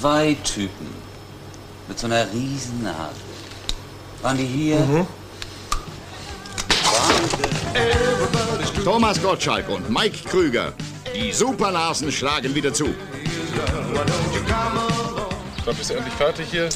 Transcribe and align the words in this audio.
zwei 0.00 0.36
Typen 0.44 0.88
mit 1.88 1.98
so 1.98 2.06
einer 2.06 2.30
riesen 2.32 2.82
Nase. 2.82 3.16
Waren 4.22 4.36
die 4.36 4.44
hier? 4.44 4.78
Mhm. 4.80 5.06
Thomas 8.84 9.20
Gottschalk 9.20 9.68
und 9.68 9.90
Mike 9.90 10.28
Krüger. 10.28 10.72
Die 11.14 11.32
Supernasen 11.32 12.12
schlagen 12.12 12.54
wieder 12.54 12.72
zu. 12.72 12.94
Dann 15.64 15.76
bist 15.76 15.90
du 15.90 15.94
endlich 15.94 16.14
fertig 16.14 16.46
hier. 16.50 16.68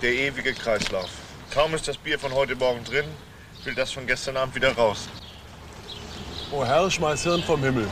Der 0.00 0.12
ewige 0.12 0.54
Kreislauf. 0.54 1.10
Kaum 1.52 1.74
ist 1.74 1.86
das 1.88 1.96
Bier 1.96 2.18
von 2.18 2.32
heute 2.32 2.54
Morgen 2.56 2.84
drin, 2.84 3.04
will 3.64 3.74
das 3.74 3.90
von 3.90 4.06
gestern 4.06 4.36
Abend 4.36 4.54
wieder 4.54 4.72
raus. 4.72 5.08
Oh 6.50 6.64
Herr, 6.64 6.90
schmeiß 6.90 7.24
Hirn 7.24 7.42
vom 7.42 7.62
Himmel. 7.62 7.86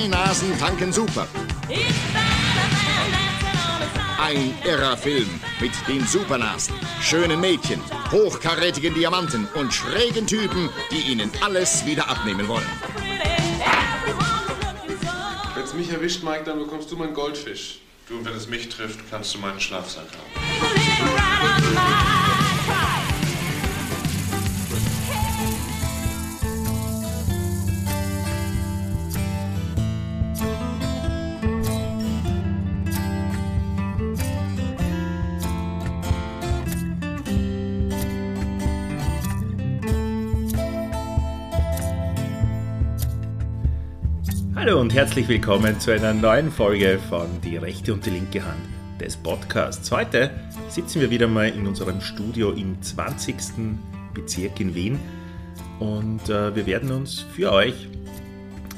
Zwei 0.00 0.08
Nasen 0.08 0.58
tanken 0.58 0.92
super. 0.94 1.28
Ein 4.18 4.54
irrer 4.64 4.96
Film 4.96 5.28
mit 5.60 5.72
den 5.86 6.06
Supernasen, 6.06 6.74
schönen 7.02 7.38
Mädchen, 7.38 7.82
hochkarätigen 8.10 8.94
Diamanten 8.94 9.46
und 9.54 9.74
schrägen 9.74 10.26
Typen, 10.26 10.70
die 10.90 11.12
ihnen 11.12 11.30
alles 11.42 11.84
wieder 11.84 12.08
abnehmen 12.08 12.48
wollen. 12.48 12.64
Wenn's 15.54 15.74
mich 15.74 15.90
erwischt, 15.90 16.22
Mike, 16.22 16.44
dann 16.44 16.60
bekommst 16.60 16.90
du 16.90 16.96
meinen 16.96 17.12
Goldfisch. 17.12 17.80
Du, 18.08 18.16
und 18.16 18.24
wenn 18.24 18.34
es 18.34 18.48
mich 18.48 18.70
trifft, 18.70 19.00
kannst 19.10 19.34
du 19.34 19.38
meinen 19.38 19.60
Schlafsack 19.60 20.06
haben. 20.06 22.19
Hallo 44.60 44.78
und 44.78 44.92
herzlich 44.92 45.26
willkommen 45.26 45.80
zu 45.80 45.90
einer 45.90 46.12
neuen 46.12 46.52
Folge 46.52 46.98
von 47.08 47.40
Die 47.40 47.56
rechte 47.56 47.94
und 47.94 48.04
die 48.04 48.10
linke 48.10 48.44
Hand 48.44 48.60
des 49.00 49.16
Podcasts. 49.16 49.90
Heute 49.90 50.30
sitzen 50.68 51.00
wir 51.00 51.08
wieder 51.08 51.28
mal 51.28 51.48
in 51.48 51.66
unserem 51.66 52.02
Studio 52.02 52.50
im 52.50 52.76
20. 52.82 53.36
Bezirk 54.12 54.60
in 54.60 54.74
Wien 54.74 54.98
und 55.78 56.28
äh, 56.28 56.54
wir 56.54 56.66
werden 56.66 56.92
uns 56.92 57.20
für 57.34 57.52
euch 57.52 57.88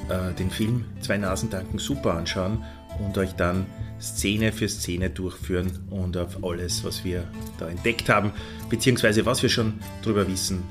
äh, 0.08 0.32
den 0.38 0.52
Film 0.52 0.84
Zwei 1.00 1.18
Nasen 1.18 1.50
danken 1.50 1.78
super 1.78 2.14
anschauen 2.14 2.62
und 3.04 3.18
euch 3.18 3.32
dann 3.32 3.66
Szene 4.00 4.52
für 4.52 4.68
Szene 4.68 5.10
durchführen 5.10 5.80
und 5.90 6.16
auf 6.16 6.44
alles, 6.44 6.84
was 6.84 7.04
wir 7.04 7.24
da 7.58 7.66
entdeckt 7.66 8.08
haben, 8.08 8.30
beziehungsweise 8.70 9.26
was 9.26 9.42
wir 9.42 9.50
schon 9.50 9.80
darüber 10.02 10.28
wissen, 10.28 10.62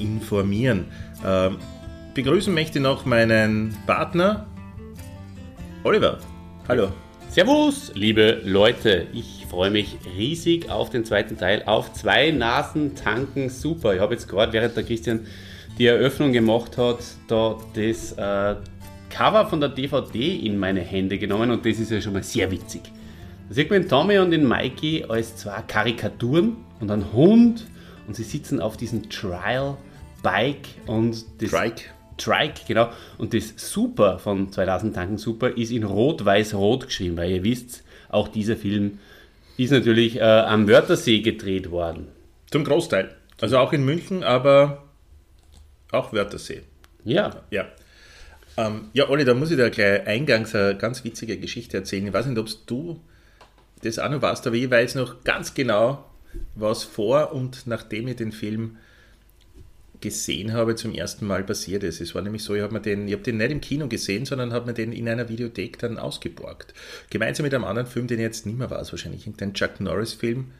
informieren. 0.00 0.86
Ähm, 1.24 1.58
begrüßen 2.14 2.52
möchte 2.52 2.80
ich 2.80 2.82
noch 2.82 3.06
meinen 3.06 3.76
Partner 3.86 4.48
Oliver. 5.86 6.18
Hallo. 6.66 6.88
Servus, 7.28 7.92
liebe 7.94 8.40
Leute. 8.44 9.06
Ich 9.12 9.46
freue 9.48 9.70
mich 9.70 9.96
riesig 10.16 10.68
auf 10.68 10.90
den 10.90 11.04
zweiten 11.04 11.38
Teil. 11.38 11.62
Auf 11.64 11.92
zwei 11.92 12.32
Nasen 12.32 12.96
tanken 12.96 13.50
super. 13.50 13.94
Ich 13.94 14.00
habe 14.00 14.14
jetzt 14.14 14.26
gerade, 14.26 14.52
während 14.52 14.76
der 14.76 14.82
Christian 14.82 15.28
die 15.78 15.86
Eröffnung 15.86 16.32
gemacht 16.32 16.76
hat, 16.76 16.98
da 17.28 17.56
das 17.74 18.10
äh, 18.14 18.56
Cover 19.10 19.46
von 19.46 19.60
der 19.60 19.68
DVD 19.68 20.34
in 20.34 20.58
meine 20.58 20.80
Hände 20.80 21.18
genommen 21.18 21.52
und 21.52 21.64
das 21.64 21.78
ist 21.78 21.92
ja 21.92 22.00
schon 22.00 22.14
mal 22.14 22.24
sehr 22.24 22.50
witzig. 22.50 22.82
Da 23.48 23.54
sieht 23.54 23.70
man 23.70 23.82
den 23.82 23.88
Tommy 23.88 24.18
und 24.18 24.32
den 24.32 24.48
Mikey 24.48 25.04
als 25.08 25.36
zwei 25.36 25.62
Karikaturen 25.68 26.56
und 26.80 26.90
einen 26.90 27.12
Hund 27.12 27.64
und 28.08 28.16
sie 28.16 28.24
sitzen 28.24 28.60
auf 28.60 28.76
diesem 28.76 29.08
Trial 29.08 29.76
Bike 30.20 30.66
und 30.86 31.24
das 31.40 31.52
Trike. 31.52 31.95
Trike, 32.18 32.62
genau. 32.66 32.90
Und 33.18 33.34
das 33.34 33.54
Super 33.56 34.18
von 34.18 34.50
2000 34.52 34.94
Tanken 34.94 35.18
Super 35.18 35.56
ist 35.56 35.70
in 35.70 35.84
Rot-Weiß-Rot 35.84 36.86
geschrieben, 36.86 37.16
weil 37.16 37.30
ihr 37.30 37.44
wisst, 37.44 37.84
auch 38.08 38.28
dieser 38.28 38.56
Film 38.56 38.98
ist 39.56 39.70
natürlich 39.70 40.16
äh, 40.16 40.22
am 40.22 40.68
Wörthersee 40.68 41.20
gedreht 41.20 41.70
worden. 41.70 42.08
Zum 42.50 42.64
Großteil. 42.64 43.14
Also 43.40 43.58
auch 43.58 43.72
in 43.72 43.84
München, 43.84 44.22
aber 44.22 44.84
auch 45.92 46.12
Wörthersee. 46.12 46.62
Ja, 47.04 47.42
Ja. 47.50 47.66
Ähm, 48.56 48.88
ja, 48.94 49.08
Olli, 49.10 49.24
da 49.24 49.34
muss 49.34 49.50
ich 49.50 49.56
dir 49.56 49.70
gleich 49.70 50.06
eingangs 50.06 50.54
eine 50.54 50.76
ganz 50.76 51.04
witzige 51.04 51.36
Geschichte 51.36 51.76
erzählen. 51.76 52.06
Ich 52.06 52.12
weiß 52.12 52.26
nicht, 52.26 52.38
ob 52.38 52.48
du 52.66 53.00
das 53.82 53.98
auch 53.98 54.08
noch 54.08 54.22
weißt, 54.22 54.46
aber 54.46 54.56
ich 54.56 54.70
weiß 54.70 54.94
noch 54.94 55.22
ganz 55.24 55.52
genau, 55.52 56.04
was 56.54 56.82
vor 56.82 57.32
und 57.32 57.66
nachdem 57.66 58.08
ich 58.08 58.16
den 58.16 58.32
Film 58.32 58.78
gesehen 60.00 60.52
habe, 60.52 60.74
zum 60.74 60.92
ersten 60.94 61.26
Mal 61.26 61.44
passiert 61.44 61.82
ist. 61.82 62.00
Es 62.00 62.14
war 62.14 62.22
nämlich 62.22 62.42
so, 62.42 62.54
ich 62.54 62.62
habe 62.62 62.80
den, 62.80 63.10
habe 63.10 63.22
den 63.22 63.36
nicht 63.36 63.50
im 63.50 63.60
Kino 63.60 63.88
gesehen, 63.88 64.26
sondern 64.26 64.52
habe 64.52 64.66
mir 64.66 64.74
den 64.74 64.92
in 64.92 65.08
einer 65.08 65.28
Videothek 65.28 65.78
dann 65.78 65.98
ausgeborgt. 65.98 66.74
Gemeinsam 67.10 67.44
mit 67.44 67.54
einem 67.54 67.64
anderen 67.64 67.86
Film, 67.86 68.06
den 68.06 68.18
ich 68.18 68.24
jetzt 68.24 68.46
nicht 68.46 68.58
mehr 68.58 68.70
weiß, 68.70 68.92
wahrscheinlich 68.92 69.26
irgendein 69.26 69.54
Chuck 69.54 69.80
Norris-Film 69.80 70.52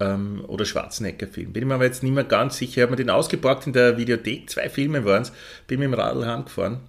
ähm, 0.00 0.44
oder 0.46 0.64
Schwarzenegger-Film. 0.64 1.52
Bin 1.52 1.62
ich 1.62 1.68
mir 1.68 1.74
aber 1.74 1.84
jetzt 1.84 2.02
nicht 2.02 2.14
mehr 2.14 2.24
ganz 2.24 2.58
sicher. 2.58 2.78
Ich 2.78 2.82
habe 2.82 2.92
mir 2.92 2.96
den 2.96 3.10
ausgeborgt 3.10 3.66
in 3.66 3.72
der 3.72 3.96
Videothek, 3.96 4.50
zwei 4.50 4.68
Filme 4.68 5.04
waren 5.04 5.22
es, 5.22 5.32
bin 5.66 5.80
mit 5.80 5.86
dem 5.88 5.94
Radl 5.94 6.26
heimgefahren, 6.26 6.80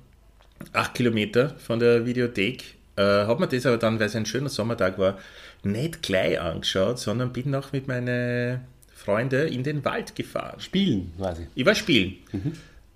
acht 0.73 0.93
Kilometer 0.95 1.55
von 1.59 1.79
der 1.79 2.05
Videothek, 2.05 2.75
äh, 2.97 3.01
habe 3.01 3.41
mir 3.41 3.47
das 3.47 3.65
aber 3.65 3.77
dann, 3.77 3.99
weil 3.99 4.07
es 4.07 4.15
ein 4.15 4.25
schöner 4.25 4.49
Sommertag 4.49 4.97
war, 4.97 5.17
nicht 5.63 6.01
gleich 6.01 6.39
angeschaut, 6.39 6.99
sondern 6.99 7.33
bin 7.33 7.49
noch 7.49 7.71
mit 7.71 7.87
meinen 7.87 8.61
Freunden 9.07 9.47
in 9.47 9.63
den 9.63 9.85
Wald 9.85 10.15
gefahren. 10.15 10.59
spielen 10.59 11.13
quasi. 11.17 11.47
Ich 11.55 11.65
war 11.65 11.75
spielen. 11.75 12.17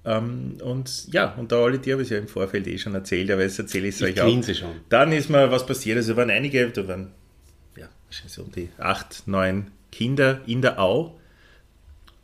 Ähm, 0.03 0.57
und 0.61 1.07
ja, 1.13 1.33
und 1.35 1.51
da 1.53 1.63
alle 1.63 1.79
die 1.79 1.93
habe 1.93 2.01
ich 2.01 2.09
ja 2.09 2.17
im 2.17 2.27
Vorfeld 2.27 2.67
eh 2.67 2.77
schon 2.77 2.95
erzählt, 2.95 3.31
aber 3.31 3.43
jetzt 3.43 3.59
erzähle 3.59 3.87
ich 3.87 3.95
es 3.95 4.01
euch 4.01 4.19
auch. 4.19 4.25
grinse 4.25 4.53
schon. 4.53 4.71
Dann 4.89 5.13
ist 5.13 5.29
mir 5.29 5.49
was 5.51 5.65
passiert. 5.65 5.95
Also 5.97 6.17
waren 6.17 6.29
einige, 6.29 6.69
da 6.69 6.85
waren 6.87 7.11
ja, 7.77 7.87
wahrscheinlich 8.07 8.33
so 8.33 8.41
um 8.43 8.51
die 8.51 8.67
acht, 8.77 9.25
neun 9.25 9.67
Kinder 9.91 10.41
in 10.45 10.61
der 10.61 10.81
Au. 10.81 11.17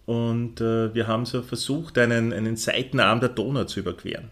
Und 0.06 0.60
äh, 0.60 0.94
wir 0.94 1.08
haben 1.08 1.26
so 1.26 1.42
versucht, 1.42 1.98
einen, 1.98 2.34
einen 2.34 2.58
Seitenarm 2.58 3.22
der 3.22 3.30
Donau 3.30 3.64
zu 3.66 3.80
überqueren. 3.80 4.30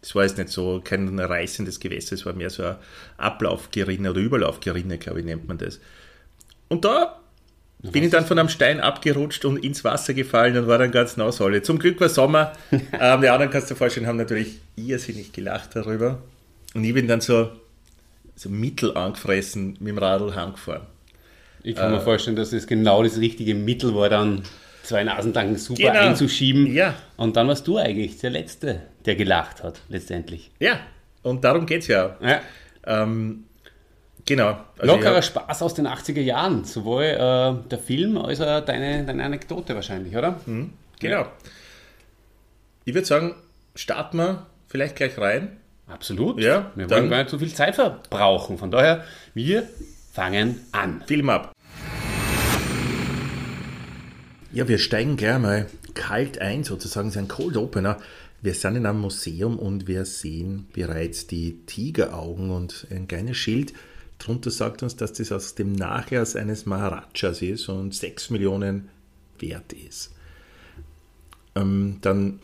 Das 0.00 0.14
war 0.14 0.24
jetzt 0.24 0.38
nicht 0.38 0.50
so 0.50 0.80
kein 0.82 1.18
reißendes 1.18 1.78
Gewässer, 1.80 2.14
es 2.14 2.26
war 2.26 2.32
mehr 2.32 2.50
so 2.50 2.64
ein 2.64 2.76
Ablaufgerinne 3.16 4.10
oder 4.10 4.20
Überlaufgerinne, 4.20 4.98
glaube 4.98 5.20
ich, 5.20 5.26
nennt 5.26 5.46
man 5.46 5.58
das. 5.58 5.78
Und 6.68 6.84
da 6.84 7.19
bin 7.82 8.04
ich 8.04 8.10
dann 8.10 8.26
von 8.26 8.38
einem 8.38 8.48
Stein 8.48 8.80
abgerutscht 8.80 9.44
und 9.44 9.56
ins 9.64 9.84
Wasser 9.84 10.12
gefallen 10.14 10.56
und 10.56 10.66
war 10.66 10.78
dann 10.78 10.90
ganz 10.90 11.16
nass 11.16 11.40
alle. 11.40 11.62
Zum 11.62 11.78
Glück 11.78 12.00
war 12.00 12.08
Sommer. 12.08 12.52
ähm, 12.72 13.20
die 13.20 13.28
anderen, 13.28 13.50
kannst 13.50 13.70
du 13.70 13.74
dir 13.74 13.78
vorstellen, 13.78 14.06
haben 14.06 14.18
natürlich 14.18 14.58
irrsinnig 14.76 15.32
gelacht 15.32 15.70
darüber. 15.74 16.18
Und 16.74 16.84
ich 16.84 16.92
bin 16.94 17.08
dann 17.08 17.20
so, 17.20 17.50
so 18.36 18.48
mittel 18.48 18.96
angefressen 18.96 19.76
mit 19.80 19.88
dem 19.88 19.98
Radl 19.98 20.34
heimgefahren. 20.34 20.82
Ich 21.62 21.76
kann 21.76 21.90
mir 21.90 22.00
vorstellen, 22.00 22.36
dass 22.36 22.52
es 22.52 22.66
genau 22.66 23.02
das 23.02 23.18
richtige 23.18 23.54
Mittel 23.54 23.94
war, 23.94 24.08
dann 24.08 24.42
zwei 24.82 25.04
Nasentanken 25.04 25.56
super 25.56 25.82
Genau. 25.82 26.00
einzuschieben. 26.00 26.72
Ja. 26.72 26.94
Und 27.16 27.36
dann 27.36 27.48
warst 27.48 27.66
du 27.66 27.76
eigentlich 27.76 28.18
der 28.18 28.30
Letzte, 28.30 28.82
der 29.04 29.14
gelacht 29.14 29.62
hat, 29.62 29.80
letztendlich. 29.88 30.50
Ja, 30.58 30.80
und 31.22 31.44
darum 31.44 31.66
geht 31.66 31.82
es 31.82 31.88
ja 31.88 32.06
auch. 32.06 32.22
Ja. 32.24 32.40
Ähm, 32.86 33.44
genau. 34.30 34.58
Also 34.78 34.94
Lockerer 34.94 35.18
ich 35.18 35.24
Spaß 35.26 35.62
aus 35.62 35.74
den 35.74 35.86
80er 35.86 36.20
Jahren. 36.20 36.64
Sowohl 36.64 37.02
äh, 37.04 37.68
der 37.68 37.78
Film 37.78 38.16
als 38.16 38.40
auch 38.40 38.64
deine, 38.64 39.04
deine 39.04 39.24
Anekdote 39.24 39.74
wahrscheinlich, 39.74 40.16
oder? 40.16 40.28
hab- 40.28 40.46
genau. 40.98 41.26
Ich 42.84 42.94
würde 42.94 43.06
sagen, 43.06 43.34
starten 43.74 44.16
wir 44.18 44.46
vielleicht 44.68 44.96
gleich 44.96 45.18
rein. 45.18 45.56
Absolut. 45.86 46.40
Ja, 46.40 46.70
wir 46.76 46.88
wollen 46.88 47.10
gar 47.10 47.18
nicht 47.18 47.30
so 47.30 47.38
viel 47.38 47.52
Zeit 47.52 47.74
verbrauchen. 47.74 48.56
Von 48.58 48.70
daher, 48.70 49.04
wir 49.34 49.64
fangen 50.12 50.60
an. 50.72 51.02
Film 51.06 51.28
ab. 51.28 51.52
Ja, 54.52 54.66
wir 54.68 54.78
steigen 54.78 55.16
gleich 55.16 55.38
mal 55.38 55.66
kalt 55.94 56.40
ein, 56.40 56.64
sozusagen, 56.64 57.08
es 57.08 57.14
ist 57.16 57.20
ein 57.20 57.28
Cold 57.28 57.56
Opener. 57.56 57.98
Wir 58.42 58.54
sind 58.54 58.76
in 58.76 58.86
einem 58.86 59.00
Museum 59.00 59.58
und 59.58 59.86
wir 59.86 60.04
sehen 60.06 60.66
bereits 60.72 61.26
die 61.26 61.58
Tigeraugen 61.66 62.50
und 62.50 62.86
ein 62.90 63.06
kleines 63.06 63.36
Schild. 63.36 63.74
Drunter 64.20 64.50
sagt 64.50 64.82
uns, 64.82 64.96
dass 64.96 65.12
das 65.12 65.32
aus 65.32 65.54
dem 65.54 65.72
Nachlass 65.72 66.36
eines 66.36 66.66
Maharajas 66.66 67.42
ist 67.42 67.68
und 67.68 67.94
6 67.94 68.30
Millionen 68.30 68.88
wert 69.38 69.72
ist. 69.72 70.12
Ähm, 71.54 71.98
dann 72.02 72.38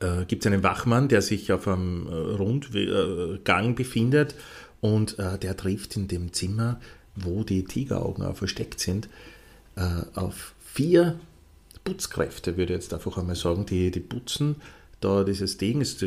äh, 0.00 0.24
gibt 0.26 0.44
es 0.44 0.52
einen 0.52 0.62
Wachmann, 0.62 1.08
der 1.08 1.22
sich 1.22 1.52
auf 1.52 1.66
einem 1.66 2.06
äh, 2.06 2.12
Rundgang 2.12 3.74
befindet 3.74 4.34
und 4.80 5.18
äh, 5.18 5.38
der 5.38 5.56
trifft 5.56 5.96
in 5.96 6.06
dem 6.06 6.32
Zimmer, 6.32 6.80
wo 7.16 7.42
die 7.42 7.64
Tigeraugen 7.64 8.24
auch 8.24 8.36
versteckt 8.36 8.78
sind, 8.78 9.08
äh, 9.76 9.82
auf 10.14 10.54
vier 10.60 11.18
Putzkräfte, 11.84 12.56
würde 12.56 12.74
ich 12.74 12.80
jetzt 12.80 12.94
einfach 12.94 13.16
einmal 13.16 13.36
sagen, 13.36 13.66
die, 13.66 13.90
die 13.90 14.00
putzen 14.00 14.56
da 15.00 15.24
dieses 15.24 15.56
Ding, 15.56 15.80
es 15.80 16.04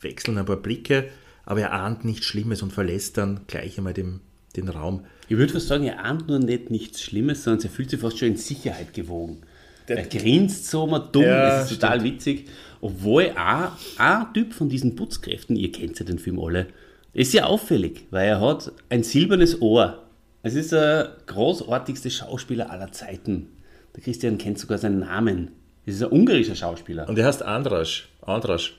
wechseln 0.00 0.38
ein 0.38 0.44
paar 0.44 0.56
Blicke, 0.56 1.08
aber 1.44 1.60
er 1.60 1.72
ahnt 1.72 2.04
nichts 2.04 2.26
Schlimmes 2.26 2.62
und 2.62 2.72
verlässt 2.72 3.18
dann 3.18 3.40
gleich 3.46 3.78
einmal 3.78 3.94
den, 3.94 4.20
den 4.56 4.68
Raum. 4.68 5.04
Ich 5.28 5.36
würde 5.36 5.52
fast 5.52 5.68
sagen, 5.68 5.84
er 5.84 6.04
ahnt 6.04 6.28
nur 6.28 6.38
nicht 6.38 6.70
nichts 6.70 7.02
Schlimmes, 7.02 7.44
sondern 7.44 7.64
er 7.64 7.70
fühlt 7.70 7.90
sich 7.90 8.00
fast 8.00 8.18
schon 8.18 8.28
in 8.28 8.36
Sicherheit 8.36 8.92
gewogen. 8.94 9.38
er 9.86 10.04
grinst 10.04 10.68
so 10.68 10.86
mal 10.86 11.00
dumm, 11.00 11.22
Ja, 11.24 11.58
das 11.58 11.70
ist 11.70 11.80
total 11.80 12.04
witzig. 12.04 12.48
Obwohl 12.80 13.32
auch 13.36 13.72
ein 13.98 14.34
Typ 14.34 14.52
von 14.52 14.68
diesen 14.68 14.96
Putzkräften, 14.96 15.56
ihr 15.56 15.70
kennt 15.72 15.98
ja 15.98 16.04
den 16.04 16.18
Film 16.18 16.38
alle, 16.40 16.66
ist 17.12 17.32
ja 17.32 17.44
auffällig, 17.44 18.06
weil 18.10 18.28
er 18.28 18.40
hat 18.40 18.72
ein 18.88 19.02
silbernes 19.02 19.60
Ohr. 19.60 20.02
Es 20.42 20.54
ist 20.54 20.72
der 20.72 21.16
großartigste 21.26 22.10
Schauspieler 22.10 22.70
aller 22.70 22.90
Zeiten. 22.90 23.48
Der 23.94 24.02
Christian 24.02 24.38
kennt 24.38 24.58
sogar 24.58 24.78
seinen 24.78 25.00
Namen. 25.00 25.52
Es 25.84 25.96
ist 25.96 26.02
ein 26.02 26.10
ungarischer 26.10 26.54
Schauspieler. 26.56 27.08
Und 27.08 27.18
er 27.18 27.26
heißt 27.26 27.42
Andras. 27.42 28.02
Andras. 28.22 28.70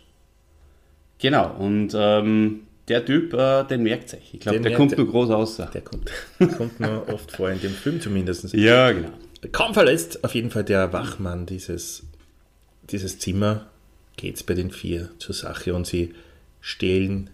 Genau, 1.20 1.56
und 1.58 1.94
ähm, 1.96 2.62
der 2.88 3.06
Typ, 3.06 3.34
äh, 3.34 3.64
den 3.64 3.84
merkt 3.84 4.14
euch. 4.14 4.34
Ich 4.34 4.40
glaube, 4.42 4.60
der 4.60 4.72
merkt 4.72 4.78
kommt 4.78 4.98
nur 4.98 5.08
groß 5.08 5.30
aus. 5.30 5.58
Der 5.58 5.82
kommt, 5.82 6.12
kommt 6.58 6.80
nur 6.80 7.08
oft 7.10 7.32
vor, 7.32 7.50
in 7.50 7.62
dem 7.62 7.72
Film 7.72 8.02
zumindest. 8.02 8.54
Ja, 8.54 8.92
genau. 8.92 9.10
Kaum 9.52 9.74
verlässt 9.74 10.24
auf 10.24 10.36
jeden 10.36 10.52
Fall 10.52 10.64
der 10.64 10.94
Wachmann 10.94 11.46
dieses, 11.46 12.04
dieses 12.90 13.20
Zimmer, 13.20 13.68
geht 14.16 14.36
es 14.36 14.44
bei 14.44 14.54
den 14.54 14.72
vier 14.72 15.10
zur 15.20 15.36
Sache 15.36 15.74
und 15.74 15.88
sie 15.88 16.14
stehlen 16.62 17.30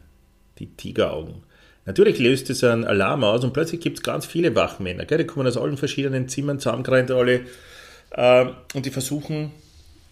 die 0.60 0.68
Tigeraugen. 0.68 1.44
Natürlich 1.86 2.20
löst 2.20 2.50
es 2.50 2.64
einen 2.64 2.84
Alarm 2.84 3.24
aus 3.24 3.44
und 3.44 3.54
plötzlich 3.54 3.82
gibt 3.82 3.98
es 3.98 4.04
ganz 4.04 4.26
viele 4.26 4.56
Wachmänner. 4.56 5.06
Gell? 5.06 5.20
Die 5.20 5.26
kommen 5.26 5.48
aus 5.48 5.58
allen 5.58 5.78
verschiedenen 5.78 6.30
Zimmern 6.30 6.60
zusammengerannt 6.60 7.12
alle 7.12 7.42
äh, 8.12 8.46
und 8.74 8.86
die 8.86 8.92
versuchen, 8.92 9.52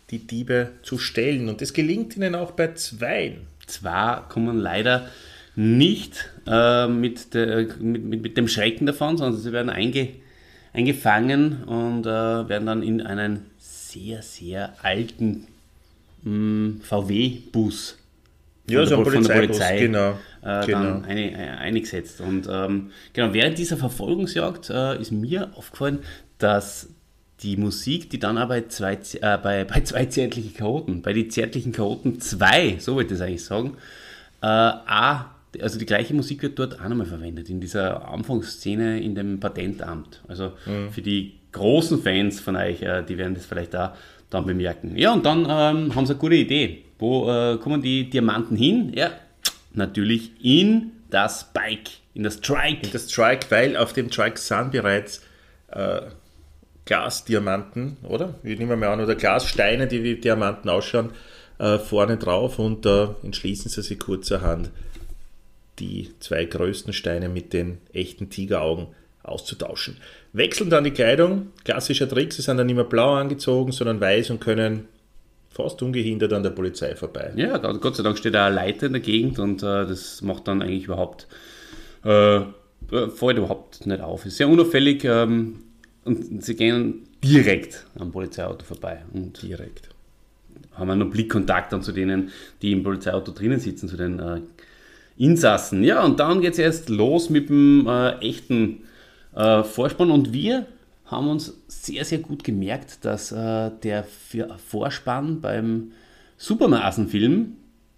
die 0.10 0.20
Diebe 0.20 0.72
zu 0.84 0.98
stellen. 0.98 1.50
Und 1.50 1.62
das 1.62 1.74
gelingt 1.74 2.16
ihnen 2.16 2.36
auch 2.36 2.52
bei 2.52 2.74
zweien. 2.74 3.48
Zwar 3.68 4.28
kommen 4.30 4.58
leider 4.58 5.08
nicht 5.56 6.30
äh, 6.46 6.88
mit, 6.88 7.34
der, 7.34 7.68
mit, 7.80 8.04
mit, 8.04 8.22
mit 8.22 8.38
dem 8.38 8.48
Schrecken 8.48 8.86
davon, 8.86 9.18
sondern 9.18 9.40
sie 9.40 9.52
werden 9.52 9.70
einge, 9.70 10.10
eingefangen 10.74 11.64
und 11.64 12.06
äh, 12.06 12.10
werden 12.50 12.66
dann 12.66 12.84
in 12.84 13.02
einen 13.02 13.46
sehr, 13.58 14.22
sehr 14.22 14.74
alten 14.84 15.48
mh, 16.24 16.84
VW-Bus 16.84 17.98
Ja, 18.70 18.86
so 18.86 18.98
ein 18.98 19.04
von 19.04 19.12
der 19.12 19.20
Polizeibus, 19.20 19.58
Polizei 19.58 19.80
genau, 19.80 20.12
äh, 20.44 20.66
genau. 20.66 21.02
eine, 21.02 21.06
eine, 21.08 21.58
eingesetzt. 21.58 22.22
Und 22.22 22.48
ähm, 22.50 22.92
genau, 23.14 23.34
während 23.34 23.58
dieser 23.58 23.78
Verfolgungsjagd 23.78 24.70
äh, 24.70 25.02
ist 25.02 25.12
mir 25.12 25.52
aufgefallen, 25.56 26.00
dass 26.38 26.90
die 27.44 27.56
Musik, 27.58 28.10
die 28.10 28.20
dann 28.20 28.38
aber 28.38 28.56
bei 28.56 28.68
zwei, 28.68 28.94
äh, 28.94 29.38
bei, 29.38 29.64
bei 29.64 29.82
zwei 29.82 30.06
zärtlichen 30.06 30.54
Chaoten, 30.56 31.02
bei 31.02 31.14
die 31.14 31.28
zärtlichen 31.28 31.72
Chaoten 31.72 32.20
2, 32.20 32.78
so 32.80 32.96
wollte 32.96 33.14
ich 33.14 33.20
das 33.20 33.28
eigentlich 33.28 33.46
sagen, 33.46 33.78
äh, 34.42 34.48
auch, 34.48 35.26
also 35.62 35.78
die 35.80 35.86
gleiche 35.86 36.14
Musik 36.14 36.42
wird 36.42 36.58
dort 36.60 36.80
auch 36.80 36.88
nochmal 36.90 37.06
verwendet, 37.06 37.50
in 37.50 37.60
dieser 37.62 38.08
Anfangsszene 38.10 39.00
in 39.02 39.16
dem 39.16 39.40
Patentamt. 39.40 40.22
Also 40.28 40.54
Mhm. 40.66 40.92
für 40.92 41.02
die 41.02 41.34
großen 41.52 42.02
Fans 42.02 42.40
von 42.40 42.56
euch, 42.56 42.82
äh, 42.82 43.04
die 43.04 43.18
werden 43.18 43.34
das 43.36 43.46
vielleicht 43.46 43.76
auch 43.76 43.92
dann 44.30 44.46
bemerken. 44.46 44.98
Ja, 44.98 45.14
und 45.14 45.26
dann 45.26 45.42
ähm, 45.42 45.96
haben 45.96 46.06
sie 46.06 46.14
eine 46.14 46.20
gute 46.20 46.36
Idee. 46.36 46.84
Wo 47.00 47.30
äh, 47.30 47.58
kommen 47.58 47.82
die 47.82 48.10
Diamanten 48.10 48.58
hin? 48.58 48.92
Ja, 48.96 49.12
natürlich 49.74 50.32
in 50.44 50.92
das 51.10 51.52
Bike, 51.54 51.90
in 52.14 52.24
das 52.24 52.42
Trike. 52.42 52.88
Das 52.92 53.10
Strike, 53.12 53.48
weil 53.50 53.78
auf 53.78 53.94
dem 53.94 54.12
Strike 54.12 54.38
sind 54.38 54.72
bereits 54.72 55.22
äh, 55.72 56.02
Glasdiamanten, 56.88 57.98
oder? 58.02 58.36
Ich 58.44 58.58
nehme 58.58 58.76
mal 58.76 58.88
an, 58.88 59.02
oder 59.02 59.16
Glassteine, 59.16 59.88
die 59.88 60.04
wie 60.04 60.16
Diamanten 60.16 60.70
ausschauen, 60.70 61.12
äh, 61.60 61.78
vorne 61.78 62.18
drauf 62.18 62.58
und 62.58 62.86
da 62.86 63.16
entschließen 63.24 63.70
sie 63.70 63.82
sich 63.84 64.00
kurzerhand, 64.00 64.72
die 65.80 66.10
zwei 66.20 66.46
größten 66.46 66.94
Steine 66.94 67.30
mit 67.30 67.54
den 67.54 67.78
echten 67.94 68.30
Tigeraugen 68.30 68.88
auszutauschen. 69.22 69.98
Wechseln 70.34 70.70
dann 70.70 70.86
die 70.86 70.92
Kleidung, 70.92 71.48
klassischer 71.66 72.08
Trick, 72.08 72.34
sie 72.34 72.42
sind 72.42 72.58
dann 72.58 72.68
nicht 72.68 72.76
mehr 72.76 72.86
blau 72.86 73.14
angezogen, 73.16 73.72
sondern 73.74 74.00
weiß 74.00 74.30
und 74.30 74.40
können 74.40 74.88
fast 75.50 75.82
ungehindert 75.82 76.32
an 76.34 76.44
der 76.44 76.52
Polizei 76.52 76.96
vorbei. 76.96 77.34
Ja, 77.36 77.58
Gott 77.58 77.96
sei 77.98 78.04
Dank 78.04 78.18
steht 78.18 78.36
da 78.36 78.48
ein 78.48 78.54
Leiter 78.54 78.86
in 78.86 78.94
der 78.94 79.02
Gegend 79.02 79.40
und 79.40 79.62
äh, 79.62 79.86
das 79.86 80.22
macht 80.22 80.48
dann 80.48 80.62
eigentlich 80.62 80.86
überhaupt, 80.86 81.28
äh, 82.06 82.38
äh, 82.38 82.44
fällt 83.14 83.38
überhaupt 83.38 83.86
nicht 83.86 84.02
auf. 84.02 84.26
Ist 84.26 84.38
sehr 84.38 84.48
unauffällig 84.48 85.04
ähm, 85.04 85.64
und 86.08 86.44
sie 86.44 86.56
gehen 86.56 87.08
direkt 87.24 87.86
am 88.00 88.12
Polizeiauto 88.12 88.66
vorbei 88.66 89.04
und 89.14 89.42
Direkt. 89.42 89.90
haben 90.74 90.90
einen 90.90 91.10
Blickkontakt 91.10 91.74
dann 91.74 91.84
zu 91.84 91.92
denen, 91.92 92.30
die 92.62 92.72
im 92.72 92.84
Polizeiauto 92.84 93.32
drinnen 93.32 93.60
sitzen, 93.60 93.88
zu 93.90 93.98
den 93.98 94.20
äh, 94.20 94.42
Insassen. 95.18 95.84
Ja, 95.84 96.04
und 96.04 96.20
dann 96.20 96.42
geht 96.42 96.54
es 96.54 96.60
erst 96.60 96.90
los 96.90 97.30
mit 97.30 97.50
dem 97.50 97.88
äh, 97.88 98.18
echten 98.20 98.84
äh, 99.36 99.64
Vorspann 99.64 100.12
und 100.12 100.34
wir 100.34 100.66
haben 101.06 101.30
uns 101.30 101.54
sehr, 101.68 102.06
sehr 102.06 102.20
gut 102.20 102.44
gemerkt, 102.44 103.06
dass 103.06 103.32
äh, 103.32 103.72
der 103.84 104.04
Vorspann 104.04 105.42
beim 105.42 105.92
Supermaßen-Film, 106.38 107.54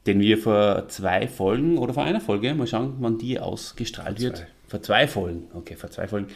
den 0.06 0.20
wir 0.20 0.38
vor 0.38 0.88
zwei 0.88 1.28
Folgen 1.28 1.78
oder 1.78 1.94
vor 1.94 2.04
einer 2.04 2.22
Folge, 2.22 2.54
mal 2.54 2.68
schauen, 2.68 2.96
wann 3.00 3.18
die 3.18 3.40
ausgestrahlt 3.40 4.22
wird. 4.22 4.46
Vor 4.68 4.82
zwei 4.82 5.08
Folgen, 5.08 5.48
okay, 5.54 5.76
vor 5.76 5.90
zwei 5.90 6.08
Folgen, 6.08 6.28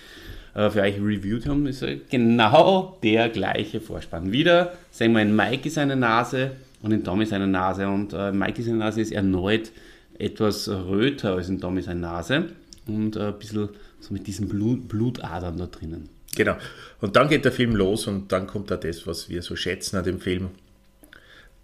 äh, 0.56 0.70
für 0.70 0.82
euch 0.82 0.96
reviewed 0.96 1.46
haben, 1.48 1.66
ist 1.66 1.86
genau 2.10 2.98
der 3.04 3.30
gleiche 3.30 3.82
Vorspann. 3.82 4.32
Wieder 4.32 4.74
sehen 4.92 5.14
wir 5.14 5.22
in 5.22 5.36
Mikey 5.36 5.70
seine 5.70 5.96
Nase 5.96 6.52
und 6.82 6.92
in 6.92 7.04
Tommy 7.04 7.26
seine 7.26 7.48
Nase 7.48 7.88
und 7.88 8.14
äh, 8.14 8.32
Mikey 8.32 8.62
seine 8.62 8.78
Nase 8.78 9.02
ist 9.02 9.12
erneut 9.12 9.72
etwas 10.20 10.70
röter 10.70 11.34
als 11.34 11.50
in 11.50 11.60
Tommy 11.60 11.82
seine 11.82 12.02
Nase 12.02 12.50
und 12.88 13.16
äh, 13.16 13.28
ein 13.28 13.40
bisschen 13.40 13.70
so 14.00 14.14
mit 14.14 14.28
diesen 14.28 14.48
Blut, 14.48 14.88
Blutadern 14.88 15.58
da 15.58 15.66
drinnen. 15.66 16.10
Genau. 16.36 16.58
Und 17.00 17.16
dann 17.16 17.30
geht 17.30 17.46
der 17.46 17.52
Film 17.52 17.76
los 17.76 18.08
und 18.08 18.32
dann 18.32 18.48
kommt 18.48 18.72
da 18.72 18.78
das, 18.78 19.08
was 19.08 19.30
wir 19.30 19.42
so 19.42 19.56
schätzen 19.56 19.98
an 19.98 20.04
dem 20.04 20.20
Film. 20.20 20.50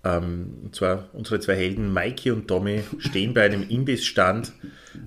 Ähm, 0.04 0.54
und 0.64 0.76
zwar 0.76 1.10
unsere 1.14 1.40
zwei 1.40 1.56
Helden, 1.56 1.94
Mikey 1.94 2.32
und 2.32 2.48
Tommy, 2.48 2.84
stehen 3.00 3.34
bei 3.34 3.44
einem 3.44 3.68
Imbissstand. 3.68 4.54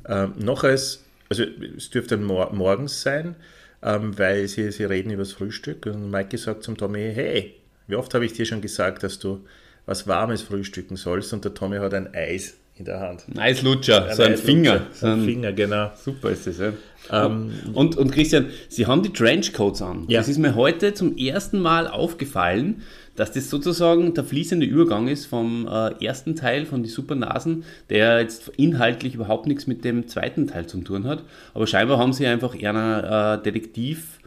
Ähm, 0.06 0.34
noch 0.38 0.64
als, 0.64 1.04
also 1.28 1.44
es 1.76 1.90
dürfte 1.90 2.16
morgens 2.16 3.02
sein, 3.02 3.36
ähm, 3.82 4.18
weil 4.18 4.48
sie, 4.48 4.70
sie 4.70 4.84
reden 4.84 5.10
über 5.10 5.22
das 5.22 5.32
Frühstück 5.32 5.86
und 5.86 6.10
Mikey 6.10 6.38
sagt 6.38 6.62
zum 6.62 6.76
Tommy, 6.76 7.10
hey, 7.14 7.54
wie 7.86 7.96
oft 7.96 8.14
habe 8.14 8.24
ich 8.24 8.32
dir 8.32 8.46
schon 8.46 8.60
gesagt, 8.60 9.02
dass 9.02 9.18
du 9.18 9.44
was 9.86 10.06
Warmes 10.06 10.42
frühstücken 10.42 10.96
sollst 10.96 11.32
und 11.32 11.44
der 11.44 11.54
Tommy 11.54 11.78
hat 11.78 11.94
ein 11.94 12.14
Eis 12.14 12.54
in 12.76 12.84
der 12.84 13.00
Hand. 13.00 13.24
Ein 13.28 13.38
Eislutscher, 13.38 14.14
so 14.14 14.22
ein 14.22 14.32
Eislutscher, 14.32 14.46
Finger. 14.46 14.86
So 14.92 15.06
ein 15.06 15.24
Finger, 15.24 15.52
genau. 15.52 15.90
Super 15.96 16.30
ist 16.30 16.46
das, 16.46 16.58
ja. 16.58 17.26
und, 17.26 17.96
und 17.96 18.10
Christian, 18.12 18.46
Sie 18.68 18.86
haben 18.86 19.02
die 19.02 19.12
Trenchcoats 19.12 19.82
an. 19.82 20.04
Ja. 20.08 20.20
Das 20.20 20.28
ist 20.28 20.38
mir 20.38 20.54
heute 20.54 20.94
zum 20.94 21.16
ersten 21.16 21.60
Mal 21.60 21.86
aufgefallen, 21.88 22.82
dass 23.16 23.32
das 23.32 23.50
sozusagen 23.50 24.14
der 24.14 24.24
fließende 24.24 24.66
Übergang 24.66 25.08
ist 25.08 25.26
vom 25.26 25.68
äh, 25.68 26.04
ersten 26.04 26.34
Teil 26.34 26.64
von 26.64 26.82
die 26.82 26.88
Supernasen, 26.88 27.64
der 27.90 28.20
jetzt 28.20 28.48
inhaltlich 28.56 29.14
überhaupt 29.14 29.46
nichts 29.46 29.66
mit 29.66 29.84
dem 29.84 30.08
zweiten 30.08 30.46
Teil 30.46 30.66
zu 30.66 30.78
tun 30.80 31.06
hat. 31.06 31.22
Aber 31.54 31.66
scheinbar 31.66 31.98
haben 31.98 32.12
sie 32.12 32.26
einfach 32.26 32.58
eher 32.58 33.38
äh, 33.38 33.42
Detektiv 33.42 34.18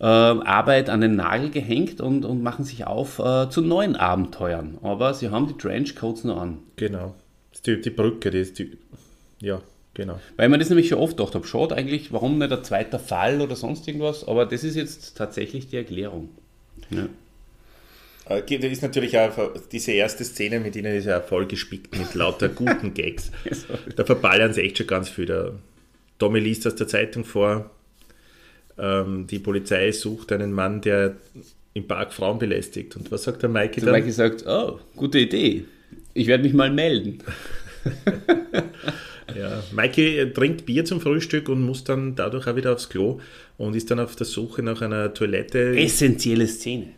äh, 0.00 0.04
Arbeit 0.04 0.90
an 0.90 1.00
den 1.00 1.16
Nagel 1.16 1.50
gehängt 1.50 2.00
und, 2.00 2.24
und 2.24 2.42
machen 2.42 2.64
sich 2.64 2.86
auf 2.86 3.18
äh, 3.18 3.48
zu 3.50 3.62
neuen 3.62 3.96
Abenteuern. 3.96 4.78
Aber 4.82 5.14
sie 5.14 5.30
haben 5.30 5.48
die 5.48 5.56
Trenchcoats 5.56 6.24
noch 6.24 6.40
an. 6.40 6.58
Genau. 6.76 7.14
Die, 7.66 7.80
die 7.80 7.90
Brücke, 7.90 8.30
die 8.30 8.38
ist 8.38 8.58
die, 8.58 8.78
ja, 9.40 9.60
genau. 9.94 10.20
Weil 10.36 10.48
mir 10.48 10.58
das 10.58 10.68
nämlich 10.68 10.88
schon 10.88 10.98
oft 10.98 11.16
gedacht 11.16 11.34
habe, 11.34 11.46
schaut 11.46 11.72
eigentlich, 11.72 12.12
warum 12.12 12.38
nicht 12.38 12.52
ein 12.52 12.62
zweiter 12.62 12.98
Fall 12.98 13.40
oder 13.40 13.56
sonst 13.56 13.88
irgendwas, 13.88 14.26
aber 14.26 14.46
das 14.46 14.62
ist 14.64 14.76
jetzt 14.76 15.16
tatsächlich 15.16 15.68
die 15.68 15.76
Erklärung. 15.76 16.28
Ja. 16.90 17.06
Äh, 18.28 18.58
Da 18.58 18.66
ist 18.68 18.82
natürlich 18.82 19.18
auch 19.18 19.52
diese 19.70 19.92
erste 19.92 20.24
Szene 20.24 20.60
mit 20.60 20.76
ihnen 20.76 20.94
ist 20.94 21.06
ja 21.06 21.20
voll 21.20 21.46
gespickt 21.46 21.96
mit 21.98 22.14
lauter 22.14 22.48
guten 22.48 22.94
Gags. 22.94 23.30
Da 23.96 24.04
verballern 24.04 24.52
sie 24.52 24.62
echt 24.62 24.78
schon 24.78 24.86
ganz 24.86 25.08
viel. 25.08 25.26
Der 25.26 25.54
Tommy 26.18 26.40
liest 26.40 26.66
aus 26.66 26.74
der 26.74 26.88
Zeitung 26.88 27.24
vor, 27.24 27.70
ähm, 28.76 29.26
die 29.26 29.38
Polizei 29.38 29.92
sucht 29.92 30.32
einen 30.32 30.52
Mann, 30.52 30.80
der 30.80 31.16
im 31.74 31.86
Park 31.86 32.12
Frauen 32.12 32.38
belästigt. 32.38 32.96
Und 32.96 33.10
was 33.10 33.24
sagt 33.24 33.42
der 33.42 33.48
Mikey 33.48 33.80
Der 33.80 33.92
dann? 33.92 34.00
Mikey 34.00 34.12
sagt, 34.12 34.44
oh, 34.46 34.80
gute 34.96 35.18
Idee. 35.18 35.64
Ich 36.14 36.26
werde 36.26 36.42
mich 36.44 36.52
mal 36.54 36.70
melden. 36.70 37.18
Ja, 39.36 39.62
Mikey 39.72 40.32
trinkt 40.32 40.64
Bier 40.64 40.86
zum 40.86 41.00
Frühstück 41.02 41.48
und 41.50 41.62
muss 41.62 41.84
dann 41.84 42.14
dadurch 42.16 42.46
auch 42.46 42.56
wieder 42.56 42.72
aufs 42.72 42.88
Klo 42.88 43.20
und 43.58 43.76
ist 43.76 43.90
dann 43.90 44.00
auf 44.00 44.16
der 44.16 44.26
Suche 44.26 44.62
nach 44.62 44.80
einer 44.80 45.12
Toilette. 45.12 45.76
Essentielle 45.78 46.46
Szene. 46.46 46.88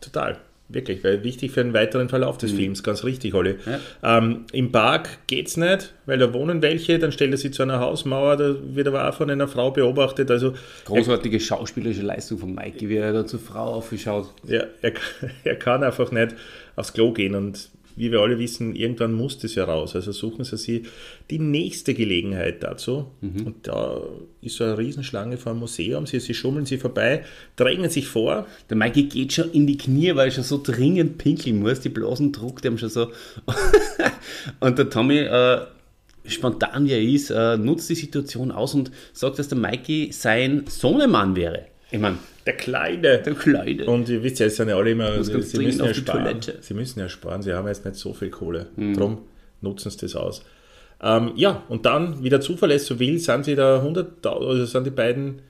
Total. 0.00 0.38
Wirklich, 0.72 1.02
weil 1.02 1.24
wichtig 1.24 1.50
für 1.50 1.64
den 1.64 1.74
weiteren 1.74 2.08
Verlauf 2.08 2.38
des 2.38 2.52
Films, 2.52 2.82
ganz 2.82 3.02
richtig, 3.02 3.34
Olli. 3.34 3.54
Mhm. 3.54 3.58
Ja. 4.02 4.18
Ähm, 4.18 4.44
Im 4.52 4.70
Park 4.70 5.26
geht's 5.26 5.56
nicht, 5.56 5.94
weil 6.06 6.18
da 6.18 6.32
wohnen 6.32 6.62
welche, 6.62 6.98
dann 6.98 7.10
stellt 7.10 7.32
er 7.32 7.38
sie 7.38 7.50
zu 7.50 7.62
einer 7.62 7.80
Hausmauer, 7.80 8.36
da 8.36 8.54
wird 8.62 8.86
aber 8.86 9.08
auch 9.08 9.14
von 9.14 9.30
einer 9.30 9.48
Frau 9.48 9.72
beobachtet. 9.72 10.30
Also 10.30 10.54
Großartige 10.84 11.40
schauspielerische 11.40 12.02
Leistung 12.02 12.38
von 12.38 12.54
Mikey, 12.54 12.88
wie 12.88 12.96
er 12.96 13.12
da 13.12 13.26
zur 13.26 13.40
Frau 13.40 13.74
aufgeschaut. 13.74 14.32
er, 14.46 14.68
er, 14.80 14.92
er 15.44 15.56
kann 15.56 15.82
einfach 15.82 16.12
nicht 16.12 16.34
aufs 16.76 16.92
Klo 16.92 17.12
gehen 17.12 17.34
und 17.34 17.68
wie 18.00 18.10
wir 18.10 18.20
alle 18.20 18.38
wissen, 18.38 18.74
irgendwann 18.74 19.12
muss 19.12 19.38
das 19.38 19.54
ja 19.54 19.64
raus. 19.64 19.94
Also 19.94 20.12
suchen 20.12 20.44
Sie 20.44 20.56
sich 20.56 20.82
die 21.30 21.38
nächste 21.38 21.94
Gelegenheit 21.94 22.62
dazu. 22.62 23.06
Und 23.44 23.68
da 23.68 24.00
ist 24.40 24.56
so 24.56 24.64
eine 24.64 24.78
Riesenschlange 24.78 25.36
vor 25.36 25.52
dem 25.52 25.60
Museum. 25.60 26.06
Sie, 26.06 26.18
sie 26.18 26.34
schummeln 26.34 26.66
sie 26.66 26.78
vorbei, 26.78 27.24
drängen 27.56 27.90
sich 27.90 28.08
vor. 28.08 28.46
Der 28.70 28.76
Mikey 28.76 29.04
geht 29.04 29.34
schon 29.34 29.50
in 29.52 29.66
die 29.66 29.76
Knie, 29.76 30.16
weil 30.16 30.28
er 30.28 30.32
schon 30.32 30.44
so 30.44 30.60
dringend 30.62 31.18
pinkeln 31.18 31.60
muss. 31.60 31.80
Die 31.80 31.90
Blasen 31.90 32.32
druckt 32.32 32.64
ihm 32.64 32.78
schon 32.78 32.88
so. 32.88 33.08
und 34.60 34.78
der 34.78 34.88
Tommy, 34.88 35.18
äh, 35.18 35.60
spontan 36.24 36.86
wie 36.86 36.92
er 36.92 37.02
ist, 37.02 37.30
äh, 37.30 37.56
nutzt 37.58 37.90
die 37.90 37.94
Situation 37.94 38.50
aus 38.50 38.74
und 38.74 38.90
sagt, 39.12 39.38
dass 39.38 39.48
der 39.48 39.58
Mikey 39.58 40.10
sein 40.12 40.64
Sohnemann 40.66 41.36
wäre. 41.36 41.66
Ich 41.90 41.98
meine, 41.98 42.18
Der 42.46 42.56
Kleine. 42.56 43.18
der 43.18 43.34
Kleine. 43.34 43.86
Und 43.86 44.08
ihr 44.08 44.22
wisst 44.22 44.38
ja, 44.38 44.46
es 44.46 44.56
sind 44.56 44.68
ja 44.68 44.76
alle 44.76 44.90
immer, 44.90 45.22
sie, 45.22 45.34
müssen 45.34 45.78
ja 45.78 45.84
auf 45.84 45.92
die 45.92 46.00
sparen. 46.00 46.24
Toilette. 46.24 46.58
Sie 46.60 46.74
müssen 46.74 47.00
ja 47.00 47.08
sparen, 47.08 47.42
sie 47.42 47.52
haben 47.52 47.68
jetzt 47.68 47.84
nicht 47.84 47.96
so 47.96 48.14
viel 48.14 48.30
Kohle. 48.30 48.66
Mhm. 48.76 48.96
Drum 48.96 49.18
nutzen 49.60 49.90
sie 49.90 49.98
das 49.98 50.16
aus. 50.16 50.42
Ähm, 51.02 51.32
ja, 51.36 51.62
und 51.68 51.86
dann, 51.86 52.22
wie 52.22 52.28
der 52.28 52.40
Zufall 52.40 52.70
es 52.72 52.86
so 52.86 52.98
will, 52.98 53.18
sind 53.18 53.44
sie 53.44 53.54
da 53.54 53.82
100.000, 53.82 54.26
also 54.26 54.64
sind 54.64 54.86
die 54.86 54.90
beiden 54.90 55.40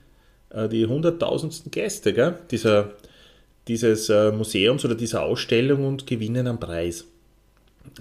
äh, 0.49 0.67
die 0.69 0.85
hunderttausendsten 0.85 1.71
Gäste 1.71 2.13
gell? 2.13 2.35
Dieser, 2.51 2.91
dieses 3.67 4.09
äh, 4.09 4.31
Museums 4.31 4.85
oder 4.85 4.95
dieser 4.95 5.23
Ausstellung 5.23 5.85
und 5.85 6.07
gewinnen 6.07 6.47
einen 6.47 6.59
Preis. 6.59 7.05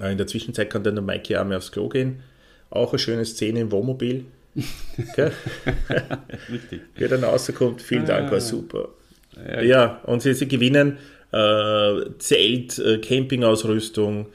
Äh, 0.01 0.13
in 0.13 0.19
der 0.19 0.27
Zwischenzeit 0.27 0.71
kann 0.71 0.83
dann 0.83 0.95
der 0.95 1.05
Mikey 1.05 1.37
auch 1.37 1.45
mal 1.45 1.57
aufs 1.57 1.73
Klo 1.73 1.89
gehen. 1.89 2.21
Auch 2.71 2.93
eine 2.93 2.99
schöne 2.99 3.25
Szene 3.25 3.61
im 3.61 3.73
Wohnmobil. 3.73 4.27
Gell? 5.15 5.33
Richtig. 6.53 6.81
Wie 6.95 7.03
er 7.05 7.09
dann 7.09 7.25
rauskommt, 7.25 7.83
vielen 7.83 8.07
Dank, 8.07 8.31
war 8.31 8.41
super. 8.41 8.89
Ja, 9.63 10.01
und 10.05 10.23
sie, 10.23 10.35
sie 10.35 10.49
gewinnen 10.49 10.99
äh, 11.33 12.19
Zelt, 12.19 12.79
äh, 12.79 12.99
Campingausrüstung 12.99 14.27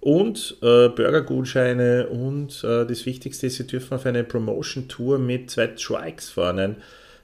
und 0.00 0.56
äh, 0.62 0.88
Burgergutscheine 0.88 2.06
und 2.06 2.62
äh, 2.62 2.86
das 2.86 3.06
Wichtigste 3.06 3.48
ist, 3.48 3.56
sie 3.56 3.66
dürfen 3.66 3.94
auf 3.94 4.06
eine 4.06 4.22
Promotion-Tour 4.22 5.18
mit 5.18 5.50
zwei 5.50 5.66
Trikes 5.68 6.30
fahren. 6.30 6.58
Ein 6.58 6.76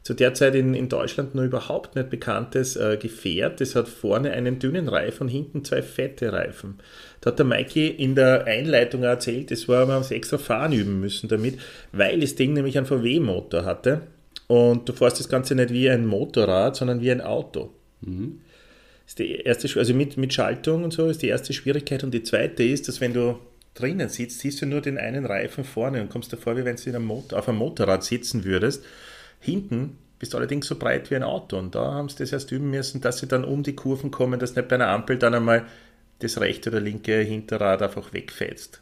zu 0.02 0.14
der 0.14 0.34
Zeit 0.34 0.54
in, 0.54 0.74
in 0.74 0.88
Deutschland 0.88 1.34
nur 1.34 1.44
überhaupt 1.44 1.94
nicht 1.94 2.10
bekanntes 2.10 2.76
äh, 2.76 2.96
Gefährt. 3.00 3.60
Das 3.60 3.76
hat 3.76 3.88
vorne 3.88 4.32
einen 4.32 4.58
dünnen 4.58 4.88
Reifen 4.88 5.24
und 5.24 5.28
hinten 5.28 5.64
zwei 5.64 5.82
fette 5.82 6.32
Reifen. 6.32 6.78
Da 7.20 7.30
hat 7.30 7.38
der 7.38 7.46
Mikey 7.46 7.86
in 7.86 8.16
der 8.16 8.46
Einleitung 8.46 9.04
erzählt, 9.04 9.52
das 9.52 9.68
war, 9.68 9.86
man 9.86 9.96
haben 9.96 10.04
sie 10.04 10.16
extra 10.16 10.38
fahren 10.38 10.72
üben 10.72 11.00
müssen 11.00 11.28
damit, 11.28 11.60
weil 11.92 12.20
das 12.20 12.34
Ding 12.34 12.52
nämlich 12.52 12.76
einen 12.76 12.86
VW-Motor 12.86 13.64
hatte. 13.64 14.02
Und 14.48 14.88
du 14.88 14.92
fährst 14.92 15.20
das 15.20 15.28
Ganze 15.28 15.54
nicht 15.54 15.70
wie 15.70 15.88
ein 15.88 16.04
Motorrad, 16.04 16.76
sondern 16.76 17.00
wie 17.00 17.12
ein 17.12 17.20
Auto. 17.20 17.70
ist 19.06 19.18
die 19.20 19.36
erste, 19.36 19.78
also 19.78 19.94
mit, 19.94 20.16
mit 20.16 20.34
Schaltung 20.34 20.82
und 20.84 20.92
so 20.92 21.06
ist 21.06 21.22
die 21.22 21.28
erste 21.28 21.52
Schwierigkeit. 21.52 22.02
Und 22.02 22.12
die 22.12 22.24
zweite 22.24 22.64
ist, 22.64 22.88
dass 22.88 23.00
wenn 23.00 23.14
du 23.14 23.38
drinnen 23.74 24.08
sitzt, 24.08 24.40
siehst 24.40 24.60
du 24.60 24.66
nur 24.66 24.80
den 24.80 24.98
einen 24.98 25.26
Reifen 25.26 25.64
vorne 25.64 26.00
und 26.00 26.10
kommst 26.10 26.32
dir 26.32 26.36
vor, 26.36 26.56
wie 26.56 26.64
wenn 26.64 26.76
du 26.76 26.82
in 26.88 26.96
einem 26.96 27.06
Motor, 27.06 27.38
auf 27.38 27.48
einem 27.48 27.58
Motorrad 27.58 28.04
sitzen 28.04 28.44
würdest. 28.44 28.84
Hinten 29.42 29.98
bist 30.20 30.32
du 30.32 30.38
allerdings 30.38 30.68
so 30.68 30.76
breit 30.76 31.10
wie 31.10 31.16
ein 31.16 31.24
Auto. 31.24 31.58
Und 31.58 31.74
da 31.74 31.94
haben 31.94 32.08
sie 32.08 32.18
das 32.18 32.32
erst 32.32 32.52
üben 32.52 32.70
müssen, 32.70 33.00
dass 33.00 33.18
sie 33.18 33.26
dann 33.26 33.44
um 33.44 33.64
die 33.64 33.74
Kurven 33.74 34.12
kommen, 34.12 34.38
dass 34.38 34.54
nicht 34.54 34.68
bei 34.68 34.76
einer 34.76 34.86
Ampel 34.86 35.18
dann 35.18 35.34
einmal 35.34 35.66
das 36.20 36.40
rechte 36.40 36.70
oder 36.70 36.78
linke 36.80 37.18
Hinterrad 37.18 37.82
einfach 37.82 38.12
wegfetzt. 38.12 38.80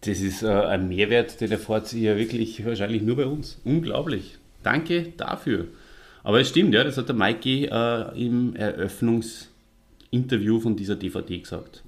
Das 0.00 0.18
ist 0.20 0.42
äh, 0.42 0.48
ein 0.48 0.88
Mehrwert, 0.88 1.40
den 1.40 1.52
erfahrt 1.52 1.92
ihr 1.92 2.16
wirklich 2.16 2.66
wahrscheinlich 2.66 3.02
nur 3.02 3.14
bei 3.14 3.26
uns. 3.26 3.60
Unglaublich. 3.64 4.38
Danke 4.64 5.12
dafür. 5.16 5.68
Aber 6.24 6.40
es 6.40 6.48
stimmt, 6.48 6.74
ja, 6.74 6.82
das 6.82 6.98
hat 6.98 7.06
der 7.06 7.14
Mikey 7.14 7.68
äh, 7.70 8.20
im 8.20 8.56
Eröffnungsinterview 8.56 10.58
von 10.58 10.74
dieser 10.74 10.96
DVD 10.96 11.38
gesagt. 11.38 11.84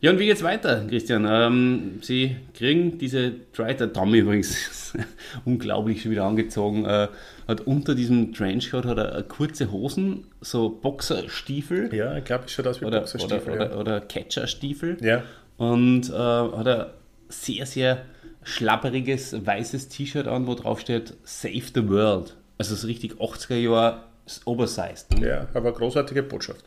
Ja, 0.00 0.10
und 0.10 0.18
wie 0.18 0.26
geht's 0.26 0.42
weiter, 0.42 0.84
Christian? 0.88 1.26
Ähm, 1.28 2.00
Sie 2.02 2.36
kriegen 2.54 2.98
diese 2.98 3.32
Try, 3.52 3.74
der 3.74 3.92
Tommy 3.92 4.18
übrigens, 4.18 4.94
unglaublich 5.44 6.02
schon 6.02 6.10
wieder 6.10 6.24
angezogen, 6.24 6.84
äh, 6.84 7.08
hat 7.48 7.62
unter 7.62 7.94
diesem 7.94 8.34
Trenchcoat 8.34 8.84
hat 8.84 8.98
er 8.98 9.22
kurze 9.22 9.72
Hosen, 9.72 10.24
so 10.40 10.68
Boxerstiefel 10.68 11.94
Ja, 11.94 12.16
ich 12.16 12.24
glaube, 12.24 12.44
es 12.44 12.52
schaut 12.52 12.66
aus 12.66 12.80
wie 12.80 12.84
oder, 12.84 13.00
Boxerstiefel. 13.00 13.54
oder, 13.54 13.66
oder, 13.66 13.80
oder 13.80 14.00
Catcherstiefel 14.00 14.98
ja. 15.00 15.22
und 15.56 16.10
äh, 16.10 16.12
hat 16.12 16.68
ein 16.68 16.86
sehr, 17.28 17.64
sehr 17.64 18.04
schlapperiges 18.42 19.46
weißes 19.46 19.88
T-Shirt 19.88 20.28
an, 20.28 20.46
wo 20.46 20.54
drauf 20.54 20.80
steht 20.80 21.14
Save 21.24 21.64
the 21.74 21.88
World. 21.88 22.36
Also 22.58 22.74
so 22.74 22.86
richtig 22.86 23.14
80er 23.14 23.56
Jahre 23.56 24.02
oversized. 24.44 25.06
ja, 25.18 25.26
ja, 25.26 25.48
aber 25.54 25.72
großartige 25.72 26.22
Botschaft. 26.22 26.64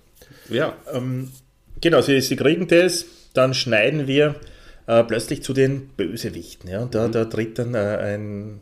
Ja. 0.50 0.74
Genau, 1.82 2.02
sie, 2.02 2.20
sie 2.22 2.36
kriegen 2.36 2.68
das, 2.68 3.06
dann 3.34 3.54
schneiden 3.54 4.08
wir 4.08 4.36
äh, 4.88 5.04
plötzlich 5.04 5.44
zu 5.44 5.54
den 5.54 5.88
Bösewichten. 5.90 6.70
Ja? 6.70 6.82
Und 6.82 6.96
da, 6.96 7.08
da 7.08 7.26
tritt 7.26 7.58
dann 7.60 7.74
äh, 7.76 7.78
ein 7.78 8.62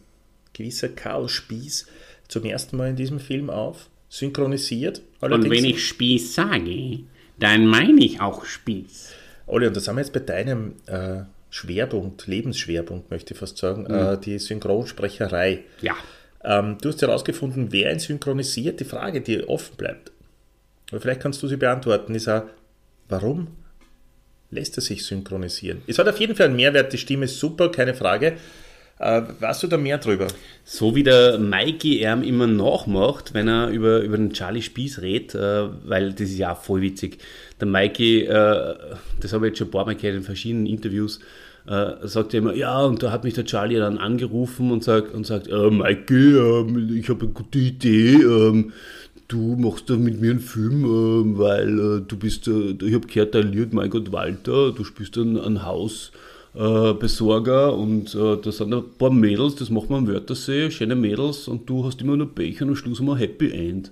gewisser 0.53 0.89
Karl 0.89 1.29
Spieß 1.29 1.87
zum 2.27 2.45
ersten 2.45 2.77
Mal 2.77 2.89
in 2.89 2.95
diesem 2.95 3.19
Film 3.19 3.49
auf, 3.49 3.89
synchronisiert. 4.09 5.01
Und 5.21 5.31
Allerdings- 5.33 5.55
wenn 5.55 5.65
ich 5.65 5.85
Spieß 5.85 6.35
sage, 6.35 6.99
dann 7.39 7.65
meine 7.67 8.03
ich 8.03 8.19
auch 8.21 8.45
Spieß. 8.45 9.13
Olli, 9.47 9.67
und 9.67 9.75
da 9.75 9.79
sind 9.79 9.95
wir 9.95 10.01
jetzt 10.01 10.13
bei 10.13 10.19
deinem 10.19 10.73
äh, 10.87 11.21
Schwerpunkt, 11.49 12.27
Lebensschwerpunkt, 12.27 13.09
möchte 13.09 13.33
ich 13.33 13.39
fast 13.39 13.57
sagen, 13.57 13.83
Mhm. 13.83 13.93
äh, 13.95 14.17
die 14.17 14.37
Synchronsprecherei. 14.39 15.63
Ja. 15.81 15.95
Ähm, 16.43 16.77
du 16.81 16.89
hast 16.89 17.01
herausgefunden, 17.01 17.67
wer 17.71 17.91
ihn 17.93 17.99
synchronisiert. 17.99 18.79
Die 18.79 18.85
Frage, 18.85 19.21
die 19.21 19.43
offen 19.47 19.75
bleibt, 19.77 20.11
aber 20.91 21.01
vielleicht 21.01 21.21
kannst 21.21 21.41
du 21.43 21.47
sie 21.47 21.57
beantworten, 21.57 22.13
ist 22.15 22.27
auch, 22.27 22.43
warum 23.09 23.47
lässt 24.51 24.77
er 24.77 24.81
sich 24.81 25.05
synchronisieren? 25.05 25.81
Es 25.87 25.99
hat 25.99 26.07
auf 26.07 26.19
jeden 26.19 26.35
Fall 26.35 26.47
einen 26.47 26.55
Mehrwert, 26.55 26.93
die 26.93 26.97
Stimme 26.97 27.25
ist 27.25 27.39
super, 27.39 27.69
keine 27.69 27.93
Frage. 27.93 28.37
Äh, 28.99 29.21
weißt 29.39 29.63
du 29.63 29.67
da 29.67 29.77
mehr 29.77 29.99
drüber? 29.99 30.27
So 30.63 30.95
wie 30.95 31.03
der 31.03 31.37
Mikey 31.37 32.01
ihm 32.01 32.23
immer 32.23 32.47
nachmacht, 32.47 33.33
wenn 33.33 33.47
er 33.47 33.69
über, 33.69 33.99
über 33.99 34.17
den 34.17 34.33
Charlie 34.33 34.63
Spieß 34.63 35.01
redet, 35.01 35.35
äh, 35.35 35.67
weil 35.85 36.13
das 36.13 36.29
ist 36.29 36.37
ja 36.39 36.53
auch 36.53 36.61
voll 36.61 36.81
witzig. 36.81 37.19
Der 37.59 37.67
Mikey, 37.67 38.23
äh, 38.23 38.75
das 39.19 39.33
habe 39.33 39.45
ich 39.45 39.51
jetzt 39.51 39.59
schon 39.59 39.67
ein 39.67 39.71
paar 39.71 39.85
Mal 39.85 39.95
gehört 39.95 40.15
in 40.15 40.23
verschiedenen 40.23 40.65
Interviews, 40.65 41.19
äh, 41.67 42.07
sagt 42.07 42.33
er 42.33 42.39
immer, 42.39 42.55
ja, 42.55 42.81
und 42.85 43.03
da 43.03 43.11
hat 43.11 43.23
mich 43.23 43.35
der 43.35 43.45
Charlie 43.45 43.77
dann 43.77 43.99
angerufen 43.99 44.71
und 44.71 44.83
sagt, 44.83 45.13
und 45.13 45.27
sagt 45.27 45.47
äh, 45.47 45.69
Mikey, 45.69 46.35
ähm, 46.35 46.97
ich 46.97 47.07
habe 47.09 47.25
eine 47.25 47.33
gute 47.33 47.59
Idee, 47.59 48.13
ähm, 48.13 48.73
du 49.27 49.55
machst 49.55 49.89
da 49.89 49.95
mit 49.95 50.21
mir 50.21 50.31
einen 50.31 50.39
Film, 50.39 50.85
ähm, 50.85 51.37
weil 51.37 51.79
äh, 51.79 52.01
du 52.01 52.17
bist, 52.17 52.47
äh, 52.47 52.75
ich 52.81 52.93
habe 52.93 53.07
gehört, 53.07 53.35
dein 53.35 53.51
Lied, 53.51 53.73
mein 53.73 53.89
Gott, 53.89 54.11
Walter, 54.11 54.71
du 54.71 54.83
spielst 54.83 55.17
ein, 55.17 55.37
ein 55.37 55.65
Haus, 55.65 56.11
äh, 56.55 56.93
Besorger 56.93 57.75
und 57.75 58.15
äh, 58.15 58.37
da 58.37 58.51
sind 58.51 58.73
ein 58.73 58.83
paar 58.97 59.11
Mädels, 59.11 59.55
das 59.55 59.69
macht 59.69 59.89
man 59.89 59.99
am 59.99 60.07
Wörthersee, 60.07 60.71
schöne 60.71 60.95
Mädels 60.95 61.47
und 61.47 61.69
du 61.69 61.85
hast 61.85 62.01
immer 62.01 62.17
nur 62.17 62.33
Pech 62.33 62.61
und 62.61 62.69
am 62.69 62.75
Schluss 62.75 62.99
immer 62.99 63.17
Happy 63.17 63.51
End. 63.51 63.91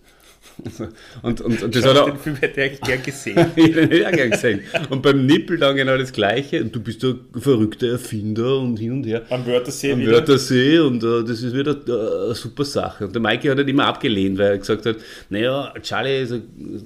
Und, 1.22 1.42
und, 1.42 1.64
und 1.64 1.76
das 1.76 1.86
hat 1.86 1.96
er, 1.96 2.06
Den 2.06 2.18
Film 2.18 2.36
hätte 2.38 2.64
ich 2.64 2.82
gern 2.82 3.04
gesehen. 3.04 3.52
ich 3.56 3.76
hätte 3.76 3.96
ihn 3.96 4.06
auch 4.06 4.12
gern 4.12 4.32
gesehen. 4.32 4.62
Und 4.90 5.02
beim 5.02 5.26
Nippel 5.26 5.58
dann 5.58 5.76
genau 5.76 5.98
das 5.98 6.12
Gleiche. 6.14 6.62
Und 6.62 6.76
du 6.76 6.82
bist 6.82 7.04
ein 7.04 7.20
verrückter 7.38 7.88
Erfinder 7.88 8.60
und 8.60 8.78
hin 8.78 8.92
und 8.94 9.06
her. 9.06 9.24
Am 9.30 9.46
Wörthersee 9.46 9.94
Am 9.94 10.00
wieder. 10.00 10.14
Wörthersee 10.14 10.80
und 10.80 11.04
äh, 11.04 11.24
das 11.24 11.42
ist 11.42 11.54
wieder 11.54 11.72
äh, 11.72 12.26
eine 12.26 12.36
super 12.36 12.64
Sache. 12.64 13.08
Und 13.08 13.14
der 13.14 13.22
Mikey 13.22 13.48
hat 13.48 13.58
halt 13.58 13.68
immer 13.68 13.86
abgelehnt, 13.86 14.38
weil 14.38 14.52
er 14.52 14.58
gesagt 14.58 14.86
hat, 14.86 14.98
naja, 15.30 15.74
Charlie 15.82 16.22
ist 16.22 16.32
äh, 16.32 16.42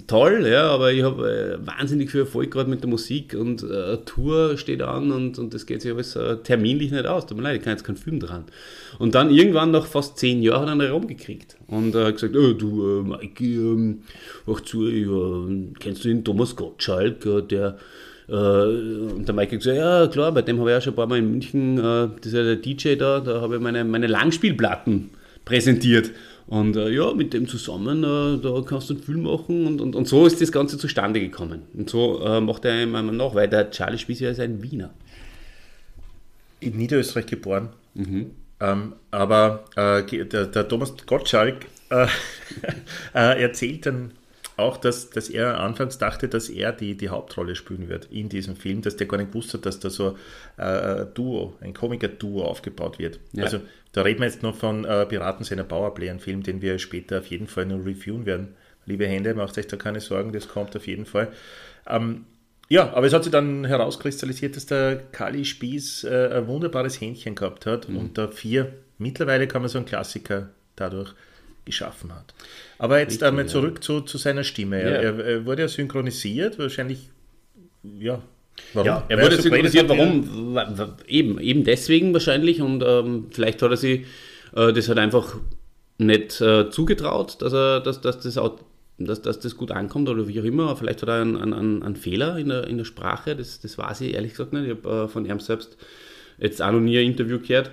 toll, 0.08 0.48
ja, 0.48 0.70
aber 0.70 0.92
ich 0.92 1.04
habe 1.04 1.60
äh, 1.62 1.66
wahnsinnig 1.66 2.12
viel 2.12 2.22
Erfolg 2.22 2.52
gerade 2.52 2.70
mit 2.70 2.82
der 2.82 2.90
Musik 2.90 3.36
und 3.36 3.64
äh, 3.64 3.66
eine 3.66 4.06
Tour 4.06 4.58
steht 4.58 4.82
an 4.82 5.12
und, 5.12 5.38
und 5.38 5.54
das 5.54 5.66
geht 5.66 5.82
sich 5.82 5.92
alles 5.92 6.16
äh, 6.16 6.38
terminlich 6.38 6.92
nicht 6.92 7.06
aus. 7.06 7.26
Tut 7.26 7.38
mir 7.38 7.44
leid, 7.44 7.58
ich 7.58 7.64
kann 7.64 7.74
jetzt 7.74 7.84
keinen 7.84 7.98
Film 7.98 8.20
dran. 8.20 8.46
Und 8.98 9.16
dann 9.16 9.30
irgendwann 9.30 9.72
nach 9.72 9.86
fast 9.86 10.18
zehn 10.18 10.42
Jahren 10.42 10.62
hat 10.62 10.68
er 10.70 10.72
einen 10.72 10.92
Raum 10.92 11.08
gekriegt 11.08 11.59
und 11.70 11.96
äh, 11.96 12.12
gesagt, 12.12 12.36
oh, 12.36 12.54
du 12.54 13.00
äh, 13.00 13.04
Mikey, 13.04 13.56
ähm, 13.56 14.04
mach 14.46 14.62
zu, 14.62 14.88
äh, 14.88 15.74
kennst 15.80 16.04
du 16.04 16.10
den 16.10 16.24
Thomas 16.24 16.56
Gottschalk, 16.56 17.26
äh, 17.26 17.42
der 17.42 17.78
äh, 18.28 18.34
und 18.34 19.26
der 19.28 19.34
Mike 19.34 19.54
hat 19.54 19.60
gesagt, 19.60 19.78
ja 19.78 20.08
klar, 20.08 20.32
bei 20.32 20.42
dem 20.42 20.60
habe 20.60 20.70
ich 20.70 20.74
ja 20.76 20.82
schon 20.82 20.94
ein 20.94 20.96
paar 20.96 21.08
Mal 21.08 21.20
in 21.20 21.32
München, 21.32 21.78
äh, 21.78 22.10
das 22.16 22.28
ist 22.28 22.34
ja 22.34 22.44
der 22.44 22.58
DJ 22.58 22.96
da, 22.96 23.20
da 23.20 23.42
habe 23.42 23.56
ich 23.56 23.62
meine, 23.62 23.84
meine 23.84 24.08
Langspielplatten 24.08 25.10
präsentiert. 25.46 26.12
Und 26.48 26.76
äh, 26.76 26.90
ja, 26.90 27.14
mit 27.14 27.34
dem 27.34 27.48
zusammen, 27.48 28.04
äh, 28.04 28.42
da 28.42 28.64
kannst 28.66 28.90
du 28.90 28.96
einen 28.96 29.04
Film 29.04 29.22
machen 29.24 29.68
und, 29.68 29.82
und, 29.82 29.96
und 29.96 30.08
so 30.08 30.26
ist 30.26 30.42
das 30.42 30.52
Ganze 30.52 30.80
zustande 30.80 31.20
gekommen. 31.20 31.62
Und 31.76 31.92
so 31.92 32.24
äh, 32.26 32.42
macht 32.42 32.66
er 32.66 32.74
einmal 32.74 33.04
nach, 33.04 33.36
weil 33.36 33.48
der 33.48 33.70
Charlie 33.70 34.00
Spieß 34.00 34.20
ja 34.22 34.32
ist 34.32 34.40
ein 34.40 34.64
Wiener. 34.64 34.90
in 36.60 36.76
Niederösterreich 36.78 37.28
geboren. 37.28 37.70
Ähm, 38.62 38.96
aber 39.12 39.66
äh, 39.76 40.04
der, 40.26 40.46
der 40.48 40.68
Thomas 40.68 40.94
Gottschalk 41.06 41.66
äh, 41.90 42.08
äh, 43.14 43.42
erzählt 43.42 43.86
dann 43.86 44.12
auch, 44.60 44.78
dass, 44.78 45.10
dass 45.10 45.30
er 45.30 45.60
anfangs 45.60 45.98
dachte, 45.98 46.28
dass 46.28 46.50
er 46.50 46.74
die, 46.74 46.96
die 46.96 47.10
Hauptrolle 47.10 47.56
spielen 47.56 47.88
wird 47.88 48.10
in 48.12 48.30
diesem 48.30 48.56
Film, 48.56 48.82
dass 48.82 48.98
der 48.98 49.08
gar 49.08 49.18
nicht 49.18 49.32
gewusst 49.32 49.54
hat, 49.54 49.66
dass 49.66 49.80
da 49.80 49.90
so 49.90 50.18
äh, 50.58 50.62
ein 50.62 51.14
Duo, 51.14 51.56
ein 51.62 51.74
Komiker-Duo 51.74 52.44
aufgebaut 52.44 53.00
wird. 53.00 53.20
Ja. 53.32 53.46
Also 53.46 53.62
da 53.94 54.02
reden 54.02 54.20
wir 54.20 54.28
jetzt 54.28 54.44
noch 54.44 54.56
von 54.56 54.86
äh, 54.86 55.06
Piraten 55.06 55.46
seiner 55.46 55.64
Powerplay, 55.64 56.10
ein 56.10 56.20
Film, 56.20 56.44
den 56.44 56.62
wir 56.62 56.78
später 56.78 57.20
auf 57.20 57.28
jeden 57.28 57.48
Fall 57.48 57.66
noch 57.66 57.86
reviewen 57.86 58.26
werden. 58.26 58.56
Liebe 58.86 59.08
Hände, 59.08 59.34
macht 59.34 59.58
euch 59.58 59.68
da 59.68 59.78
keine 59.78 60.02
Sorgen, 60.02 60.34
das 60.34 60.48
kommt 60.48 60.76
auf 60.76 60.88
jeden 60.88 61.06
Fall. 61.06 61.32
Ähm, 61.88 62.26
Ja, 62.70 62.94
aber 62.94 63.08
es 63.08 63.14
hat 63.14 63.24
sich 63.24 63.32
dann 63.32 63.66
herauskristallisiert, 63.66 64.56
dass 64.56 64.68
der 64.68 64.98
Kali 65.12 65.44
Spieß 65.44 66.04
äh, 66.04 66.30
ein 66.36 66.48
wunderbares 66.48 67.02
Händchen 67.02 67.34
gehabt 67.36 67.66
hat 67.66 67.88
und 67.88 68.18
da 68.18 68.28
vier, 68.28 68.74
mittlerweile 69.00 69.48
kann 69.48 69.62
man 69.64 69.70
so 69.70 69.80
einen 69.80 69.88
Klassiker 69.88 70.50
dadurch 70.76 71.14
geschaffen 71.66 72.14
hat. 72.14 72.34
Aber 72.78 73.00
jetzt 73.00 73.14
Richtig, 73.14 73.28
einmal 73.28 73.46
ja. 73.46 73.50
zurück 73.50 73.84
zu, 73.84 74.02
zu 74.02 74.18
seiner 74.20 74.44
Stimme. 74.44 74.82
Er, 74.82 74.92
Ja. 75.04 75.12
er, 75.12 75.26
er 75.26 75.46
wurde 75.46 75.64
ja 75.64 75.68
synchronisiert, 75.68 76.60
wahrscheinlich, 76.60 77.10
ja. 77.84 78.22
Warum? 78.74 78.86
Ja, 78.88 79.04
er 79.08 79.18
Weil 79.18 79.26
wurde 79.26 79.36
so 79.38 79.42
synchronisiert. 79.44 79.90
Warum? 79.90 80.54
Wa- 80.54 80.72
wa- 80.76 80.98
Eben, 81.08 81.40
eben 81.40 81.64
deswegen 81.64 82.14
wahrscheinlich. 82.14 82.62
Und 82.62 82.84
ähm, 82.86 83.28
vielleicht 83.32 83.62
hat 83.62 83.72
er 83.72 83.78
sich 83.78 84.02
äh, 84.56 84.74
das 84.74 84.88
halt 84.90 85.00
einfach 85.00 85.38
nicht 85.98 86.40
äh, 86.42 86.70
zugetraut, 86.70 87.42
dass, 87.42 87.54
er, 87.54 87.80
dass, 87.80 88.02
dass, 88.02 88.20
das 88.20 88.38
auch, 88.38 88.60
dass, 89.06 89.22
dass 89.22 89.40
das 89.40 89.58
gut 89.58 89.72
ankommt 89.72 90.10
oder 90.10 90.28
wie 90.28 90.40
auch 90.40 90.46
immer. 90.46 90.76
Vielleicht 90.76 91.02
hat 91.02 91.10
er 91.10 91.22
einen, 91.22 91.38
einen, 91.38 91.84
einen 91.84 91.96
Fehler 91.96 92.38
in 92.38 92.50
der, 92.50 92.68
in 92.68 92.78
der 92.78 92.86
Sprache. 92.86 93.36
Das, 93.36 93.60
das 93.60 93.78
weiß 93.78 94.02
ich 94.02 94.14
ehrlich 94.14 94.32
gesagt 94.32 94.54
nicht. 94.54 94.66
Ich 94.66 94.72
habe 94.72 95.06
äh, 95.06 95.08
von 95.08 95.26
ihm 95.26 95.40
selbst 95.40 95.78
jetzt 96.38 96.62
auch 96.62 96.72
noch 96.72 96.80
nie 96.80 96.98
ein 96.98 97.06
Interview 97.06 97.40
gehört. 97.40 97.72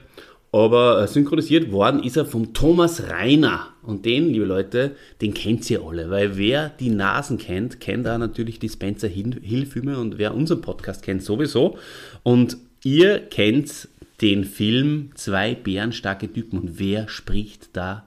Aber 0.53 1.03
äh, 1.03 1.09
synchronisiert 1.09 1.71
worden 1.71 2.03
ist 2.03 2.17
er 2.17 2.25
vom 2.25 2.55
Thomas 2.55 3.11
Reiner. 3.11 3.69
Und 3.83 4.05
den, 4.05 4.33
liebe 4.33 4.45
Leute, 4.45 4.97
den 5.21 5.35
kennt 5.35 5.69
ihr 5.71 5.83
alle. 5.83 6.11
Weil 6.11 6.37
wer 6.37 6.71
die 6.71 6.91
Nasen 6.91 7.39
kennt, 7.39 7.81
kennt 7.81 8.07
da 8.07 8.17
natürlich 8.17 8.59
die 8.59 8.69
Spencer 8.69 9.09
Hill 9.09 9.67
Filme 9.67 9.99
und 9.99 10.19
wer 10.19 10.35
unseren 10.35 10.61
Podcast 10.61 11.03
kennt, 11.03 11.23
sowieso. 11.23 11.79
Und 12.23 12.57
ihr 12.85 13.19
kennt 13.19 13.89
den 14.21 14.45
Film 14.45 15.11
Zwei 15.15 15.55
bärenstarke 15.55 16.33
Typen. 16.33 16.59
Und 16.59 16.79
wer 16.79 17.09
spricht 17.09 17.77
da, 17.77 18.07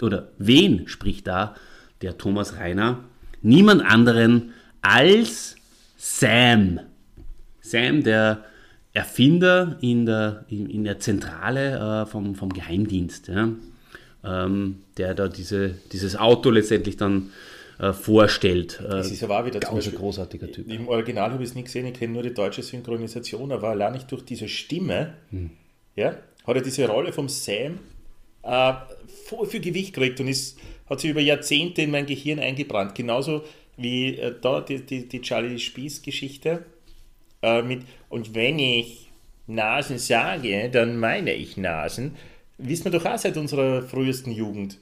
oder 0.00 0.28
wen 0.38 0.88
spricht 0.88 1.26
da 1.26 1.54
der 2.02 2.18
Thomas 2.18 2.56
Reiner? 2.56 3.04
Niemand 3.42 3.82
anderen 3.84 4.52
als 4.82 5.56
Sam. 5.96 6.80
Sam, 7.60 8.02
der 8.02 8.44
Erfinder 8.92 9.76
in 9.80 10.06
der, 10.06 10.44
in, 10.48 10.84
der 10.84 10.98
Zentrale 10.98 12.02
äh, 12.02 12.06
vom, 12.06 12.34
vom 12.34 12.52
Geheimdienst, 12.52 13.28
ja, 13.28 13.48
ähm, 14.24 14.82
der 14.96 15.14
da 15.14 15.28
diese, 15.28 15.74
dieses 15.92 16.16
Auto 16.16 16.48
letztendlich 16.50 16.96
dann 16.96 17.30
äh, 17.78 17.92
vorstellt. 17.92 18.80
Äh, 18.80 18.88
Das 18.88 19.10
ist 19.10 19.22
aber 19.22 19.40
auch 19.40 19.44
wieder 19.44 19.60
ganz 19.60 19.70
ein 19.70 19.76
Beispiel- 19.76 19.98
großartiger 19.98 20.50
Typ. 20.50 20.70
Im 20.70 20.88
Original 20.88 21.30
habe 21.32 21.42
ich 21.42 21.50
es 21.50 21.54
nicht 21.54 21.66
gesehen, 21.66 21.86
ich 21.86 21.94
kenne 21.94 22.14
nur 22.14 22.22
die 22.22 22.32
deutsche 22.32 22.62
Synchronisation, 22.62 23.52
aber 23.52 23.68
allein 23.68 23.92
nicht 23.92 24.10
durch 24.10 24.24
diese 24.24 24.48
Stimme, 24.48 25.14
Hm. 25.30 25.50
ja, 25.94 26.16
hat 26.46 26.56
er 26.56 26.62
diese 26.62 26.86
Rolle 26.88 27.12
vom 27.12 27.28
Sam 27.28 27.78
äh, 28.44 28.72
voll 29.26 29.46
viel 29.46 29.60
Gewicht 29.60 29.92
gekriegt 29.92 30.20
und 30.20 30.28
ist, 30.28 30.58
hat 30.88 31.00
sich 31.00 31.10
über 31.10 31.20
Jahrzehnte 31.20 31.82
in 31.82 31.90
mein 31.90 32.06
Gehirn 32.06 32.38
eingebrannt. 32.38 32.94
Genauso 32.94 33.42
wie 33.76 34.16
äh, 34.16 34.34
da 34.40 34.60
die, 34.60 34.80
die, 34.84 35.08
die 35.08 35.20
Charlie 35.20 35.58
Spieß-Geschichte 35.58 36.64
äh, 37.42 37.62
mit 37.62 37.82
und 38.08 38.34
wenn 38.34 38.58
ich 38.58 39.06
Nasen 39.46 39.98
sage, 39.98 40.68
dann 40.70 40.98
meine 40.98 41.32
ich 41.32 41.56
Nasen. 41.56 42.16
Wissen 42.58 42.84
wir 42.84 42.92
doch 42.92 43.04
auch 43.04 43.18
seit 43.18 43.36
unserer 43.36 43.82
frühesten 43.82 44.32
Jugend, 44.32 44.78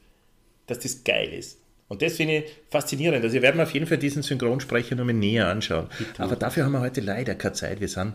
dass 0.66 0.78
das 0.78 1.04
geil 1.04 1.32
ist. 1.32 1.58
Und 1.88 2.02
das 2.02 2.16
finde 2.16 2.38
ich 2.38 2.44
faszinierend. 2.70 3.22
Also, 3.22 3.34
wir 3.34 3.42
werden 3.42 3.60
auf 3.60 3.72
jeden 3.72 3.86
Fall 3.86 3.98
diesen 3.98 4.22
Synchronsprecher 4.22 4.94
nochmal 4.94 5.14
näher 5.14 5.48
anschauen. 5.48 5.88
Aber 6.18 6.36
dafür 6.36 6.64
haben 6.64 6.72
wir 6.72 6.80
heute 6.80 7.00
leider 7.00 7.34
keine 7.34 7.52
Zeit. 7.52 7.80
Wir 7.80 7.88
sind 7.88 8.14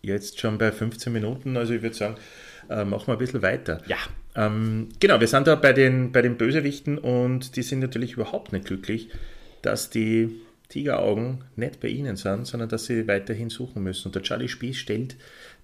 jetzt 0.00 0.40
schon 0.40 0.56
bei 0.56 0.72
15 0.72 1.12
Minuten. 1.12 1.56
Also, 1.56 1.74
ich 1.74 1.82
würde 1.82 1.94
sagen, 1.94 2.16
äh, 2.70 2.84
machen 2.84 3.06
wir 3.08 3.12
ein 3.12 3.18
bisschen 3.18 3.42
weiter. 3.42 3.82
Ja. 3.86 3.98
Ähm, 4.38 4.88
genau, 5.00 5.18
wir 5.20 5.26
sind 5.26 5.46
da 5.48 5.54
bei 5.56 5.72
den, 5.72 6.12
bei 6.12 6.22
den 6.22 6.36
Bösewichten 6.36 6.96
und 6.98 7.56
die 7.56 7.62
sind 7.62 7.80
natürlich 7.80 8.12
überhaupt 8.12 8.52
nicht 8.52 8.66
glücklich, 8.66 9.08
dass 9.62 9.90
die 9.90 10.30
Tigeraugen 10.68 11.44
nicht 11.56 11.80
bei 11.80 11.88
ihnen 11.88 12.16
sind, 12.16 12.46
sondern 12.46 12.68
dass 12.68 12.84
sie 12.86 13.08
weiterhin 13.08 13.50
suchen 13.50 13.82
müssen. 13.82 14.08
Und 14.08 14.14
der 14.14 14.22
Charlie 14.22 14.48
Spieß 14.48 14.76
stellt 14.76 15.16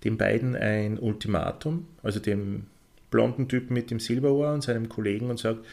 den 0.02 0.16
beiden 0.18 0.56
ein 0.56 0.98
Ultimatum, 0.98 1.86
also 2.02 2.18
dem 2.20 2.64
blonden 3.10 3.48
Typen 3.48 3.74
mit 3.74 3.90
dem 3.90 4.00
Silberohr 4.00 4.52
und 4.52 4.62
seinem 4.62 4.88
Kollegen 4.88 5.30
und 5.30 5.38
sagt, 5.38 5.64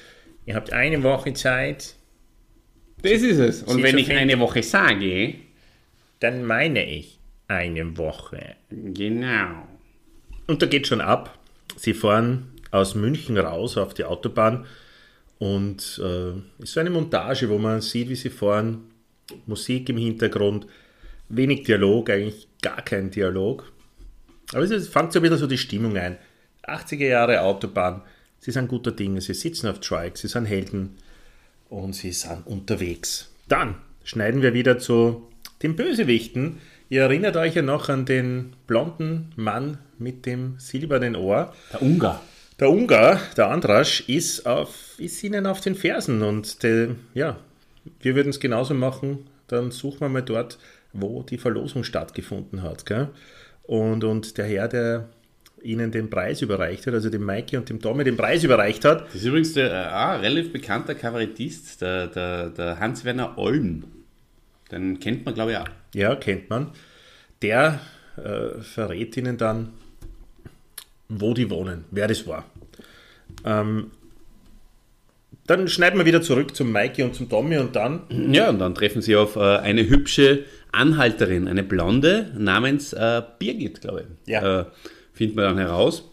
ihr 0.46 0.53
habt 0.55 0.71
eine 0.73 1.02
Woche 1.02 1.34
Zeit, 1.34 1.95
Das 3.02 3.13
ist 3.23 3.39
es. 3.39 3.63
Und 3.63 3.82
wenn 3.82 3.97
ich 3.97 4.06
finden- 4.08 4.21
eine 4.21 4.38
Woche 4.39 4.62
sage, 4.62 5.36
dann 6.19 6.45
meine 6.45 6.86
ich 6.88 7.17
eine 7.47 7.97
Woche. 7.97 8.56
genau. 8.69 9.67
Und 10.45 10.62
da 10.62 10.65
geht 10.67 10.86
schon 10.88 11.02
ab. 11.02 11.38
Sie 11.78 11.93
fahren 11.93 12.51
aus 12.71 12.95
München 12.95 13.38
raus 13.38 13.77
auf 13.77 13.93
die 13.93 14.05
Autobahn 14.05 14.65
und 15.39 16.01
äh, 16.03 16.63
ist 16.63 16.73
so 16.73 16.79
eine 16.79 16.89
Montage, 16.89 17.49
wo 17.49 17.57
man 17.57 17.81
sieht, 17.81 18.10
wie 18.10 18.15
sie 18.15 18.29
fahren, 18.29 18.91
Musik 19.45 19.89
im 19.89 19.97
Hintergrund, 19.97 20.67
wenig 21.29 21.63
Dialog, 21.63 22.10
eigentlich 22.10 22.47
gar 22.62 22.81
kein 22.81 23.12
Dialog. 23.12 23.71
Aber 24.53 24.63
es 24.63 24.88
fängt 24.88 25.13
so 25.13 25.23
wieder 25.23 25.38
so 25.38 25.47
die 25.47 25.57
Stimmung 25.57 25.97
ein. 25.97 26.17
80er 26.67 27.07
Jahre 27.07 27.41
Autobahn, 27.41 28.01
sie 28.39 28.51
sind 28.51 28.67
guter 28.67 28.91
Dinge, 28.91 29.21
sie 29.21 29.34
sitzen 29.34 29.67
auf 29.67 29.79
Trike, 29.79 30.17
sie 30.17 30.27
sind 30.27 30.45
Helden 30.45 30.97
und 31.69 31.93
sie 31.93 32.12
sind 32.12 32.45
unterwegs. 32.45 33.31
Dann 33.47 33.75
schneiden 34.03 34.41
wir 34.41 34.53
wieder 34.53 34.77
zu 34.77 35.27
den 35.63 35.75
Bösewichten. 35.75 36.60
Ihr 36.89 37.03
erinnert 37.03 37.38
euch 37.38 37.55
ja 37.55 37.62
noch 37.62 37.89
an 37.89 38.05
den 38.05 38.53
blonden 38.67 39.31
Mann 39.36 39.77
mit 39.97 40.25
dem 40.25 40.55
silbernen 40.60 41.15
Ohr. 41.15 41.53
Der 41.71 41.81
Ungar. 41.81 42.21
Der 42.62 42.69
Ungar, 42.69 43.19
der 43.36 43.50
Andrasch, 43.50 44.08
ist, 44.08 44.45
auf, 44.45 44.93
ist 45.00 45.24
ihnen 45.24 45.47
auf 45.47 45.62
den 45.62 45.74
Fersen 45.74 46.21
und 46.21 46.62
der, 46.62 46.89
ja, 47.15 47.38
wir 48.02 48.15
würden 48.15 48.30
es 48.30 48.39
genauso 48.39 48.76
machen, 48.76 49.26
dann 49.47 49.71
suchen 49.71 50.02
wir 50.02 50.10
mal 50.10 50.21
dort, 50.21 50.60
wo 50.93 51.24
die 51.24 51.39
Verlosung 51.39 51.84
stattgefunden 51.84 52.62
hat. 52.62 52.86
Gell? 52.86 53.08
Und, 53.63 54.04
und 54.04 54.38
der 54.38 54.45
Herr, 54.45 54.67
der 54.67 55.10
ihnen 55.63 55.91
den 55.91 56.12
Preis 56.12 56.43
überreicht 56.43 56.86
hat, 56.86 56.93
also 56.93 57.10
dem 57.10 57.24
Maike 57.24 57.58
und 57.58 57.67
dem 57.67 57.82
Tommy 57.82 58.04
den 58.04 58.15
Preis 58.15 58.43
überreicht 58.43 58.86
hat, 58.86 59.08
Das 59.08 59.15
ist 59.15 59.26
übrigens 59.26 59.54
der 59.54 59.71
äh, 59.71 60.15
relativ 60.17 60.54
bekannter 60.54 60.93
Kabarettist, 60.93 61.82
der, 61.82 62.08
der, 62.08 62.52
der 62.52 62.80
Hans-Werner 62.80 63.39
Olm. 63.39 63.86
Den 64.71 65.00
kennt 65.00 65.26
man, 65.26 65.34
glaube 65.34 65.54
ich, 65.54 65.58
auch. 65.58 65.69
ja, 65.95 66.15
kennt 66.15 66.52
man, 66.52 66.69
der 67.41 67.80
äh, 68.17 68.62
verrät 68.62 69.17
ihnen 69.17 69.39
dann, 69.39 69.74
wo 71.19 71.34
die 71.34 71.50
wohnen, 71.50 71.84
wer 71.91 72.08
das 72.08 72.26
war. 72.28 72.45
Ähm, 73.45 73.91
dann 75.47 75.67
schneiden 75.67 76.00
wir 76.00 76.06
wieder 76.06 76.21
zurück 76.21 76.56
zum 76.56 76.71
Maike 76.71 77.04
und 77.04 77.15
zum 77.15 77.28
Tommy 77.28 77.58
und 77.58 77.76
dann 77.76 78.02
Ja, 78.32 78.50
und 78.50 78.60
dann 78.60 78.76
treffen 78.76 79.02
sie 79.02 79.15
auf 79.15 79.36
äh, 79.36 79.58
eine 79.58 79.88
hübsche 79.89 80.45
Anhalterin, 80.71 81.47
eine 81.47 81.63
Blonde 81.63 82.32
namens 82.38 82.93
äh, 82.93 83.21
Birgit, 83.39 83.82
glaube 83.82 84.06
ich. 84.26 84.32
Ja. 84.32 84.62
Äh, 84.62 84.65
findet 85.13 85.36
man 85.36 85.45
dann 85.45 85.58
heraus. 85.58 86.08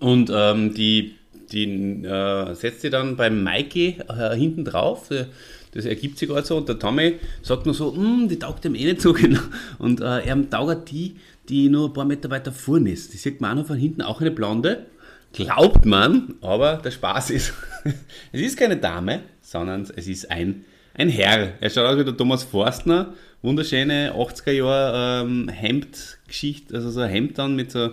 Und 0.00 0.30
ähm, 0.34 0.74
die, 0.74 1.14
die 1.52 1.64
äh, 2.04 2.54
setzt 2.54 2.80
sie 2.80 2.90
dann 2.90 3.16
beim 3.16 3.42
Maike 3.44 3.96
äh, 4.08 4.34
hinten 4.36 4.64
drauf. 4.64 5.10
Äh, 5.10 5.26
Das 5.72 5.84
ergibt 5.84 6.18
sich 6.18 6.28
gerade 6.28 6.46
so. 6.46 6.56
Und 6.56 6.68
der 6.68 6.78
Tommy 6.78 7.16
sagt 7.42 7.66
nur 7.66 7.74
so, 7.74 7.92
"Mm, 7.92 8.28
die 8.28 8.38
taugt 8.38 8.64
ihm 8.64 8.74
eh 8.74 8.84
nicht 8.86 9.00
so 9.02 9.12
genau. 9.22 9.40
Und 9.78 10.00
er 10.00 10.50
taugt 10.50 10.90
die, 10.90 11.16
die 11.48 11.68
nur 11.68 11.88
ein 11.88 11.92
paar 11.92 12.04
Meter 12.04 12.30
weiter 12.30 12.52
vorn 12.52 12.86
ist. 12.86 13.12
Die 13.12 13.16
sieht 13.16 13.40
man 13.40 13.52
auch 13.52 13.62
noch 13.62 13.66
von 13.66 13.76
hinten, 13.76 14.02
auch 14.02 14.20
eine 14.20 14.30
Blonde. 14.30 14.86
Glaubt 15.32 15.84
man, 15.84 16.34
aber 16.40 16.76
der 16.76 16.90
Spaß 16.90 17.30
ist, 17.30 17.52
es 18.32 18.40
ist 18.40 18.58
keine 18.58 18.76
Dame, 18.76 19.20
sondern 19.42 19.86
es 19.94 20.08
ist 20.08 20.30
ein, 20.30 20.64
ein 20.94 21.08
Herr. 21.08 21.52
Er 21.60 21.70
schaut 21.70 21.84
aus 21.84 21.98
wie 21.98 22.04
der 22.04 22.16
Thomas 22.16 22.42
Forstner, 22.44 23.12
wunderschöne 23.42 24.14
80er 24.14 24.52
Jahre 24.52 25.24
ähm, 25.26 25.48
Hemdgeschichte, 25.48 26.74
also 26.74 26.90
so 26.90 27.00
ein 27.00 27.10
Hemd 27.10 27.38
dann 27.38 27.54
mit 27.54 27.70
so 27.70 27.90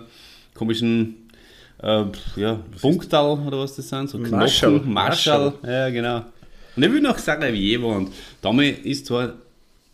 komischen 0.54 1.28
äh, 1.82 2.04
ja, 2.36 2.60
Punktal 2.80 3.38
oder 3.46 3.58
was 3.58 3.76
das 3.76 3.88
sind, 3.88 4.08
so 4.08 4.18
Knochen, 4.18 4.38
Marschall. 4.38 4.80
Marschall, 4.84 5.54
ja 5.62 5.90
genau. 5.90 6.24
Und 6.76 6.82
er 6.82 6.92
will 6.92 7.00
noch 7.00 7.18
Sarajevo 7.18 7.94
und 7.94 8.10
Tommy 8.40 8.68
ist 8.68 9.06
zwar 9.06 9.34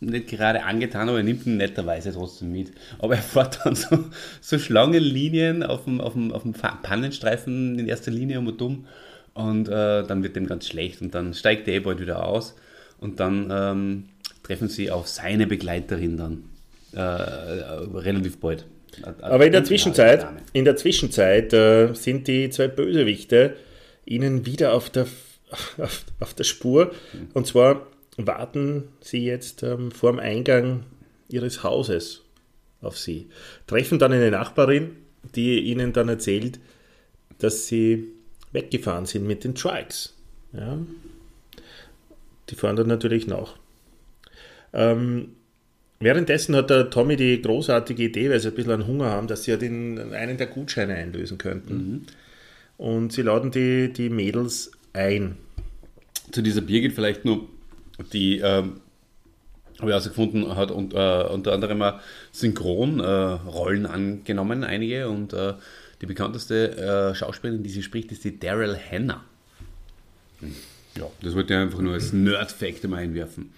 nicht 0.01 0.27
gerade 0.27 0.63
angetan, 0.63 1.07
aber 1.07 1.19
er 1.19 1.23
nimmt 1.23 1.45
ihn 1.45 1.57
netterweise 1.57 2.11
trotzdem 2.11 2.51
mit. 2.51 2.71
Aber 2.99 3.15
er 3.15 3.21
fährt 3.21 3.59
dann 3.63 3.75
so, 3.75 4.05
so 4.41 4.59
Schlangenlinien 4.59 5.63
auf 5.63 5.85
dem, 5.85 6.01
auf, 6.01 6.13
dem, 6.13 6.31
auf 6.31 6.43
dem 6.43 6.53
Pannenstreifen 6.53 7.79
in 7.79 7.87
erster 7.87 8.11
Linie 8.11 8.39
um 8.39 8.47
und 8.47 8.61
um 8.61 8.85
und 9.33 9.69
äh, 9.69 10.03
dann 10.03 10.23
wird 10.23 10.35
dem 10.35 10.47
ganz 10.47 10.67
schlecht 10.67 11.01
und 11.01 11.15
dann 11.15 11.33
steigt 11.33 11.67
der 11.67 11.79
bald 11.79 12.01
wieder 12.01 12.25
aus 12.25 12.55
und 12.99 13.19
dann 13.19 13.49
ähm, 13.51 14.03
treffen 14.43 14.67
sie 14.67 14.91
auf 14.91 15.07
seine 15.07 15.47
Begleiterin 15.47 16.17
dann 16.17 16.43
äh, 16.93 16.99
äh, 16.99 17.61
relativ 17.93 18.39
bald. 18.39 18.65
Aber 19.21 19.45
in 19.45 19.53
der 19.53 19.59
Eine 19.59 19.67
Zwischenzeit, 19.67 20.27
in 20.51 20.65
der 20.65 20.75
Zwischenzeit 20.75 21.53
äh, 21.53 21.93
sind 21.93 22.27
die 22.27 22.49
zwei 22.49 22.67
Bösewichte 22.67 23.55
ihnen 24.05 24.45
wieder 24.45 24.73
auf 24.73 24.89
der, 24.89 25.07
auf, 25.77 26.03
auf 26.19 26.33
der 26.33 26.43
Spur. 26.43 26.91
Und 27.33 27.47
zwar 27.47 27.87
warten 28.17 28.89
sie 29.01 29.25
jetzt 29.25 29.63
ähm, 29.63 29.91
vor 29.91 30.11
dem 30.11 30.19
Eingang 30.19 30.83
ihres 31.29 31.63
Hauses 31.63 32.21
auf 32.81 32.97
sie. 32.97 33.29
Treffen 33.67 33.99
dann 33.99 34.11
eine 34.11 34.31
Nachbarin, 34.31 34.95
die 35.35 35.59
ihnen 35.59 35.93
dann 35.93 36.09
erzählt, 36.09 36.59
dass 37.37 37.67
sie 37.67 38.07
weggefahren 38.51 39.05
sind 39.05 39.25
mit 39.25 39.43
den 39.43 39.55
Trikes. 39.55 40.15
Ja. 40.53 40.77
Die 42.49 42.55
fahren 42.55 42.75
dann 42.75 42.87
natürlich 42.87 43.27
nach. 43.27 43.55
Ähm, 44.73 45.35
währenddessen 45.99 46.55
hat 46.55 46.69
der 46.69 46.89
Tommy 46.89 47.15
die 47.15 47.41
großartige 47.41 48.03
Idee, 48.03 48.29
weil 48.29 48.39
sie 48.39 48.49
ein 48.49 48.55
bisschen 48.55 48.87
Hunger 48.87 49.09
haben, 49.09 49.27
dass 49.27 49.43
sie 49.43 49.51
ja 49.51 49.57
den, 49.57 50.13
einen 50.13 50.37
der 50.37 50.47
Gutscheine 50.47 50.95
einlösen 50.95 51.37
könnten. 51.37 52.07
Und 52.77 53.13
sie 53.13 53.21
laden 53.21 53.51
die, 53.51 53.93
die 53.93 54.09
Mädels 54.09 54.71
ein. 54.93 55.37
Zu 56.31 56.41
dieser 56.41 56.61
Birgit 56.61 56.93
vielleicht 56.93 57.25
nur, 57.25 57.47
die 58.03 58.39
ähm, 58.39 58.81
habe 59.81 59.89
ich 59.89 59.93
herausgefunden, 59.93 60.55
hat 60.55 60.71
und, 60.71 60.93
äh, 60.93 61.23
unter 61.23 61.53
anderem 61.53 61.83
Synchronrollen 62.31 63.85
angenommen, 63.85 64.63
einige. 64.63 65.09
Und 65.09 65.33
äh, 65.33 65.53
die 66.01 66.05
bekannteste 66.05 67.11
äh, 67.11 67.15
Schauspielerin, 67.15 67.63
die 67.63 67.69
sie 67.69 67.83
spricht, 67.83 68.11
ist 68.11 68.23
die 68.23 68.39
Daryl 68.39 68.77
Hannah. 68.91 69.23
Hm. 70.39 70.55
Ja, 70.97 71.05
das 71.21 71.35
wollte 71.35 71.53
ich 71.53 71.59
einfach 71.59 71.79
nur 71.79 71.93
als 71.93 72.13
Nerd-Fact 72.13 72.83
mal 72.87 72.97
einwerfen. 72.97 73.51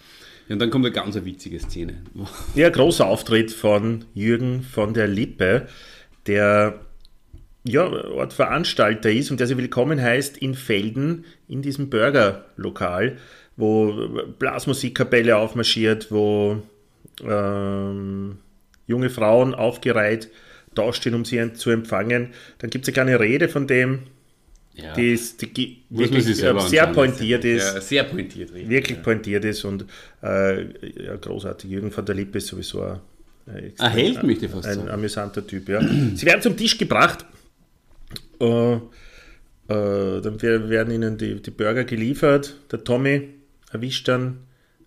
Ja, 0.47 0.53
und 0.53 0.59
dann 0.59 0.69
kommt 0.69 0.85
eine 0.85 0.93
ganz 0.93 1.15
witzige 1.15 1.59
Szene. 1.59 1.95
Ja, 2.55 2.69
großer 2.69 3.05
Auftritt 3.05 3.51
von 3.51 4.05
Jürgen 4.13 4.61
von 4.61 4.93
der 4.93 5.07
Lippe, 5.07 5.67
der 6.27 6.79
ja, 7.65 7.89
Ort 7.89 8.33
Veranstalter 8.33 9.09
ist 9.09 9.31
und 9.31 9.39
der 9.39 9.47
sie 9.47 9.57
willkommen 9.57 10.01
heißt 10.01 10.37
in 10.37 10.53
Felden, 10.53 11.25
in 11.47 11.61
diesem 11.61 11.89
Burgerlokal, 11.89 13.17
wo 13.55 13.93
Blasmusikkapelle 14.39 15.37
aufmarschiert, 15.37 16.11
wo 16.11 16.61
ähm, 17.27 18.37
junge 18.87 19.09
Frauen 19.09 19.53
aufgereiht 19.55 20.29
dastehen, 20.75 21.13
um 21.13 21.23
sie 21.23 21.53
zu 21.53 21.69
empfangen. 21.69 22.29
Dann 22.57 22.69
gibt 22.71 22.83
es 22.85 22.89
eine 22.89 22.93
kleine 22.93 23.19
Rede 23.19 23.47
von 23.47 23.67
dem, 23.67 23.99
Ja. 24.73 24.93
die, 24.95 25.13
ist, 25.13 25.41
die 25.55 25.83
wirklich 25.91 26.27
äh, 26.27 26.33
sehr 26.33 26.51
anschauen. 26.55 26.93
pointiert 26.93 27.45
ist. 27.45 27.75
Ja, 27.75 27.79
sehr 27.81 28.03
pointiert. 28.05 28.51
richtig. 28.53 28.69
Wirklich 28.69 29.03
pointiert 29.03 29.45
ist 29.45 29.63
und 29.65 29.85
äh, 30.23 30.63
ja, 31.03 31.15
großartig. 31.21 31.69
Jürgen 31.69 31.91
von 31.91 32.03
der 32.05 32.15
Lippe 32.15 32.39
ist 32.39 32.47
sowieso 32.47 32.81
ein, 32.81 32.99
ein, 33.45 33.55
extrem- 33.65 33.85
Ein 33.85 33.91
Held, 33.91 34.23
möchte 34.23 34.45
ich 34.47 34.51
fast 34.51 34.65
ein 34.65 34.75
sagen. 34.77 34.89
amüsanter 34.89 35.45
Typ. 35.45 35.69
Ja. 35.69 35.79
Sie 36.15 36.25
werden 36.25 36.41
zum 36.41 36.57
Tisch 36.57 36.75
gebracht. 36.79 37.23
Äh, 38.39 38.73
äh, 38.73 38.79
dann 39.67 40.37
wer- 40.41 40.69
werden 40.69 40.91
ihnen 40.91 41.19
die, 41.19 41.35
die 41.39 41.51
Burger 41.51 41.83
geliefert. 41.83 42.55
Der 42.71 42.83
Tommy 42.83 43.29
erwischt 43.73 44.07
dann 44.07 44.39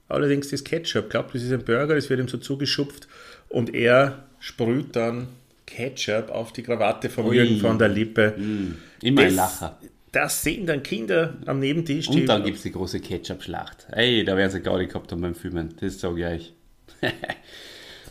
allerdings 0.09 0.51
das 0.51 0.65
Ketchup. 0.65 1.11
Glaubt, 1.11 1.35
das 1.35 1.43
ist 1.43 1.53
ein 1.53 1.65
Burger, 1.65 1.95
das 1.95 2.09
wird 2.11 2.21
ihm 2.21 2.29
so 2.29 2.39
zugeschupft 2.39 3.09
und 3.49 3.75
er 3.75 4.25
sprüht 4.41 4.95
dann 4.97 5.29
Ketchup 5.67 6.31
auf 6.31 6.53
die 6.53 6.63
Krawatte 6.63 7.11
von 7.11 7.27
Ui. 7.27 7.37
Jürgen 7.37 7.59
von 7.59 7.79
der 7.79 7.89
Lippe. 7.89 8.35
Immer 9.03 9.23
ein 9.23 9.27
Das- 9.29 9.61
Lacher. 9.61 9.79
Das 10.13 10.43
sehen 10.43 10.65
dann 10.67 10.83
Kinder 10.83 11.35
am 11.45 11.59
Nebentisch. 11.59 12.09
Und 12.09 12.25
dann 12.27 12.43
gibt 12.43 12.57
es 12.57 12.63
die 12.63 12.73
große 12.73 13.01
Ketchup-Schlacht. 13.01 13.87
Ey, 13.91 14.25
da 14.25 14.35
werden 14.35 14.51
sie 14.51 14.61
Gaudi 14.63 14.87
gehabt 14.87 15.13
haben 15.13 15.21
beim 15.21 15.35
Filmen. 15.35 15.75
Das 15.79 16.01
sage 16.01 16.21
ich 16.21 16.27
euch. 16.27 16.53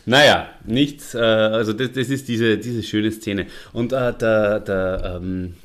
naja, 0.05 0.49
nichts. 0.65 1.15
Äh, 1.15 1.19
also, 1.19 1.73
das, 1.73 1.93
das 1.93 2.09
ist 2.09 2.27
diese, 2.27 2.57
diese 2.59 2.83
schöne 2.83 3.11
Szene. 3.11 3.47
Und 3.73 3.91
äh, 3.91 4.13
der, 4.13 4.59
der, 4.59 5.19
ähm, 5.19 5.55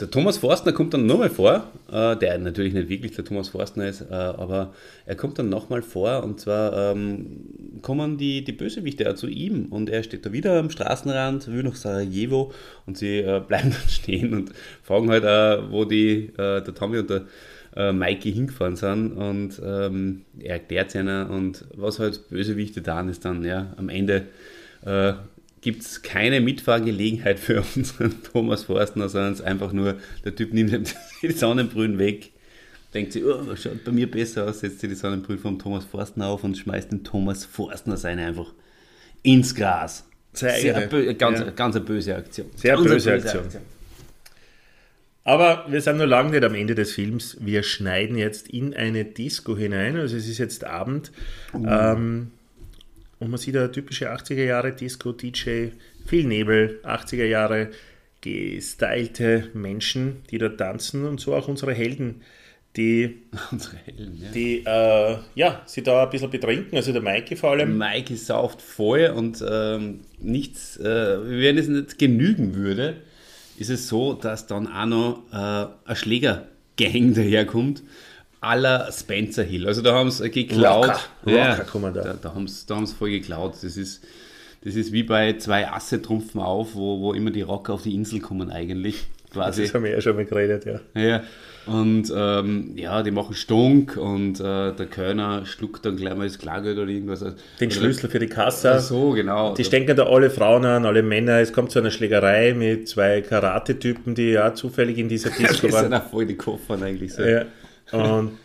der 0.00 0.10
Thomas 0.10 0.38
Forstner 0.38 0.72
kommt 0.72 0.92
dann 0.92 1.06
nochmal 1.06 1.30
vor, 1.30 1.70
äh, 1.90 2.16
der 2.16 2.38
natürlich 2.38 2.74
nicht 2.74 2.88
wirklich 2.88 3.12
der 3.12 3.24
Thomas 3.24 3.50
Forstner 3.50 3.86
ist, 3.86 4.00
äh, 4.00 4.14
aber 4.14 4.74
er 5.06 5.14
kommt 5.14 5.38
dann 5.38 5.48
nochmal 5.48 5.82
vor 5.82 6.24
und 6.24 6.40
zwar 6.40 6.92
ähm, 6.92 7.80
kommen 7.80 8.18
die, 8.18 8.42
die 8.42 8.52
Bösewichte 8.52 9.08
auch 9.08 9.14
zu 9.14 9.28
ihm 9.28 9.66
und 9.66 9.88
er 9.90 10.02
steht 10.02 10.26
da 10.26 10.32
wieder 10.32 10.58
am 10.58 10.70
Straßenrand, 10.70 11.46
will 11.46 11.62
nach 11.62 11.76
Sarajevo 11.76 12.52
und 12.86 12.98
sie 12.98 13.18
äh, 13.18 13.40
bleiben 13.46 13.70
dann 13.78 13.88
stehen 13.88 14.34
und 14.34 14.50
fragen 14.82 15.10
halt, 15.10 15.24
äh, 15.24 15.70
wo 15.70 15.84
die, 15.84 16.30
äh, 16.36 16.60
der 16.62 16.74
Tommy 16.74 16.98
und 16.98 17.10
der 17.10 17.22
äh, 17.76 17.92
Mikey 17.92 18.32
hingefahren 18.32 18.76
sind 18.76 19.12
und 19.12 19.60
ähm, 19.64 20.22
er 20.40 20.54
erklärt 20.54 20.88
es 20.88 20.96
ihnen 20.96 21.28
und 21.28 21.66
was 21.76 22.00
halt 22.00 22.28
Bösewichte 22.30 22.82
dann 22.82 23.08
ist 23.08 23.24
dann, 23.24 23.44
ja, 23.44 23.72
am 23.76 23.88
Ende 23.88 24.26
äh, 24.84 25.14
gibt 25.64 25.82
es 25.82 26.02
keine 26.02 26.42
Mitfahrgelegenheit 26.42 27.40
für 27.40 27.64
unseren 27.74 28.22
Thomas 28.22 28.64
Forstner, 28.64 29.08
sondern 29.08 29.32
es 29.32 29.40
ist 29.40 29.46
einfach 29.46 29.72
nur, 29.72 29.96
der 30.22 30.36
Typ 30.36 30.52
nimmt 30.52 30.94
die 31.22 31.32
Sonnenbrühen 31.32 31.98
weg, 31.98 32.32
denkt 32.92 33.12
sich, 33.14 33.24
oh, 33.24 33.56
schaut 33.56 33.82
bei 33.82 33.90
mir 33.90 34.08
besser 34.10 34.46
aus, 34.46 34.60
setzt 34.60 34.80
sich 34.80 34.90
die 34.90 34.94
Sonnenbrühen 34.94 35.38
vom 35.38 35.58
Thomas 35.58 35.86
Forstner 35.86 36.26
auf 36.26 36.44
und 36.44 36.58
schmeißt 36.58 36.92
den 36.92 37.02
Thomas 37.02 37.46
Forstner 37.46 37.96
seine 37.96 38.26
einfach 38.26 38.52
ins 39.22 39.54
Gras. 39.54 40.06
Sehr 40.34 40.50
Sehr 40.50 40.86
bö 40.86 41.14
ganz, 41.14 41.40
Ja. 41.40 41.50
ganz 41.50 41.76
eine 41.76 41.84
böse 41.86 42.14
Aktion. 42.14 42.48
Sehr 42.56 42.76
eine 42.76 42.86
böse 42.86 43.14
Aktion. 43.14 43.44
Aber 45.22 45.64
wir 45.70 45.80
sind 45.80 45.96
noch 45.96 46.04
lange 46.04 46.32
nicht 46.32 46.44
am 46.44 46.54
Ende 46.54 46.74
des 46.74 46.92
Films. 46.92 47.38
Wir 47.40 47.62
schneiden 47.62 48.18
jetzt 48.18 48.48
in 48.48 48.74
eine 48.74 49.06
Disco 49.06 49.56
hinein. 49.56 49.96
Also 49.96 50.18
es 50.18 50.28
ist 50.28 50.36
jetzt 50.36 50.64
Abend. 50.64 51.10
Ähm, 51.54 52.32
und 53.18 53.30
man 53.30 53.38
sieht 53.38 53.56
eine 53.56 53.70
typische 53.70 54.12
80er 54.12 54.44
Jahre 54.44 54.72
Disco, 54.72 55.12
DJ, 55.12 55.68
viel 56.06 56.26
Nebel, 56.26 56.80
80er 56.84 57.24
Jahre 57.24 57.70
gestylte 58.20 59.50
Menschen, 59.54 60.22
die 60.30 60.38
da 60.38 60.48
tanzen 60.48 61.04
und 61.04 61.20
so 61.20 61.34
auch 61.34 61.48
unsere 61.48 61.74
Helden, 61.74 62.22
die, 62.76 63.22
Unsere 63.52 63.76
Helden, 63.76 64.18
ja. 64.20 64.30
die 64.30 64.64
äh, 64.66 65.16
ja, 65.34 65.62
sie 65.66 65.82
da 65.82 66.04
ein 66.04 66.10
bisschen 66.10 66.30
betrinken. 66.30 66.76
Also 66.76 66.92
der 66.92 67.02
Maike 67.02 67.36
vor 67.36 67.50
allem. 67.50 67.78
Mikey 67.78 68.16
sauft 68.16 68.60
voll 68.60 69.12
und 69.14 69.44
ähm, 69.48 70.00
nichts, 70.18 70.76
äh, 70.78 71.18
wenn 71.22 71.56
es 71.56 71.68
nicht 71.68 71.98
genügen 71.98 72.54
würde, 72.56 72.96
ist 73.58 73.70
es 73.70 73.88
so, 73.88 74.14
dass 74.14 74.46
dann 74.46 74.66
auch 74.66 74.86
noch 74.86 75.22
äh, 75.32 75.90
ein 75.90 75.96
Schlägergang 75.96 76.44
daherkommt, 77.14 77.82
la 78.52 78.92
Spencer 78.92 79.42
Hill. 79.42 79.66
Also 79.66 79.80
da 79.80 79.94
haben 79.94 80.10
sie 80.10 80.30
geklaut. 80.30 80.88
Rocker. 81.26 81.50
Rocker 81.50 81.64
kommen 81.64 81.94
da. 81.94 82.02
Da, 82.02 82.12
da 82.20 82.34
haben 82.34 82.46
sie 82.46 82.66
da 82.66 82.76
haben's 82.76 82.92
voll 82.92 83.10
geklaut. 83.10 83.54
Das 83.62 83.76
ist, 83.76 84.04
das 84.62 84.74
ist 84.74 84.92
wie 84.92 85.02
bei 85.02 85.38
zwei 85.38 85.68
Asse 85.70 86.02
trumpfen 86.02 86.40
auf, 86.40 86.74
wo, 86.74 87.00
wo 87.00 87.12
immer 87.14 87.30
die 87.30 87.42
Rocker 87.42 87.74
auf 87.74 87.82
die 87.82 87.94
Insel 87.94 88.20
kommen 88.20 88.50
eigentlich. 88.50 89.06
Quasi. 89.32 89.62
Das 89.62 89.74
haben 89.74 89.84
wir 89.84 89.90
ja 89.90 90.00
schon 90.00 90.14
mal 90.14 90.24
geredet, 90.24 90.64
ja. 90.64 90.80
Ja, 90.94 91.22
und 91.66 92.12
ähm, 92.14 92.72
ja, 92.76 93.02
die 93.02 93.10
machen 93.10 93.34
Stunk 93.34 93.96
und 93.96 94.38
äh, 94.38 94.72
der 94.72 94.86
Kölner 94.86 95.46
schluckt 95.46 95.84
dann 95.86 95.96
gleich 95.96 96.14
mal 96.14 96.26
das 96.26 96.38
Klargeld 96.38 96.78
oder 96.78 96.90
irgendwas. 96.90 97.20
Den 97.20 97.34
oder 97.58 97.70
Schlüssel 97.70 98.10
für 98.10 98.18
die 98.18 98.26
Kasse. 98.26 98.78
So, 98.80 99.10
genau. 99.12 99.54
Die 99.54 99.64
stecken 99.64 99.96
da 99.96 100.04
alle 100.04 100.28
Frauen 100.28 100.64
an, 100.66 100.84
alle 100.84 101.02
Männer. 101.02 101.40
Es 101.40 101.52
kommt 101.52 101.70
zu 101.70 101.78
einer 101.78 101.90
Schlägerei 101.90 102.52
mit 102.52 102.88
zwei 102.88 103.22
Karate-Typen, 103.22 104.14
die 104.14 104.30
ja 104.30 104.54
zufällig 104.54 104.98
in 104.98 105.08
dieser 105.08 105.30
Disco 105.38 105.66
das 105.66 105.74
waren. 105.74 105.84
sind 105.84 105.94
auch 105.94 106.10
voll 106.10 106.26
die 106.26 106.36
Koffern 106.36 106.82
eigentlich 106.82 107.14
so. 107.14 107.22
Ja. 107.22 107.46
Und, 107.92 108.38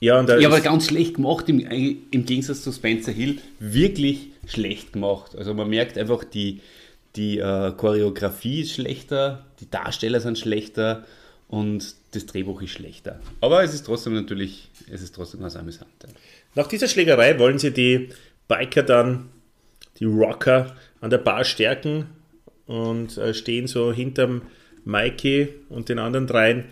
ja, 0.00 0.18
und 0.18 0.28
Ja, 0.28 0.48
aber 0.48 0.58
ist, 0.58 0.64
ganz 0.64 0.88
schlecht 0.88 1.14
gemacht, 1.14 1.48
im, 1.48 1.60
im 1.60 2.26
Gegensatz 2.26 2.62
zu 2.62 2.72
Spencer 2.72 3.12
Hill, 3.12 3.38
wirklich 3.60 4.28
schlecht 4.46 4.92
gemacht. 4.94 5.36
Also 5.36 5.54
man 5.54 5.68
merkt 5.68 5.96
einfach, 5.96 6.24
die, 6.24 6.60
die 7.16 7.38
äh, 7.38 7.72
Choreografie 7.72 8.62
ist 8.62 8.72
schlechter, 8.72 9.46
die 9.60 9.70
Darsteller 9.70 10.20
sind 10.20 10.38
schlechter 10.38 11.04
und 11.48 11.94
das 12.12 12.26
Drehbuch 12.26 12.62
ist 12.62 12.70
schlechter. 12.70 13.20
Aber 13.40 13.62
es 13.62 13.74
ist 13.74 13.84
trotzdem 13.84 14.14
natürlich, 14.14 14.70
es 14.90 15.02
ist 15.02 15.14
trotzdem 15.14 15.40
ganz 15.40 15.54
amüsant. 15.56 15.90
Nach 16.54 16.66
dieser 16.66 16.88
Schlägerei 16.88 17.38
wollen 17.38 17.58
sie 17.58 17.72
die 17.72 18.08
Biker 18.48 18.82
dann, 18.82 19.28
die 20.00 20.04
Rocker, 20.04 20.74
an 21.00 21.10
der 21.10 21.18
Bar 21.18 21.44
stärken 21.44 22.06
und 22.66 23.18
äh, 23.18 23.34
stehen 23.34 23.66
so 23.66 23.92
hinterm 23.92 24.42
Mikey 24.84 25.48
und 25.68 25.88
den 25.88 25.98
anderen 25.98 26.26
dreien 26.26 26.64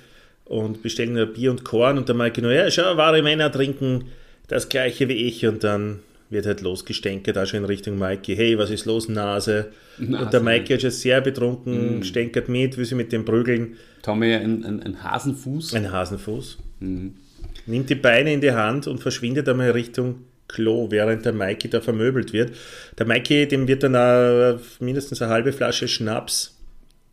und 0.50 0.82
bestellen 0.82 1.16
ein 1.16 1.32
Bier 1.32 1.52
und 1.52 1.64
Korn 1.64 1.96
und 1.96 2.08
der 2.08 2.16
Mikey 2.16 2.42
nur, 2.42 2.52
ja, 2.52 2.68
schau, 2.70 2.96
wahre 2.96 3.22
Männer 3.22 3.52
trinken 3.52 4.06
das 4.48 4.68
gleiche 4.68 5.08
wie 5.08 5.28
ich 5.28 5.46
und 5.46 5.62
dann 5.62 6.00
wird 6.28 6.44
halt 6.44 6.60
losgestänkert, 6.60 7.36
da 7.36 7.46
schon 7.46 7.60
in 7.60 7.64
Richtung 7.66 7.98
Mikey, 7.98 8.34
hey, 8.34 8.58
was 8.58 8.70
ist 8.70 8.84
los, 8.84 9.08
Nase? 9.08 9.70
und 9.98 10.10
der 10.10 10.24
Nase. 10.24 10.40
Mikey 10.40 10.74
ist 10.74 10.82
schon 10.82 10.90
sehr 10.90 11.20
betrunken, 11.20 12.02
stänkert 12.02 12.48
mit, 12.48 12.76
will 12.76 12.84
sie 12.84 12.96
mit 12.96 13.12
dem 13.12 13.24
prügeln. 13.24 13.76
Tommy 14.02 14.34
ein, 14.34 14.64
ein, 14.64 14.82
ein 14.82 15.04
Hasenfuß. 15.04 15.72
Ein 15.74 15.92
Hasenfuß. 15.92 16.58
Nimmt 16.80 17.90
die 17.90 17.94
Beine 17.94 18.32
in 18.32 18.40
die 18.40 18.52
Hand 18.52 18.88
und 18.88 18.98
verschwindet 18.98 19.48
einmal 19.48 19.70
Richtung 19.70 20.24
Klo, 20.48 20.90
während 20.90 21.24
der 21.24 21.32
Mikey 21.32 21.70
da 21.70 21.80
vermöbelt 21.80 22.32
wird. 22.32 22.52
Der 22.98 23.06
Mikey, 23.06 23.46
dem 23.46 23.68
wird 23.68 23.84
dann 23.84 24.58
mindestens 24.80 25.22
eine 25.22 25.30
halbe 25.30 25.52
Flasche 25.52 25.86
Schnaps 25.86 26.58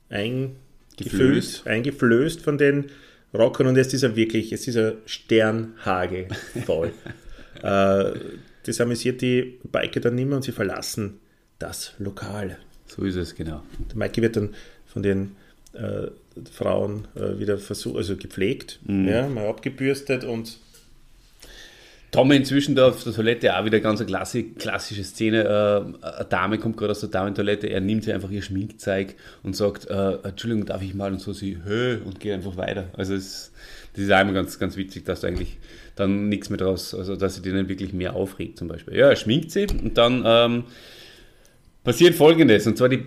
eingefüllt, 0.10 0.56
Geflößt. 0.98 1.68
eingeflößt 1.68 2.42
von 2.42 2.58
den 2.58 2.86
Rockern 3.38 3.68
und 3.68 3.76
jetzt 3.76 3.94
ist 3.94 4.04
er 4.04 4.16
wirklich, 4.16 4.52
es 4.52 4.68
ist 4.68 4.78
ein 4.78 4.94
Sternhagel 5.06 6.28
voll. 6.66 6.92
äh, 7.62 8.12
das 8.64 8.82
amüsiert 8.82 9.22
die 9.22 9.60
Biker 9.72 10.00
dann 10.00 10.16
nicht 10.16 10.28
mehr 10.28 10.38
und 10.38 10.44
sie 10.44 10.52
verlassen 10.52 11.20
das 11.60 11.94
Lokal. 12.00 12.58
So 12.88 13.04
ist 13.04 13.16
es, 13.16 13.36
genau. 13.36 13.64
Der 13.90 13.98
Mikey 13.98 14.22
wird 14.22 14.36
dann 14.36 14.56
von 14.86 15.04
den 15.04 15.36
äh, 15.74 16.08
Frauen 16.52 17.08
äh, 17.16 17.40
wieder 17.40 17.58
versucht, 17.58 17.98
also 17.98 18.16
gepflegt, 18.16 18.80
ja, 18.88 19.28
mal 19.28 19.48
abgebürstet 19.48 20.24
und 20.24 20.60
Tommy 22.12 22.38
inzwischen 22.38 22.74
da 22.76 22.88
auf 22.88 23.04
der 23.04 23.14
Toilette 23.14 23.58
auch 23.58 23.66
wieder 23.66 23.80
ganz 23.82 24.00
eine 24.00 24.10
klassi- 24.10 24.56
klassische 24.58 25.04
Szene. 25.04 25.44
Äh, 25.44 26.06
eine 26.08 26.26
Dame 26.30 26.58
kommt 26.58 26.78
gerade 26.78 26.92
aus 26.92 27.02
der 27.02 27.10
Damentoilette, 27.10 27.68
er 27.68 27.82
nimmt 27.82 28.06
sich 28.06 28.14
einfach 28.14 28.32
ihr 28.32 28.42
Schminkzeug 28.42 29.16
und 29.44 29.56
sagt, 29.56 29.90
äh, 29.90 30.14
Entschuldigung, 30.24 30.66
darf 30.66 30.82
ich 30.82 30.94
mal? 30.94 31.12
Und 31.12 31.20
so 31.20 31.34
sie, 31.34 31.58
hö, 31.66 31.98
und 32.06 32.20
geht 32.20 32.34
einfach 32.34 32.56
weiter. 32.56 32.86
Also 32.96 33.14
es, 33.14 33.52
das 33.94 34.04
ist 34.04 34.10
immer 34.10 34.34
ganz, 34.34 34.58
ganz 34.58 34.78
witzig, 34.78 35.04
dass 35.06 35.22
du 35.22 35.28
eigentlich 35.28 35.58
dann 35.96 36.30
nichts 36.30 36.50
mehr 36.50 36.58
draus, 36.58 36.94
also 36.96 37.16
dass 37.16 37.36
sie 37.36 37.52
nicht 37.52 37.68
wirklich 37.70 37.92
mehr 37.92 38.16
aufregt 38.16 38.58
zum 38.58 38.68
Beispiel. 38.70 38.96
Ja, 38.96 39.10
er 39.10 39.16
schminkt 39.16 39.52
sie 39.52 39.68
und 39.84 39.98
dann 39.98 40.24
ähm, 40.26 40.64
passiert 41.84 42.16
folgendes, 42.16 42.68
und 42.68 42.78
zwar 42.78 42.90
die 42.90 43.06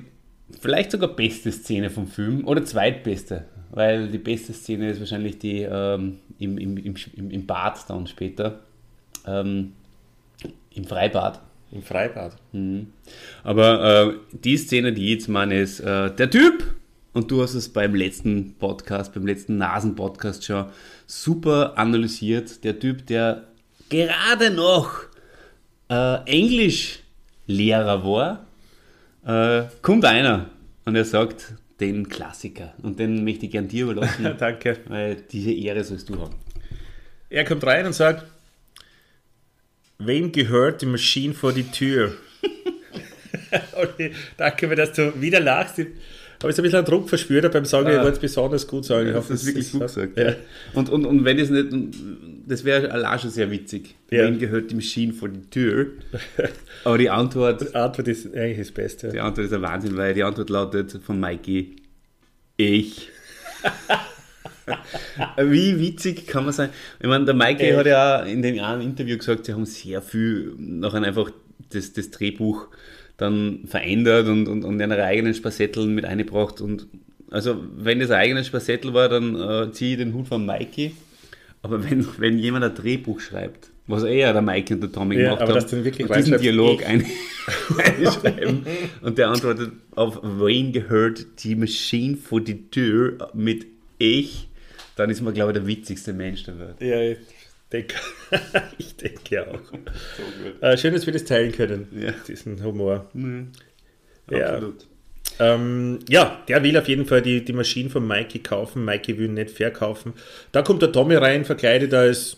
vielleicht 0.61 0.91
sogar 0.91 1.09
beste 1.15 1.53
Szene 1.53 1.89
vom 1.91 2.07
Film 2.07 2.47
oder 2.47 2.65
zweitbeste, 2.65 3.45
weil 3.71 4.09
die 4.09 4.19
beste 4.19 4.53
Szene 4.53 4.91
ist 4.91 4.99
wahrscheinlich 5.01 5.39
die 5.39 5.63
ähm, 5.63 6.19
im, 6.39 6.59
im, 6.59 6.77
im- 6.77 7.31
im 7.31 7.47
Bad 7.47 7.89
dann 7.89 8.07
später, 8.09 8.59
ähm, 9.27 9.73
im 10.75 10.85
Freibad. 10.85 11.41
Im 11.73 11.83
Freibad. 11.83 12.37
Aber 13.45 14.13
äh, 14.13 14.15
die 14.33 14.57
Szene, 14.57 14.93
die 14.93 15.13
jetzt 15.13 15.29
meine, 15.29 15.61
ist 15.61 15.81
äh, 15.81 16.15
der 16.15 16.31
Typ, 16.31 16.65
und 17.13 17.31
du 17.31 17.43
hast 17.43 17.55
es 17.55 17.69
beim 17.69 17.95
letzten 17.95 18.55
Podcast, 18.55 19.15
beim 19.15 19.27
letzten 19.27 19.57
Nasen-Podcast 19.57 20.45
schon 20.45 20.67
super 21.07 21.77
analysiert, 21.77 22.63
der 22.65 22.79
Typ, 22.79 23.07
der 23.07 23.45
gerade 23.89 24.51
noch 24.51 25.03
äh, 25.89 26.19
Englischlehrer 26.27 28.05
war, 28.05 28.47
äh, 29.25 29.69
kommt 29.83 30.05
einer 30.05 30.47
und 30.85 30.95
er 30.95 31.05
sagt 31.05 31.55
den 31.81 32.09
Klassiker. 32.09 32.75
Und 32.83 32.99
den 32.99 33.25
möchte 33.25 33.47
ich 33.47 33.53
gern 33.53 33.69
dir 33.69 33.85
überlassen, 33.85 34.35
Danke. 34.39 34.79
weil 34.89 35.17
diese 35.31 35.53
Ehre 35.53 35.83
sollst 35.83 36.09
du 36.09 36.21
haben. 36.21 36.35
Er 37.29 37.45
kommt 37.45 37.65
rein 37.65 37.87
und 37.87 37.93
sagt, 37.93 38.25
wem 40.01 40.33
gehört 40.33 40.83
die 40.83 40.87
Maschine 40.87 41.35
vor 41.35 41.53
die 41.53 41.65
Tür? 41.71 42.13
Olli, 43.77 44.13
danke 44.37 44.67
mir, 44.69 44.77
dass 44.77 44.93
du 44.93 45.13
wieder 45.21 45.41
lachst. 45.41 45.79
Ich 45.79 45.87
habe 46.43 46.49
jetzt 46.49 46.59
ein 46.59 46.63
bisschen 46.63 46.79
einen 46.79 46.87
Druck 46.87 47.09
verspürt 47.09 47.53
beim 47.53 47.65
Sagen, 47.67 47.91
ich 47.91 47.97
wollte 47.97 48.13
es 48.13 48.19
besonders 48.19 48.67
gut 48.67 48.85
sagen. 48.87 49.09
Ich 49.09 49.13
Das 49.15 49.25
hoffe, 49.25 49.35
ist 49.35 49.43
es 49.43 49.47
wirklich 49.49 49.73
gut 49.73 49.83
gesagt. 49.83 50.19
Ja. 50.19 50.35
Und, 50.73 50.89
und, 50.89 51.05
und 51.05 51.25
wenn 51.25 51.39
es 51.39 51.51
nicht, 51.51 51.69
das 52.47 52.65
wäre 52.65 52.91
allein 52.91 53.19
schon 53.19 53.29
sehr 53.31 53.51
witzig. 53.51 53.95
Ja. 54.11 54.25
Wen 54.25 54.39
gehört 54.39 54.71
die 54.71 54.75
Maschine 54.75 55.13
vor 55.13 55.29
die 55.29 55.49
Tür? 55.51 55.89
Aber 56.85 56.97
die 56.97 57.11
Antwort, 57.11 57.61
Die 57.61 57.75
Antwort 57.75 58.09
ist 58.09 58.35
eigentlich 58.35 58.59
das 58.59 58.71
Beste. 58.71 59.09
die 59.11 59.21
Antwort 59.21 59.47
ist 59.49 59.53
ein 59.53 59.61
Wahnsinn, 59.63 59.97
weil 59.99 60.15
die 60.15 60.23
Antwort 60.23 60.49
lautet 60.49 60.99
von 61.05 61.21
Mikey, 61.21 61.77
ich. 62.57 63.11
Wie 65.37 65.79
witzig 65.79 66.27
kann 66.27 66.45
man 66.45 66.53
sein? 66.53 66.71
Ich 67.01 67.09
meine, 67.09 67.25
der 67.25 67.35
Echt? 67.35 67.77
hat 67.77 67.87
ja 67.87 68.21
in 68.21 68.43
dem 68.43 68.59
einen 68.63 68.83
Interview 68.83 69.17
gesagt, 69.19 69.47
sie 69.47 69.53
haben 69.53 69.67
sehr 69.67 70.03
viel 70.03 70.55
nachher 70.59 71.03
einfach 71.03 71.31
das, 71.73 71.93
das 71.93 72.11
Drehbuch 72.11 72.69
dann 73.17 73.61
verändert 73.67 74.29
und, 74.29 74.49
und, 74.49 74.65
und 74.65 74.81
ihre 74.81 75.05
eigenen 75.05 75.35
Spassetteln 75.35 75.95
mit 75.95 76.05
eingebracht. 76.05 76.61
Und 76.61 76.87
also, 77.31 77.57
wenn 77.77 78.01
das 78.01 78.11
ein 78.11 78.21
eigenes 78.21 78.47
Spassettel 78.47 78.95
war, 78.95 79.09
dann 79.09 79.37
äh, 79.37 79.73
ziehe 79.73 79.93
ich 79.93 79.99
den 79.99 80.15
Hut 80.15 80.29
von 80.29 80.45
Mikey. 80.45 80.93
Aber 81.63 81.89
wenn, 81.89 82.07
wenn 82.19 82.39
jemand 82.39 82.65
ein 82.65 82.75
Drehbuch 82.75 83.21
schreibt, 83.21 83.71
was 83.91 84.05
eher 84.05 84.33
der 84.33 84.43
Mikey 84.43 84.75
und 84.75 84.81
der 84.83 84.93
Tommy 84.93 85.17
Ja, 85.17 85.23
gemacht 85.25 85.43
aber 85.43 85.55
haben, 85.55 85.67
dann 85.69 85.85
wirklich 85.85 86.09
und 86.09 86.17
diesen 86.17 86.35
reinschreibst, 86.35 86.45
Dialog 86.45 86.87
ein, 86.87 87.05
einschreiben 87.99 88.67
und 89.03 89.19
der 89.19 89.29
antwortet 89.29 89.73
auf 89.95 90.21
Wayne 90.23 90.71
gehört 90.71 91.27
die 91.45 91.57
Maschine 91.57 92.17
vor 92.17 92.41
die 92.41 92.71
Tür 92.71 93.31
mit 93.35 93.67
ich, 93.99 94.49
dann 94.96 95.11
ist 95.11 95.20
man, 95.20 95.35
glaube 95.35 95.53
ich, 95.53 95.59
der 95.59 95.66
witzigste 95.66 96.12
Mensch 96.12 96.44
der 96.44 96.59
Welt. 96.59 96.76
Ja, 96.81 97.00
ich 97.00 97.18
denke, 97.72 97.94
ich 98.79 98.96
denke 98.96 99.46
auch. 99.48 99.61
Äh, 100.62 100.76
schön, 100.76 100.92
dass 100.94 101.07
wir 101.07 101.12
das 101.12 101.24
teilen 101.24 101.53
können, 101.53 101.88
Ja. 101.98 102.12
diesen 102.26 102.62
Humor. 102.62 103.09
Ja. 104.31 104.46
Absolut. 104.55 104.87
Ähm, 105.38 106.00
ja, 106.09 106.42
der 106.48 106.62
will 106.62 106.76
auf 106.76 106.88
jeden 106.88 107.07
Fall 107.07 107.22
die, 107.22 107.44
die 107.44 107.53
Maschine 107.53 107.88
von 107.88 108.07
Mikey 108.07 108.40
kaufen. 108.40 108.85
Mikey 108.85 109.16
will 109.18 109.26
ihn 109.26 109.35
nicht 109.35 109.50
verkaufen. 109.50 110.12
Da 110.53 110.62
kommt 110.62 110.83
der 110.83 110.92
Tommy 110.92 111.14
rein, 111.14 111.44
verkleidet 111.44 111.94
als, 111.94 112.37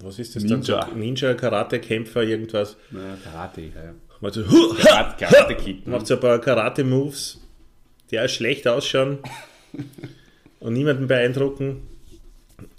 was 0.00 0.18
ist 0.18 0.34
das 0.34 0.42
Ninja. 0.42 0.56
dann? 0.80 0.90
So? 0.90 0.96
Ninja, 0.96 1.34
Karate-Kämpfer, 1.34 2.22
irgendwas. 2.24 2.76
Na, 2.90 3.16
Karate, 3.22 3.60
ja. 3.60 3.68
ja. 3.84 3.94
Macht 4.20 4.34
so, 4.34 4.42
Karate, 4.44 5.24
Karate 5.24 5.54
Kid. 5.56 5.86
macht 5.86 6.06
so 6.06 6.14
ein 6.14 6.20
paar 6.20 6.40
Karate-Moves, 6.40 7.40
die 8.10 8.18
auch 8.18 8.28
schlecht 8.28 8.66
ausschauen 8.66 9.18
und 10.62 10.72
niemanden 10.72 11.08
beeindrucken. 11.08 11.82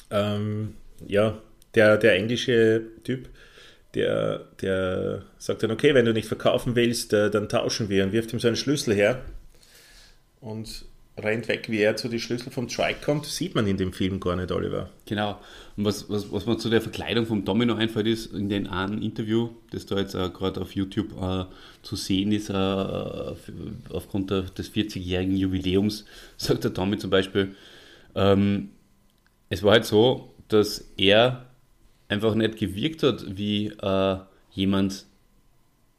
Ähm, 0.10 0.76
ja, 1.06 1.38
der, 1.76 1.98
der 1.98 2.15
englische 2.15 2.82
Typ, 3.04 3.30
der, 3.93 4.46
der 4.62 5.24
sagt 5.38 5.63
dann, 5.63 5.72
okay, 5.72 5.93
wenn 5.93 6.06
du 6.06 6.13
nicht 6.13 6.28
verkaufen 6.28 6.76
willst, 6.76 7.13
äh, 7.13 7.30
dann 7.30 7.50
tauschen 7.50 7.89
wir 7.89 8.04
und 8.04 8.13
wirft 8.13 8.34
ihm 8.34 8.39
so 8.39 8.48
einen 8.48 8.58
Schlüssel 8.58 8.96
her 8.96 9.22
und 10.39 10.86
rennt 11.17 11.48
weg, 11.48 11.69
wie 11.69 11.80
er 11.80 11.96
zu 11.96 12.08
den 12.08 12.19
Schlüssel 12.19 12.52
vom 12.52 12.67
Trike 12.67 13.00
kommt. 13.04 13.26
Sieht 13.26 13.54
man 13.54 13.67
in 13.67 13.78
dem 13.78 13.93
Film 13.93 14.19
gar 14.19 14.36
nicht, 14.36 14.52
Oliver. 14.52 14.89
Genau. 15.06 15.39
Und 15.78 15.86
was, 15.86 16.10
was, 16.10 16.32
was 16.32 16.46
mir 16.46 16.58
zu 16.58 16.69
der 16.69 16.82
Verkleidung 16.82 17.26
vom 17.28 17.46
Domino 17.46 17.76
einfällt, 17.76 18.08
ist 18.08 18.34
in 18.34 18.50
dem 18.50 18.67
einen 18.67 19.02
Interview, 19.02 19.50
das 19.72 19.86
da 19.86 20.00
jetzt 20.00 20.15
äh, 20.15 20.30
gerade 20.30 20.62
auf 20.62 20.74
YouTube 20.74 21.12
äh, 21.22 21.46
zu 21.84 21.96
sehen 21.96 22.32
ist, 22.32 22.50
äh, 22.50 22.54
aufgrund 22.54 24.32
der, 24.32 24.43
des 24.43 24.72
40-jährigen 24.74 25.36
Jubiläums, 25.36 26.06
sagt 26.38 26.63
der 26.63 26.74
Tommy 26.74 26.98
zum 26.98 27.12
Beispiel, 27.12 27.56
ähm, 28.15 28.69
es 29.49 29.63
war 29.63 29.73
halt 29.73 29.86
so, 29.86 30.34
dass 30.47 30.91
er 30.97 31.45
einfach 32.08 32.36
nicht 32.36 32.58
gewirkt 32.58 33.04
hat 33.04 33.26
wie 33.38 33.67
äh, 33.67 34.17
jemand, 34.52 35.06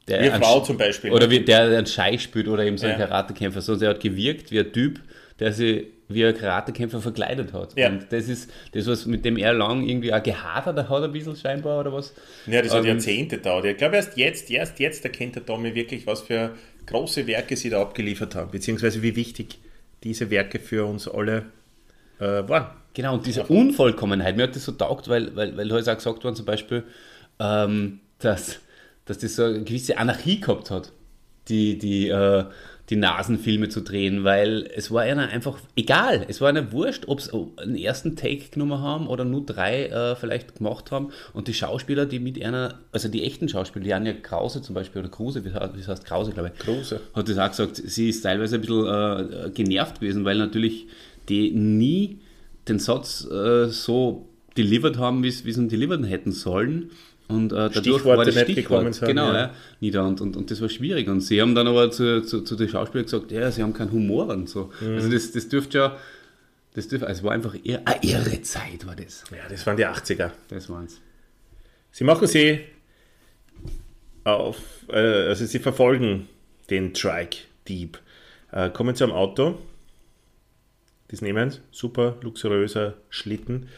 der 0.08 0.22
Wie 0.22 0.44
Frau 0.44 0.60
zum 0.60 0.76
Beispiel. 0.76 1.10
Oder 1.12 1.30
wie, 1.30 1.40
der 1.40 1.62
einen 1.62 1.86
Scheich 1.86 2.22
spielt 2.22 2.48
oder 2.48 2.64
eben 2.64 2.76
so 2.78 2.86
ein 2.86 2.98
Ja. 2.98 3.06
Karatekämpfer. 3.06 3.60
Sondern 3.60 3.84
er 3.84 3.90
hat 3.90 4.00
gewirkt 4.00 4.50
wie 4.50 4.60
ein 4.60 4.72
Typ, 4.72 5.00
der 5.40 5.52
sich 5.52 5.86
wie 6.08 6.26
ein 6.26 6.36
Karatekämpfer 6.36 7.00
verkleidet 7.00 7.52
hat. 7.54 7.76
Ja. 7.76 7.88
Und 7.88 8.06
das 8.10 8.28
ist 8.28 8.50
das, 8.72 8.86
was 8.86 9.06
mit 9.06 9.24
dem 9.24 9.38
er 9.38 9.54
lang 9.54 9.88
irgendwie 9.88 10.12
auch 10.12 10.22
gehadert 10.22 10.88
hat, 10.88 11.02
ein 11.02 11.12
bisschen 11.12 11.34
scheinbar 11.36 11.80
oder 11.80 11.92
was. 11.92 12.12
Ja, 12.46 12.60
das 12.60 12.72
hat 12.74 12.80
Ähm, 12.82 12.88
Jahrzehnte 12.88 13.38
gedauert. 13.38 13.64
Ich 13.64 13.76
glaube, 13.78 13.96
erst 13.96 14.16
jetzt, 14.18 14.50
erst 14.50 14.78
jetzt 14.78 15.04
erkennt 15.04 15.36
der 15.36 15.46
Tommy 15.46 15.74
wirklich, 15.74 16.06
was 16.06 16.20
für 16.20 16.50
große 16.86 17.26
Werke 17.26 17.56
sie 17.56 17.70
da 17.70 17.80
abgeliefert 17.80 18.34
haben, 18.34 18.50
beziehungsweise 18.50 19.02
wie 19.02 19.16
wichtig 19.16 19.58
diese 20.02 20.30
Werke 20.30 20.60
für 20.60 20.84
uns 20.84 21.08
alle 21.08 21.46
äh, 22.18 22.48
waren. 22.48 22.66
Genau, 22.94 23.14
und 23.14 23.26
diese 23.26 23.44
Unvollkommenheit, 23.44 24.36
mir 24.36 24.44
hat 24.44 24.54
das 24.54 24.64
so 24.64 24.72
taugt, 24.72 25.08
weil, 25.08 25.34
weil, 25.34 25.56
weil 25.56 25.70
heute 25.72 25.90
auch 25.90 25.96
gesagt 25.96 26.22
worden 26.22 26.36
zum 26.36 26.46
Beispiel, 26.46 26.84
ähm, 27.40 28.00
dass, 28.20 28.60
dass 29.04 29.18
das 29.18 29.36
so 29.36 29.44
eine 29.44 29.64
gewisse 29.64 29.98
Anarchie 29.98 30.40
gehabt 30.40 30.70
hat, 30.70 30.92
die, 31.48 31.76
die, 31.76 32.08
äh, 32.08 32.44
die 32.90 32.96
Nasenfilme 32.96 33.68
zu 33.68 33.80
drehen, 33.80 34.24
weil 34.24 34.70
es 34.74 34.90
war 34.90 35.02
einer 35.02 35.28
einfach 35.28 35.58
egal, 35.74 36.24
es 36.28 36.40
war 36.40 36.50
einer 36.50 36.70
wurscht, 36.70 37.04
ob 37.06 37.20
sie 37.20 37.32
einen 37.56 37.76
ersten 37.76 38.14
Take 38.14 38.50
genommen 38.50 38.80
haben 38.80 39.08
oder 39.08 39.24
nur 39.24 39.44
drei 39.44 39.86
äh, 39.86 40.16
vielleicht 40.16 40.56
gemacht 40.56 40.90
haben 40.90 41.10
und 41.32 41.48
die 41.48 41.54
Schauspieler, 41.54 42.04
die 42.04 42.18
mit 42.18 42.42
einer, 42.42 42.78
also 42.92 43.08
die 43.08 43.24
echten 43.24 43.48
Schauspieler, 43.48 43.84
die 43.84 43.94
Anja 43.94 44.12
Krause 44.12 44.60
zum 44.60 44.74
Beispiel 44.74 45.00
oder 45.00 45.10
Kruse, 45.10 45.44
wie, 45.44 45.52
wie 45.52 45.86
heißt 45.86 46.04
Krause, 46.04 46.32
glaube 46.32 46.52
ich, 46.54 46.60
Kruse. 46.60 47.00
hat 47.14 47.28
das 47.28 47.38
auch 47.38 47.48
gesagt, 47.48 47.76
sie 47.76 48.10
ist 48.10 48.20
teilweise 48.20 48.56
ein 48.56 48.60
bisschen 48.60 48.86
äh, 48.86 49.50
genervt 49.50 50.00
gewesen, 50.00 50.24
weil 50.26 50.36
natürlich 50.36 50.86
die 51.28 51.50
nie 51.50 52.20
den 52.68 52.78
Satz 52.78 53.26
äh, 53.30 53.68
so 53.68 54.28
delivered 54.56 54.98
haben, 54.98 55.22
wie 55.22 55.30
sie 55.30 55.50
ihn 55.50 55.68
delivern 55.68 56.04
hätten 56.04 56.32
sollen. 56.32 56.90
Und 57.26 57.52
äh, 57.52 57.56
dadurch 57.56 57.78
Stichworte 57.78 58.18
war 58.18 58.24
das 58.24 58.40
Stichwort, 58.40 58.94
sind, 58.94 59.08
genau, 59.08 59.32
ja. 59.32 59.50
ja. 59.80 60.02
und, 60.02 60.20
und, 60.20 60.36
und 60.36 60.50
das 60.50 60.60
war 60.60 60.68
schwierig. 60.68 61.08
Und 61.08 61.20
sie 61.20 61.40
haben 61.40 61.54
dann 61.54 61.66
aber 61.66 61.90
zu, 61.90 62.22
zu, 62.22 62.42
zu 62.42 62.54
den 62.54 62.68
Schauspielern 62.68 63.06
gesagt, 63.06 63.32
ja, 63.32 63.50
sie 63.50 63.62
haben 63.62 63.72
keinen 63.72 63.92
Humor 63.92 64.28
und 64.28 64.48
so. 64.48 64.70
Mhm. 64.80 64.96
Also 64.96 65.10
das, 65.10 65.32
das 65.32 65.48
dürfte 65.48 65.78
ja, 65.78 65.96
das 66.74 66.88
dürfte, 66.88 67.06
also 67.06 67.20
es 67.20 67.24
war 67.24 67.32
einfach 67.32 67.54
eher 67.64 67.86
eine 67.86 68.02
irre 68.02 68.42
Zeit, 68.42 68.86
war 68.86 68.96
das. 68.96 69.24
Ja, 69.30 69.48
das 69.48 69.66
waren 69.66 69.76
die 69.76 69.86
80er. 69.86 70.32
Das 70.48 70.68
war's. 70.68 71.00
Sie 71.92 72.04
machen 72.04 72.26
sie 72.26 72.60
auf, 74.24 74.58
äh, 74.88 75.28
also 75.28 75.46
sie 75.46 75.60
verfolgen 75.60 76.28
den 76.70 76.92
Trike-Dieb, 76.92 77.98
äh, 78.52 78.70
kommen 78.70 78.96
zu 78.96 79.04
einem 79.04 79.12
Auto, 79.12 79.58
das 81.08 81.22
nehmen, 81.22 81.52
super 81.70 82.16
luxuriöser 82.22 82.94
Schlitten, 83.10 83.68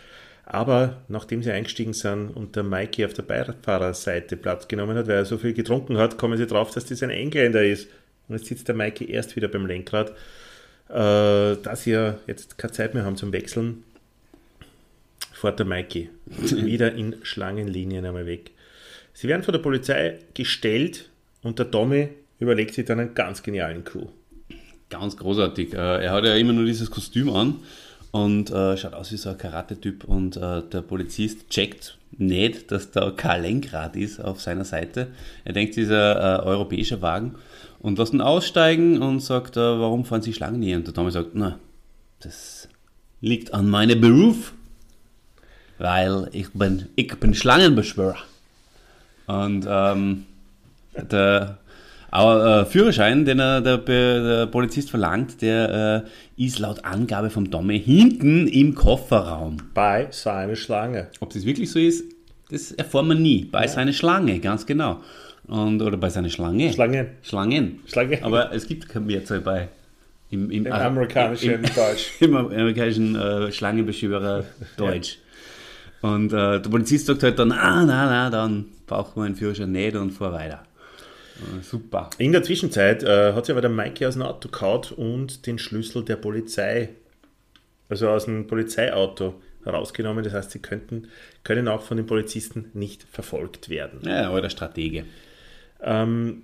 aber 0.44 1.02
nachdem 1.08 1.42
sie 1.42 1.50
eingestiegen 1.50 1.92
sind 1.92 2.30
und 2.30 2.54
der 2.54 2.62
Mikey 2.62 3.04
auf 3.04 3.14
der 3.14 3.24
Beifahrerseite 3.24 4.36
Platz 4.36 4.68
genommen 4.68 4.96
hat, 4.96 5.08
weil 5.08 5.16
er 5.16 5.24
so 5.24 5.38
viel 5.38 5.52
getrunken 5.52 5.98
hat, 5.98 6.18
kommen 6.18 6.38
sie 6.38 6.46
drauf, 6.46 6.70
dass 6.70 6.86
das 6.86 7.02
ein 7.02 7.10
Engländer 7.10 7.64
ist. 7.64 7.88
Und 8.28 8.36
jetzt 8.36 8.46
sitzt 8.46 8.68
der 8.68 8.76
Mikey 8.76 9.10
erst 9.10 9.34
wieder 9.34 9.48
beim 9.48 9.66
Lenkrad, 9.66 10.10
äh, 10.88 11.56
da 11.56 11.74
sie 11.74 11.90
ja 11.90 12.18
jetzt 12.28 12.58
keine 12.58 12.72
Zeit 12.72 12.94
mehr 12.94 13.04
haben 13.04 13.16
zum 13.16 13.32
Wechseln, 13.32 13.82
fährt 15.32 15.58
der 15.58 15.66
Mikey 15.66 16.10
wieder 16.26 16.94
in 16.94 17.16
Schlangenlinien 17.22 18.06
einmal 18.06 18.26
weg. 18.26 18.52
Sie 19.12 19.26
werden 19.26 19.42
von 19.42 19.52
der 19.52 19.60
Polizei 19.60 20.20
gestellt 20.34 21.10
und 21.42 21.58
der 21.58 21.70
Tommy 21.72 22.10
überlegt 22.38 22.74
sich 22.74 22.84
dann 22.84 23.00
einen 23.00 23.14
ganz 23.14 23.42
genialen 23.42 23.82
Coup. 23.84 24.12
Ganz 24.98 25.16
großartig. 25.16 25.74
Äh, 25.74 26.04
Er 26.04 26.12
hat 26.12 26.24
ja 26.24 26.34
immer 26.34 26.52
nur 26.52 26.64
dieses 26.64 26.90
Kostüm 26.90 27.30
an 27.30 27.56
und 28.12 28.50
äh, 28.50 28.76
schaut 28.76 28.94
aus 28.94 29.12
wie 29.12 29.16
so 29.16 29.30
ein 29.30 29.38
Karate-Typ 29.38 30.04
und 30.04 30.36
äh, 30.36 30.62
der 30.62 30.80
Polizist 30.80 31.50
checkt 31.50 31.98
nicht, 32.18 32.70
dass 32.70 32.90
da 32.92 33.10
kein 33.10 33.42
Lenkrad 33.42 33.94
ist 33.94 34.20
auf 34.20 34.40
seiner 34.40 34.64
Seite. 34.64 35.08
Er 35.44 35.52
denkt, 35.52 35.76
dieser 35.76 36.40
äh, 36.40 36.46
europäischer 36.46 37.02
Wagen 37.02 37.34
und 37.80 37.98
lässt 37.98 38.14
ihn 38.14 38.22
aussteigen 38.22 39.02
und 39.02 39.20
sagt, 39.20 39.56
äh, 39.56 39.60
warum 39.60 40.04
fahren 40.04 40.22
Sie 40.22 40.32
Schlangen 40.32 40.62
hier? 40.62 40.76
Und 40.76 40.86
der 40.86 40.94
Tommy 40.94 41.10
sagt, 41.10 41.30
na, 41.34 41.58
das 42.20 42.68
liegt 43.20 43.52
an 43.52 43.68
meinem 43.68 44.00
Beruf, 44.00 44.54
weil 45.78 46.28
ich 46.32 46.48
bin, 46.52 46.86
ich 46.96 47.14
bin 47.16 47.34
Schlangenbeschwörer. 47.34 48.16
Und 49.26 49.66
ähm, 49.68 50.24
der 50.94 51.58
aber, 52.16 52.62
äh, 52.62 52.64
Führerschein, 52.64 53.26
den 53.26 53.38
er, 53.40 53.60
der, 53.60 53.78
der, 53.78 54.46
Polizist 54.46 54.88
verlangt, 54.90 55.42
der 55.42 56.04
äh, 56.38 56.42
ist 56.42 56.58
laut 56.58 56.82
Angabe 56.82 57.28
vom 57.28 57.50
Tommy 57.50 57.78
hinten 57.78 58.48
im 58.48 58.74
Kofferraum. 58.74 59.58
Bei 59.74 60.08
seiner 60.10 60.56
Schlange. 60.56 61.08
Ob 61.20 61.30
das 61.30 61.44
wirklich 61.44 61.70
so 61.70 61.78
ist, 61.78 62.04
das 62.50 62.72
erfahren 62.72 63.08
wir 63.08 63.16
nie. 63.16 63.44
Bei 63.44 63.62
ja. 63.62 63.68
seiner 63.68 63.92
Schlange, 63.92 64.38
ganz 64.40 64.64
genau. 64.64 65.02
Und, 65.46 65.82
oder 65.82 65.98
bei 65.98 66.08
seiner 66.08 66.30
Schlange. 66.30 66.72
Schlangen. 66.72 67.08
Schlangen. 67.22 67.80
Schlangen. 67.86 68.24
Aber 68.24 68.50
es 68.50 68.66
gibt 68.66 68.88
keine 68.88 69.04
Mehrzahl 69.04 69.40
bei. 69.40 69.68
Im, 70.30 70.50
im, 70.50 70.66
Im 70.66 70.72
amerikanischen 70.72 71.50
im, 71.50 71.62
Deutsch. 71.62 72.12
Im 72.20 72.34
amerikanischen 72.34 73.14
äh, 73.14 73.52
Schlangenbeschwörer 73.52 74.44
Deutsch. 74.78 75.18
Ja. 76.02 76.08
Und 76.10 76.32
äh, 76.32 76.60
der 76.60 76.70
Polizist 76.70 77.06
sagt 77.06 77.22
halt 77.22 77.38
dann, 77.38 77.52
ah, 77.52 77.84
na, 77.84 78.06
na, 78.06 78.30
dann 78.30 78.66
braucht 78.86 79.16
man 79.16 79.26
einen 79.26 79.34
Führerschein 79.36 79.70
nicht 79.70 79.96
und 79.96 80.12
fahr 80.12 80.32
weiter. 80.32 80.62
Super. 81.62 82.10
In 82.18 82.32
der 82.32 82.42
Zwischenzeit 82.42 83.02
äh, 83.02 83.32
hat 83.32 83.46
sich 83.46 83.52
aber 83.52 83.60
der 83.60 83.70
Mikey 83.70 84.06
aus 84.06 84.14
dem 84.14 84.22
Auto 84.22 84.48
kaut 84.48 84.92
und 84.92 85.46
den 85.46 85.58
Schlüssel 85.58 86.04
der 86.04 86.16
Polizei, 86.16 86.90
also 87.88 88.08
aus 88.08 88.24
dem 88.24 88.46
Polizeiauto, 88.46 89.34
herausgenommen. 89.64 90.24
Das 90.24 90.32
heißt, 90.32 90.52
sie 90.52 90.60
könnten, 90.60 91.08
können 91.44 91.68
auch 91.68 91.82
von 91.82 91.96
den 91.96 92.06
Polizisten 92.06 92.70
nicht 92.72 93.02
verfolgt 93.02 93.68
werden. 93.68 94.00
Ja, 94.04 94.28
aber 94.28 94.40
der 94.40 94.50
Stratege. 94.50 95.04
Ähm, 95.82 96.42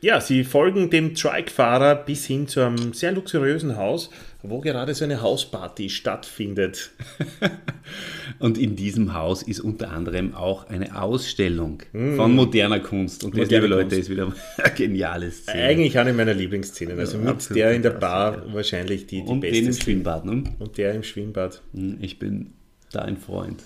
ja, 0.00 0.20
sie 0.20 0.42
folgen 0.44 0.90
dem 0.90 1.14
Trike-Fahrer 1.14 1.94
bis 1.94 2.26
hin 2.26 2.48
zu 2.48 2.60
einem 2.60 2.92
sehr 2.92 3.12
luxuriösen 3.12 3.76
Haus, 3.76 4.10
wo 4.42 4.60
gerade 4.60 4.94
so 4.94 5.04
eine 5.04 5.22
Hausparty 5.22 5.88
stattfindet. 5.88 6.90
und 8.38 8.58
in 8.58 8.76
diesem 8.76 9.14
Haus 9.14 9.42
ist 9.42 9.60
unter 9.60 9.90
anderem 9.90 10.34
auch 10.34 10.68
eine 10.68 11.00
Ausstellung 11.00 11.82
mm. 11.92 12.16
von 12.16 12.34
moderner 12.34 12.80
Kunst. 12.80 13.24
Und 13.24 13.38
das, 13.38 13.50
liebe 13.50 13.66
Leute, 13.66 13.96
ist 13.96 14.10
wieder 14.10 14.32
eine 14.58 14.74
geniale 14.74 15.30
Szene. 15.30 15.64
Eigentlich 15.64 15.98
eine 15.98 16.12
meiner 16.12 16.34
Lieblingsszenen. 16.34 16.98
Also 16.98 17.18
ja, 17.18 17.24
mit 17.24 17.50
der 17.54 17.72
in 17.72 17.82
der 17.82 17.90
Bar 17.90 18.46
ja. 18.46 18.54
wahrscheinlich 18.54 19.06
die, 19.06 19.22
die 19.22 19.28
und 19.28 19.40
beste. 19.40 19.58
Und 19.58 19.64
den 19.64 19.66
im 19.66 19.80
Schwimmbad. 19.80 20.24
Ne? 20.24 20.44
Und 20.58 20.78
der 20.78 20.94
im 20.94 21.02
Schwimmbad. 21.02 21.62
Hm, 21.72 21.98
ich 22.00 22.18
bin 22.18 22.52
dein 22.90 23.16
Freund. 23.16 23.62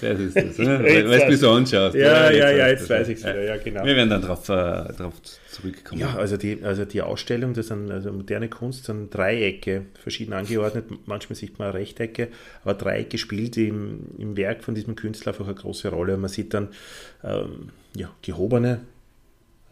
Das 0.00 0.20
ist 0.20 0.36
das, 0.36 0.58
ne? 0.58 0.80
weil, 0.82 1.02
du 1.02 1.26
mich 1.26 1.40
so 1.40 1.50
anschaust. 1.50 1.96
Ja, 1.96 2.30
ja, 2.30 2.50
ja, 2.50 2.68
jetzt 2.68 2.88
weiß 2.88 3.08
ich 3.08 3.18
es 3.18 3.24
wieder, 3.24 3.42
ja, 3.42 3.56
genau. 3.56 3.84
Wir 3.84 3.96
werden 3.96 4.08
dann 4.08 4.22
darauf 4.22 4.48
äh, 4.48 4.92
drauf 4.92 5.14
zurückkommen. 5.50 6.00
Ja, 6.00 6.14
also 6.14 6.36
die, 6.36 6.62
also 6.62 6.84
die 6.84 7.02
Ausstellung, 7.02 7.52
das 7.54 7.66
sind 7.66 7.90
also 7.90 8.12
moderne 8.12 8.48
Kunst, 8.48 8.84
sind 8.84 9.12
Dreiecke, 9.12 9.86
verschieden 10.00 10.34
angeordnet, 10.34 10.86
manchmal 11.06 11.36
sieht 11.36 11.58
man 11.58 11.70
Rechtecke, 11.70 12.28
aber 12.62 12.74
Dreiecke 12.74 13.18
spielt 13.18 13.56
im, 13.56 14.02
im 14.18 14.36
Werk 14.36 14.62
von 14.62 14.74
diesem 14.74 14.94
Künstler 14.94 15.32
einfach 15.32 15.46
eine 15.46 15.56
große 15.56 15.88
Rolle. 15.88 16.16
Man 16.16 16.30
sieht 16.30 16.54
dann 16.54 16.68
ähm, 17.24 17.70
ja, 17.96 18.10
gehobene, 18.22 18.80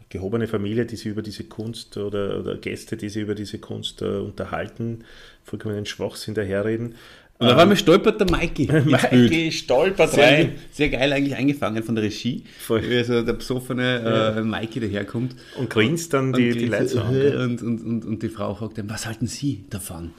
gehobene 0.09 0.47
Familie, 0.47 0.85
die 0.85 0.97
sich 0.97 1.05
über 1.05 1.21
diese 1.21 1.45
Kunst 1.45 1.95
oder, 1.95 2.39
oder 2.39 2.57
Gäste, 2.57 2.97
die 2.97 3.07
sich 3.07 3.23
über 3.23 3.35
diese 3.35 3.59
Kunst 3.59 4.01
äh, 4.01 4.05
unterhalten, 4.05 5.05
vollkommen 5.45 5.85
Schwachsinn 5.85 6.33
daherreden. 6.33 6.95
Und 7.41 7.47
auf 7.47 7.57
einmal 7.57 7.77
stolpert 7.77 8.19
der 8.19 8.29
Mikey. 8.29 8.67
Mikey 8.85 9.49
stolpert 9.53 10.11
sehr, 10.11 10.23
rein. 10.25 10.55
Sehr 10.71 10.89
geil 10.89 11.13
eigentlich 11.13 11.37
eingefangen 11.37 11.81
von 11.83 11.95
der 11.95 12.03
Regie. 12.03 12.43
Voll. 12.59 12.83
Wie 12.83 12.97
also 12.97 13.21
der 13.21 13.31
besoffene 13.31 14.35
äh, 14.35 14.41
Mikey 14.41 14.81
daherkommt. 14.81 15.37
Und 15.57 15.69
grinst 15.69 16.13
dann 16.13 16.33
die, 16.33 16.51
die, 16.51 16.59
die 16.59 16.65
Leute 16.65 17.01
an. 17.01 17.15
Und, 17.39 17.61
und, 17.61 17.81
und, 17.81 18.05
und, 18.05 18.23
die 18.23 18.27
Frau 18.27 18.53
fragt 18.55 18.77
dann, 18.77 18.89
was 18.89 19.05
halten 19.05 19.27
Sie 19.27 19.63
davon? 19.69 20.11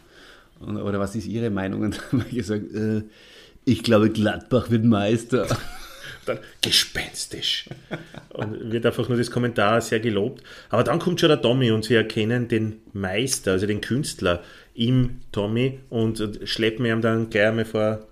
Und, 0.60 0.78
oder 0.78 0.98
was 0.98 1.14
ist 1.14 1.26
Ihre 1.26 1.50
Meinung? 1.50 1.82
Und 1.82 2.00
dann 2.10 2.24
ich 2.30 2.38
gesagt, 2.38 2.74
äh, 2.74 3.02
ich 3.66 3.82
glaube, 3.82 4.08
Gladbach 4.08 4.70
wird 4.70 4.84
Meister. 4.84 5.46
Dann 6.24 6.38
gespenstisch. 6.62 7.66
Und 8.30 8.72
wird 8.72 8.86
einfach 8.86 9.10
nur 9.10 9.18
das 9.18 9.30
Kommentar 9.30 9.82
sehr 9.82 10.00
gelobt. 10.00 10.42
Aber 10.70 10.84
dann 10.84 10.98
kommt 10.98 11.20
schon 11.20 11.28
der 11.28 11.42
Tommy 11.42 11.70
und 11.70 11.84
sie 11.84 11.94
erkennen 11.94 12.48
den 12.48 12.80
Meister, 12.94 13.52
also 13.52 13.66
den 13.66 13.82
Künstler 13.82 14.42
im 14.80 15.20
Tommy 15.30 15.78
und 15.90 16.40
schleppen 16.44 16.86
ihm 16.86 17.02
dann 17.02 17.28
gleich 17.28 17.48
einmal 17.48 17.66
vor 17.66 18.06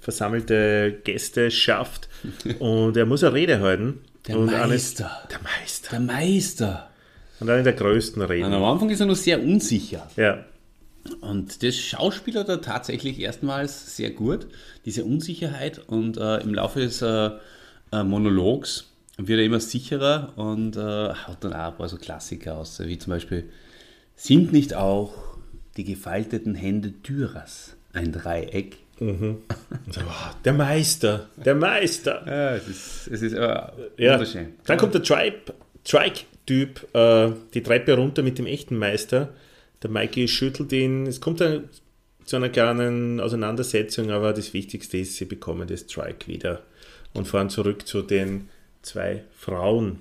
versammelte 0.00 1.00
Gäste 1.02 1.50
schafft 1.50 2.10
und 2.58 2.96
er 2.96 3.06
muss 3.06 3.24
eine 3.24 3.32
Rede 3.32 3.60
halten. 3.60 4.00
Der 4.28 4.38
und 4.38 4.46
Meister. 4.46 4.62
Eines, 4.62 5.28
der 5.30 5.40
Meister. 5.40 5.90
Der 5.90 6.00
Meister. 6.00 6.90
Und 7.40 7.48
eine 7.48 7.62
der 7.62 7.72
größten 7.72 8.20
Reden. 8.20 8.44
Und 8.44 8.52
am 8.52 8.64
Anfang 8.64 8.90
ist 8.90 9.00
er 9.00 9.06
noch 9.06 9.16
sehr 9.16 9.42
unsicher. 9.42 10.10
Ja. 10.16 10.44
Und 11.22 11.62
das 11.62 11.78
Schauspieler 11.78 12.44
da 12.44 12.58
tatsächlich 12.58 13.18
erstmals 13.18 13.96
sehr 13.96 14.10
gut, 14.10 14.46
diese 14.84 15.06
Unsicherheit. 15.06 15.78
Und 15.78 16.18
äh, 16.18 16.36
im 16.40 16.52
Laufe 16.52 16.80
des 16.80 17.00
äh, 17.00 17.30
äh 17.92 18.04
Monologs 18.04 18.88
wird 19.16 19.38
er 19.38 19.46
immer 19.46 19.60
sicherer 19.60 20.34
und 20.36 20.76
äh, 20.76 20.80
haut 20.80 21.38
dann 21.40 21.54
auch 21.54 21.72
ein 21.72 21.76
paar 21.78 21.88
so 21.88 21.96
Klassiker 21.96 22.58
aus, 22.58 22.78
wie 22.78 22.98
zum 22.98 23.10
Beispiel, 23.10 23.48
sind 24.16 24.52
nicht 24.52 24.74
auch 24.74 25.29
die 25.76 25.84
gefalteten 25.84 26.54
Hände 26.54 26.90
Dürers 26.90 27.76
ein 27.92 28.12
Dreieck? 28.12 28.78
Mhm. 29.00 29.38
So, 29.90 30.02
der 30.44 30.52
Meister, 30.52 31.28
der 31.36 31.54
Meister. 31.54 32.22
Ja, 32.26 32.56
es 32.56 32.68
ist, 32.68 33.08
es 33.08 33.22
ist 33.22 33.32
äh, 33.32 33.38
ja. 33.38 34.12
wunderschön. 34.12 34.54
Dann 34.66 34.78
kommt 34.78 34.94
der 34.94 35.02
Trike-Typ 35.02 36.94
äh, 36.94 37.32
die 37.54 37.62
Treppe 37.62 37.94
runter 37.94 38.22
mit 38.22 38.38
dem 38.38 38.46
echten 38.46 38.76
Meister. 38.76 39.30
Der 39.82 39.90
Mikey 39.90 40.28
schüttelt 40.28 40.72
ihn. 40.72 41.06
Es 41.06 41.20
kommt 41.20 41.40
dann 41.40 41.70
zu 42.24 42.36
einer 42.36 42.50
kleinen 42.50 43.20
Auseinandersetzung, 43.20 44.10
aber 44.10 44.32
das 44.32 44.52
Wichtigste 44.52 44.98
ist, 44.98 45.16
sie 45.16 45.24
bekommen 45.24 45.66
das 45.66 45.86
Trike 45.86 46.28
wieder 46.28 46.62
und 47.14 47.26
fahren 47.26 47.48
zurück 47.48 47.86
zu 47.86 48.02
den 48.02 48.50
zwei 48.82 49.24
Frauen. 49.34 50.00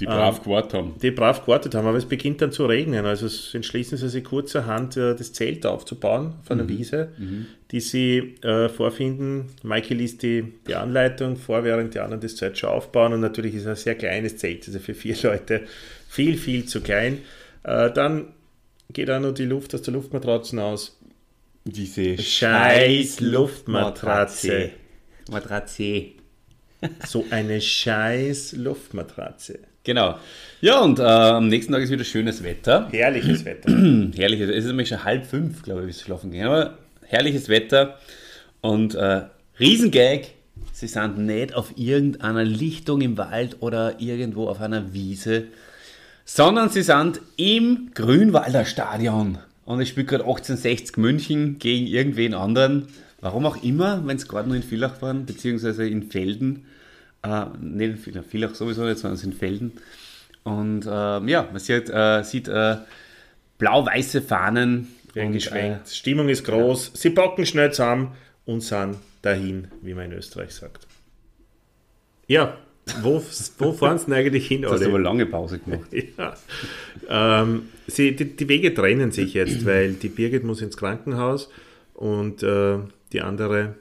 Die 0.00 0.06
brav 0.06 0.38
ähm, 0.38 0.44
gewartet 0.44 0.74
haben. 0.74 0.94
Die 1.02 1.10
brav 1.10 1.44
gewartet 1.44 1.74
haben, 1.74 1.86
aber 1.86 1.98
es 1.98 2.04
beginnt 2.04 2.40
dann 2.40 2.52
zu 2.52 2.66
regnen. 2.66 3.04
Also 3.04 3.26
entschließen 3.56 3.98
sie 3.98 4.08
sich 4.08 4.24
kurzerhand, 4.24 4.96
äh, 4.96 5.16
das 5.16 5.32
Zelt 5.32 5.66
aufzubauen 5.66 6.34
auf 6.40 6.50
einer 6.50 6.64
mhm. 6.64 6.68
Wiese, 6.68 7.08
mhm. 7.18 7.46
die 7.70 7.80
sie 7.80 8.36
äh, 8.42 8.68
vorfinden. 8.68 9.46
Michael 9.62 9.96
liest 9.96 10.22
die, 10.22 10.52
die 10.66 10.74
Anleitung 10.74 11.36
vor, 11.36 11.64
während 11.64 11.94
die 11.94 11.98
anderen 11.98 12.20
das 12.20 12.36
Zelt 12.36 12.58
schon 12.58 12.70
aufbauen. 12.70 13.12
Und 13.12 13.20
natürlich 13.20 13.54
ist 13.54 13.62
es 13.62 13.66
ein 13.66 13.76
sehr 13.76 13.94
kleines 13.96 14.36
Zelt, 14.36 14.66
also 14.66 14.78
für 14.78 14.94
vier 14.94 15.16
Leute 15.22 15.62
viel, 16.08 16.36
viel 16.36 16.64
zu 16.64 16.80
klein. 16.80 17.18
Äh, 17.64 17.90
dann 17.90 18.34
geht 18.92 19.10
auch 19.10 19.20
noch 19.20 19.32
die 19.32 19.44
Luft 19.44 19.74
aus 19.74 19.82
der 19.82 19.94
Luftmatratze 19.94 20.62
aus. 20.62 20.98
Diese 21.64 22.16
scheiß 22.16 23.20
Luftmatratze. 23.20 24.70
Matratze. 25.30 26.12
so 27.06 27.26
eine 27.30 27.60
scheiß 27.60 28.52
Luftmatratze. 28.52 29.58
Genau. 29.88 30.18
Ja, 30.60 30.80
und 30.80 30.98
äh, 30.98 31.02
am 31.02 31.48
nächsten 31.48 31.72
Tag 31.72 31.82
ist 31.82 31.90
wieder 31.90 32.04
schönes 32.04 32.44
Wetter. 32.44 32.88
Herrliches 32.90 33.46
Wetter. 33.46 33.72
herrliches. 34.18 34.50
Es 34.50 34.56
ist 34.56 34.66
nämlich 34.66 34.88
schon 34.88 35.02
halb 35.02 35.24
fünf, 35.24 35.62
glaube 35.62 35.80
ich, 35.80 35.86
bis 35.86 36.00
wir 36.00 36.04
schlafen 36.04 36.30
gehen. 36.30 36.44
Aber 36.44 36.76
herrliches 37.06 37.48
Wetter 37.48 37.96
und 38.60 38.94
äh, 38.94 39.22
Riesengag. 39.58 40.26
Sie 40.72 40.88
sind 40.88 41.16
nicht 41.16 41.54
auf 41.54 41.72
irgendeiner 41.76 42.44
Lichtung 42.44 43.00
im 43.00 43.16
Wald 43.16 43.56
oder 43.60 43.98
irgendwo 43.98 44.48
auf 44.48 44.60
einer 44.60 44.92
Wiese, 44.92 45.44
sondern 46.26 46.68
sie 46.68 46.82
sind 46.82 47.22
im 47.38 47.92
Grünwalder 47.94 48.66
Stadion. 48.66 49.38
Und 49.64 49.80
es 49.80 49.88
spielt 49.88 50.08
gerade 50.08 50.24
1860 50.24 50.98
München 50.98 51.58
gegen 51.58 51.86
irgendwen 51.86 52.34
anderen. 52.34 52.88
Warum 53.22 53.46
auch 53.46 53.62
immer, 53.62 54.06
wenn 54.06 54.18
es 54.18 54.28
gerade 54.28 54.48
nur 54.48 54.56
in 54.58 54.62
Villach 54.62 55.00
waren, 55.00 55.24
beziehungsweise 55.24 55.88
in 55.88 56.10
Felden. 56.10 56.66
Äh, 57.22 57.46
nicht 57.60 57.90
in 57.90 57.98
Villach, 57.98 58.24
Villach 58.24 58.54
sowieso 58.54 58.84
nicht, 58.84 58.98
sondern 58.98 59.14
es 59.14 59.22
sind 59.22 59.34
Felden. 59.34 59.72
Und 60.44 60.86
äh, 60.86 60.90
ja, 60.90 61.48
man 61.50 61.58
sieht, 61.58 61.90
äh, 61.90 62.22
sieht 62.22 62.48
äh, 62.48 62.76
blau-weiße 63.58 64.22
Fahnen. 64.22 64.88
Werden 65.14 65.32
geschwenkt. 65.32 65.86
Äh, 65.86 65.94
Stimmung 65.94 66.28
ist 66.28 66.44
groß. 66.44 66.88
Ja. 66.88 66.92
Sie 66.94 67.10
packen 67.10 67.44
schnell 67.44 67.72
zusammen 67.72 68.12
und 68.44 68.60
sind 68.60 68.96
dahin, 69.22 69.68
wie 69.82 69.94
man 69.94 70.06
in 70.06 70.12
Österreich 70.12 70.52
sagt. 70.52 70.86
Ja, 72.26 72.56
wo, 73.02 73.22
wo 73.58 73.72
fahren 73.74 73.98
sie 73.98 74.06
denn 74.06 74.14
eigentlich 74.14 74.46
hin? 74.46 74.62
Du 74.62 74.70
hast 74.70 74.84
aber 74.84 74.98
lange 74.98 75.26
Pause 75.26 75.58
gemacht. 75.58 75.90
ja. 76.18 76.34
Ähm, 77.08 77.68
sie, 77.86 78.14
die, 78.14 78.36
die, 78.36 78.48
Wege 78.48 78.72
trennen 78.74 79.12
sich 79.12 79.34
jetzt, 79.34 79.64
weil 79.66 79.94
die 79.94 80.08
Birgit 80.08 80.44
muss 80.44 80.62
ins 80.62 80.76
Krankenhaus 80.76 81.50
und 81.94 82.42
äh, 82.42 82.78
die 83.12 83.22
andere 83.22 83.74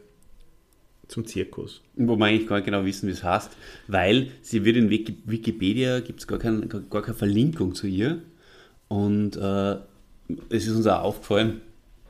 zum 1.08 1.26
Zirkus. 1.26 1.82
Wo 1.96 2.16
wir 2.16 2.26
eigentlich 2.26 2.48
gar 2.48 2.58
nicht 2.58 2.66
genau 2.66 2.86
wissen, 2.86 3.08
wie 3.08 3.14
es 3.14 3.24
heißt, 3.24 3.52
weil 3.88 4.32
sie 4.42 4.66
wird 4.66 4.78
in 4.78 4.90
Wikipedia, 4.90 6.00
gibt 6.02 6.20
es 6.20 6.28
gar, 6.28 6.40
kein, 6.40 6.68
gar 6.70 7.02
keine 7.02 7.16
Verlinkung 7.16 7.76
zu 7.76 7.88
ihr. 7.88 8.22
Und 8.88 9.38
äh, 9.38 9.76
es 10.50 10.68
ist 10.68 10.76
uns 10.76 10.88
auch 10.88 11.04
aufgefallen, 11.04 11.62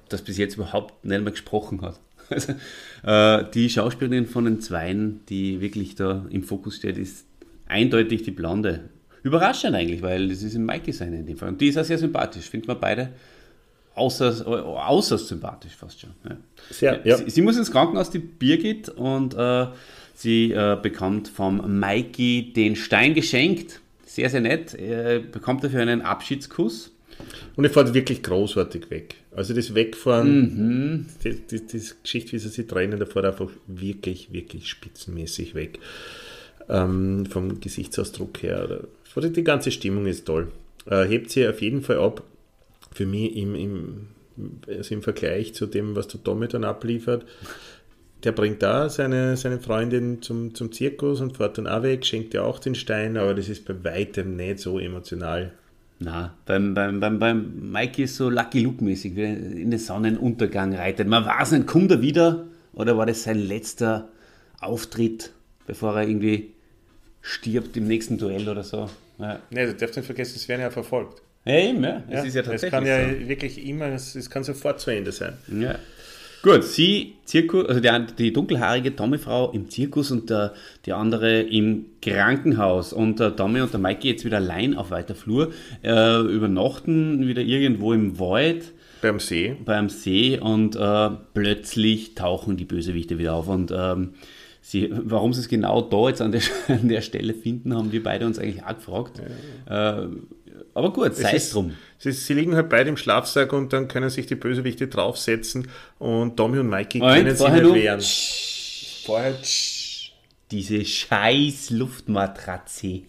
dass 0.09 0.21
bis 0.21 0.37
jetzt 0.37 0.55
überhaupt 0.55 1.05
nicht 1.05 1.21
mehr 1.21 1.31
gesprochen 1.31 1.81
hat. 1.81 1.99
Also, 2.29 2.55
äh, 3.03 3.49
die 3.53 3.69
Schauspielerin 3.69 4.25
von 4.25 4.43
den 4.43 4.59
Zweien, 4.59 5.21
die 5.29 5.61
wirklich 5.61 5.95
da 5.95 6.25
im 6.29 6.43
Fokus 6.43 6.75
steht, 6.75 6.97
ist 6.97 7.25
eindeutig 7.67 8.23
die 8.23 8.31
Blonde. 8.31 8.89
Überraschend 9.23 9.75
eigentlich, 9.75 10.01
weil 10.01 10.27
das 10.27 10.43
ist 10.43 10.53
ein 10.55 10.65
Mikey 10.65 10.91
sein 10.91 11.13
in 11.13 11.25
dem 11.25 11.37
Fall. 11.37 11.47
Und 11.47 11.61
die 11.61 11.69
ist 11.69 11.77
auch 11.77 11.85
sehr 11.85 11.97
sympathisch. 11.97 12.49
Finden 12.49 12.67
wir 12.67 12.75
beide 12.75 13.13
außer, 13.97 14.47
außer 14.47 15.17
sympathisch 15.17 15.75
fast 15.75 15.99
schon. 15.99 16.11
Ja. 16.27 16.37
Sehr, 16.69 17.01
ja. 17.05 17.17
Sie, 17.17 17.29
sie, 17.29 17.41
muss 17.41 17.57
ins 17.57 17.71
Krankenhaus, 17.71 18.09
die 18.09 18.19
Birgit, 18.19 18.89
und 18.89 19.33
äh, 19.33 19.67
sie 20.13 20.51
äh, 20.51 20.77
bekommt 20.81 21.27
vom 21.27 21.79
Mikey 21.79 22.53
den 22.53 22.75
Stein 22.75 23.13
geschenkt. 23.13 23.81
Sehr, 24.05 24.29
sehr 24.29 24.41
nett. 24.41 24.73
Er 24.73 25.19
bekommt 25.19 25.63
dafür 25.63 25.81
einen 25.81 26.01
Abschiedskuss. 26.01 26.91
Und 27.55 27.63
er 27.63 27.71
fährt 27.71 27.93
wirklich 27.93 28.21
großartig 28.21 28.89
weg. 28.89 29.15
Also 29.35 29.53
das 29.53 29.73
Wegfahren, 29.73 30.39
mhm. 30.39 31.05
die, 31.23 31.35
die, 31.35 31.65
die, 31.65 31.81
Geschichte, 32.03 32.33
wie 32.33 32.39
sie 32.39 32.49
sich 32.49 32.67
trennen, 32.67 32.99
da 32.99 33.05
fährt 33.05 33.25
einfach 33.25 33.49
wirklich, 33.67 34.31
wirklich 34.31 34.67
spitzenmäßig 34.67 35.55
weg. 35.55 35.79
Ähm, 36.69 37.25
vom 37.25 37.59
Gesichtsausdruck 37.59 38.43
her. 38.43 38.81
Die 39.15 39.43
ganze 39.43 39.71
Stimmung 39.71 40.05
ist 40.05 40.25
toll. 40.25 40.51
Äh, 40.85 41.05
hebt 41.05 41.31
sie 41.31 41.47
auf 41.47 41.61
jeden 41.61 41.81
Fall 41.81 41.97
ab. 41.97 42.23
Für 42.97 43.05
mich 43.05 43.35
im, 43.35 43.55
im, 43.55 44.07
also 44.67 44.93
im 44.93 45.03
Vergleich 45.03 45.53
zu 45.53 45.67
dem, 45.67 45.95
was 45.95 46.07
der 46.07 46.23
Tommy 46.23 46.47
dann 46.47 46.63
abliefert. 46.63 47.25
Der 48.23 48.31
bringt 48.31 48.63
da 48.63 48.89
seine, 48.89 49.37
seine 49.37 49.59
Freundin 49.59 50.23
zum, 50.23 50.55
zum 50.55 50.71
Zirkus 50.71 51.21
und 51.21 51.37
fährt 51.37 51.59
dann 51.59 51.67
auch 51.67 51.83
weg, 51.83 52.03
schenkt 52.03 52.33
ihr 52.33 52.43
auch 52.43 52.57
den 52.57 52.73
Stein, 52.73 53.15
aber 53.15 53.35
das 53.35 53.47
ist 53.47 53.65
bei 53.65 53.83
weitem 53.83 54.35
nicht 54.35 54.59
so 54.59 54.79
emotional 54.79 55.51
na, 55.99 56.35
beim, 56.45 56.73
beim, 56.75 56.99
beim, 56.99 57.17
beim 57.17 57.71
Mikey 57.71 58.03
ist 58.03 58.17
so 58.17 58.29
Lucky 58.29 58.59
Luke-mäßig, 58.59 59.15
wie 59.15 59.23
er 59.23 59.35
in 59.35 59.71
den 59.71 59.79
Sonnenuntergang 59.79 60.75
reitet. 60.75 61.07
Man 61.07 61.25
weiß 61.25 61.53
nicht, 61.53 61.65
kommt 61.65 61.89
er 61.89 62.01
wieder 62.01 62.45
oder 62.73 62.97
war 62.97 63.07
das 63.07 63.23
sein 63.23 63.39
letzter 63.39 64.09
Auftritt, 64.59 65.31
bevor 65.65 65.95
er 65.95 66.07
irgendwie 66.07 66.53
stirbt 67.21 67.75
im 67.77 67.87
nächsten 67.87 68.19
Duell 68.19 68.47
oder 68.47 68.63
so? 68.63 68.89
Ja. 69.17 69.39
Nee, 69.49 69.65
du 69.65 69.73
darfst 69.73 69.95
nicht 69.95 70.05
vergessen, 70.05 70.35
es 70.35 70.47
werden 70.47 70.61
ja 70.61 70.69
verfolgt. 70.69 71.23
Ja, 71.47 71.59
eben, 71.59 71.83
ja. 71.83 72.03
Es 72.09 72.13
ja, 72.13 72.23
ist 72.23 72.35
ja 72.35 72.41
tatsächlich. 72.41 72.63
Es 72.63 72.71
kann 72.71 72.85
ja 72.85 73.09
so. 73.09 73.27
wirklich 73.29 73.65
immer, 73.65 73.87
es 73.87 74.29
kann 74.29 74.43
sofort 74.43 74.81
zu 74.81 74.91
Ende 74.91 75.11
sein. 75.11 75.33
Ja. 75.49 75.75
Gut, 76.43 76.63
sie, 76.63 77.15
Zirkus, 77.25 77.67
also 77.67 77.81
die, 77.81 77.89
die 78.17 78.33
dunkelhaarige 78.33 78.95
Tommy-Frau 78.95 79.51
im 79.51 79.69
Zirkus 79.69 80.11
und 80.11 80.29
der, 80.29 80.53
die 80.85 80.93
andere 80.93 81.41
im 81.41 81.87
Krankenhaus. 82.01 82.93
Und 82.93 83.19
der 83.19 83.35
Tommy 83.35 83.61
und 83.61 83.73
der 83.73 83.79
Mikey 83.79 84.09
jetzt 84.09 84.23
wieder 84.23 84.37
allein 84.37 84.75
auf 84.75 84.91
weiter 84.91 85.15
Flur, 85.15 85.51
äh, 85.83 86.21
übernachten 86.21 87.27
wieder 87.27 87.41
irgendwo 87.41 87.91
im 87.93 88.19
Wald. 88.19 88.73
Beim 89.01 89.19
See. 89.19 89.55
Beim 89.65 89.89
See 89.89 90.39
und 90.39 90.75
äh, 90.75 91.09
plötzlich 91.33 92.15
tauchen 92.15 92.55
die 92.55 92.65
Bösewichte 92.65 93.17
wieder 93.17 93.33
auf. 93.33 93.47
Und 93.47 93.73
ähm, 93.75 94.13
sie, 94.61 94.89
warum 94.91 95.33
sie 95.33 95.41
es 95.41 95.47
genau 95.47 95.81
da 95.81 96.07
jetzt 96.07 96.21
an 96.21 96.31
der, 96.31 96.41
an 96.67 96.87
der 96.87 97.01
Stelle 97.01 97.33
finden, 97.33 97.75
haben 97.75 97.91
wir 97.91 98.03
beide 98.03 98.25
uns 98.25 98.37
eigentlich 98.37 98.63
auch 98.63 98.75
gefragt. 98.75 99.21
Ja. 99.67 100.03
Äh, 100.03 100.07
aber 100.77 100.93
gut, 100.93 101.15
sei 101.15 101.33
es 101.33 101.49
drum. 101.49 101.75
Sie, 101.97 102.11
sie, 102.11 102.35
liegen 102.35 102.55
halt 102.55 102.69
beide 102.69 102.89
im 102.89 102.97
Schlafsack 102.97 103.51
und 103.51 103.73
dann 103.73 103.87
können 103.87 104.11
sich 104.11 104.27
die 104.27 104.35
Bösewichte 104.35 104.87
draufsetzen 104.87 105.67
und 105.97 106.37
Tommy 106.37 106.59
und 106.59 106.69
Mikey 106.69 106.99
Moment, 106.99 107.15
können 107.23 107.35
sich 107.35 107.49
nicht 107.49 107.73
wehren. 107.73 108.01
Vorher 109.03 109.33
Diese 110.51 110.85
scheiß 110.85 111.71
Luftmatratze. 111.71 113.01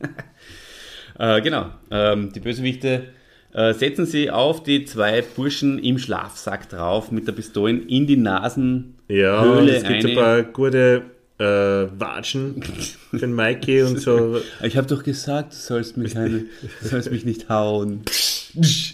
äh, 1.18 1.40
genau, 1.42 1.70
ähm, 1.90 2.32
die 2.32 2.38
Bösewichte 2.38 3.08
äh, 3.54 3.74
setzen 3.74 4.06
sie 4.06 4.30
auf 4.30 4.62
die 4.62 4.84
zwei 4.84 5.22
Burschen 5.22 5.80
im 5.80 5.98
Schlafsack 5.98 6.68
drauf 6.68 7.10
mit 7.10 7.26
der 7.26 7.32
Pistole 7.32 7.72
in 7.72 8.06
die 8.06 8.18
Nasenhöhle. 8.18 8.94
Ja, 9.08 9.58
es 9.58 9.82
gibt 9.82 10.04
eine. 10.04 10.08
ein 10.10 10.14
paar 10.14 10.42
gute 10.44 11.02
äh, 11.40 11.88
Watschen 11.98 12.62
für 13.10 13.18
den 13.18 13.34
Mikey 13.34 13.82
und 13.82 13.98
so. 13.98 14.40
Ich 14.62 14.76
habe 14.76 14.86
doch 14.86 15.02
gesagt, 15.02 15.52
du 15.52 15.56
sollst 15.56 15.96
mich, 15.96 16.14
keine, 16.14 16.44
du 16.82 16.88
sollst 16.88 17.10
mich 17.10 17.24
nicht 17.24 17.48
hauen. 17.48 18.02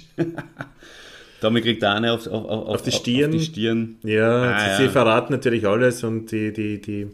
Damit 1.41 1.65
kriegt 1.65 1.83
er 1.83 1.95
eine 1.95 2.13
auf, 2.13 2.27
auf, 2.27 2.45
auf, 2.45 2.69
auf, 2.69 2.83
die 2.83 2.93
Stirn. 2.93 3.33
Auf 3.33 3.39
die 3.39 3.45
Stirn. 3.45 3.97
Ja, 4.03 4.55
ah, 4.55 4.77
sie, 4.77 4.85
ja, 4.85 4.91
verraten 4.91 5.33
natürlich 5.33 5.67
alles 5.67 6.03
und 6.05 6.31
die, 6.31 6.53
die, 6.53 6.81
die 6.81 7.09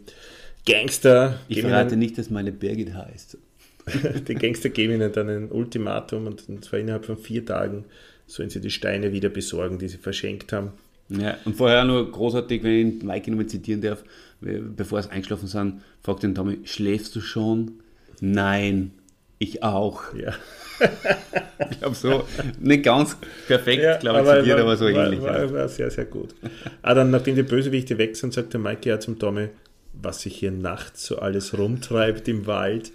Gangster. 0.65 1.39
Ich 1.47 1.61
verrate 1.61 1.97
nicht, 1.97 2.17
dass 2.17 2.29
meine 2.29 2.51
Birgit 2.51 2.93
heißt. 2.93 3.37
die 4.27 4.35
Gangster 4.35 4.69
geben 4.69 4.93
ihnen 4.93 5.11
dann 5.11 5.29
ein 5.29 5.51
Ultimatum 5.51 6.27
und 6.27 6.63
zwar 6.63 6.79
innerhalb 6.79 7.05
von 7.05 7.17
vier 7.17 7.45
Tagen 7.45 7.83
sollen 8.27 8.49
sie 8.49 8.61
die 8.61 8.71
Steine 8.71 9.11
wieder 9.11 9.29
besorgen, 9.29 9.77
die 9.77 9.89
sie 9.89 9.97
verschenkt 9.97 10.53
haben. 10.53 10.71
Ja, 11.09 11.37
und 11.43 11.57
vorher 11.57 11.83
nur 11.83 12.09
großartig, 12.09 12.63
wenn 12.63 12.97
ich 12.97 13.03
Mike 13.03 13.29
nochmal 13.29 13.47
zitieren 13.47 13.81
darf, 13.81 14.03
bevor 14.43 14.99
es 14.99 15.09
eingeschlafen 15.09 15.47
sind, 15.47 15.81
fragt 16.01 16.23
den 16.23 16.35
Tommy, 16.35 16.59
schläfst 16.63 17.15
du 17.15 17.21
schon? 17.21 17.79
Nein, 18.21 18.91
ich 19.39 19.63
auch. 19.63 20.13
Ja. 20.13 20.33
ich 21.71 21.79
glaube 21.79 21.95
so, 21.95 22.23
nicht 22.59 22.83
ganz 22.83 23.17
perfekt, 23.47 23.83
ja, 23.83 23.97
glaube 23.97 24.19
ich, 24.19 24.27
aber 24.27 24.39
zitiert, 24.39 24.59
aber 24.59 24.77
so 24.77 24.85
war, 24.85 25.05
ähnlich. 25.05 25.21
War, 25.21 25.53
war, 25.53 25.69
sehr, 25.69 25.91
sehr 25.91 26.05
gut. 26.05 26.33
ah, 26.81 26.93
dann, 26.93 27.11
nachdem 27.11 27.35
die 27.35 27.43
Bösewichte 27.43 27.97
weg 27.97 28.15
sind, 28.15 28.33
sagt 28.33 28.53
der 28.53 28.59
Mike 28.59 28.87
ja 28.89 28.99
zum 28.99 29.19
Tommy, 29.19 29.49
was 29.93 30.21
sich 30.21 30.35
hier 30.35 30.51
nachts 30.51 31.05
so 31.05 31.19
alles 31.19 31.57
rumtreibt 31.57 32.27
im 32.27 32.47
Wald. 32.47 32.91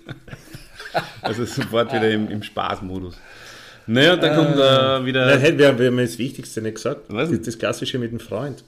also 1.23 1.45
sofort 1.45 1.93
wieder 1.93 2.11
im, 2.11 2.29
im 2.29 2.43
Spaßmodus. 2.43 3.17
Naja, 3.87 4.15
und 4.15 4.23
dann 4.23 4.37
kommt 4.37 4.57
äh, 4.57 5.07
wieder. 5.07 5.27
Nein, 5.27 5.59
wir, 5.59 5.79
wir 5.79 5.87
haben 5.87 5.97
das 5.97 6.19
Wichtigste 6.19 6.61
nicht 6.61 6.75
gesagt. 6.75 7.03
Was? 7.09 7.31
Das, 7.31 7.41
das 7.41 7.59
Klassische 7.59 7.99
mit 7.99 8.13
dem 8.13 8.21
Freund. 8.21 8.63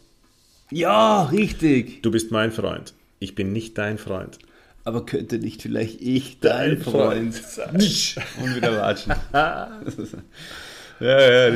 Ja, 0.71 1.25
richtig. 1.25 2.03
Du 2.03 2.11
bist 2.11 2.31
mein 2.31 2.53
Freund. 2.53 2.95
Ich 3.19 3.35
bin 3.35 3.53
nicht 3.53 3.77
dein 3.77 3.99
Freund. 3.99 4.39
Aber 4.85 5.05
könnte 5.05 5.39
nicht 5.39 5.63
vielleicht 5.63 6.01
ich 6.01 6.41
dein, 6.41 6.71
dein 6.71 6.79
Freund, 6.81 7.35
sein? 7.35 7.75
Und 7.75 8.57
wieder 8.57 8.77
watschen. 8.77 9.13
ja, 9.33 9.81
ja, 9.81 9.81
das 9.85 9.99
ist 9.99 10.15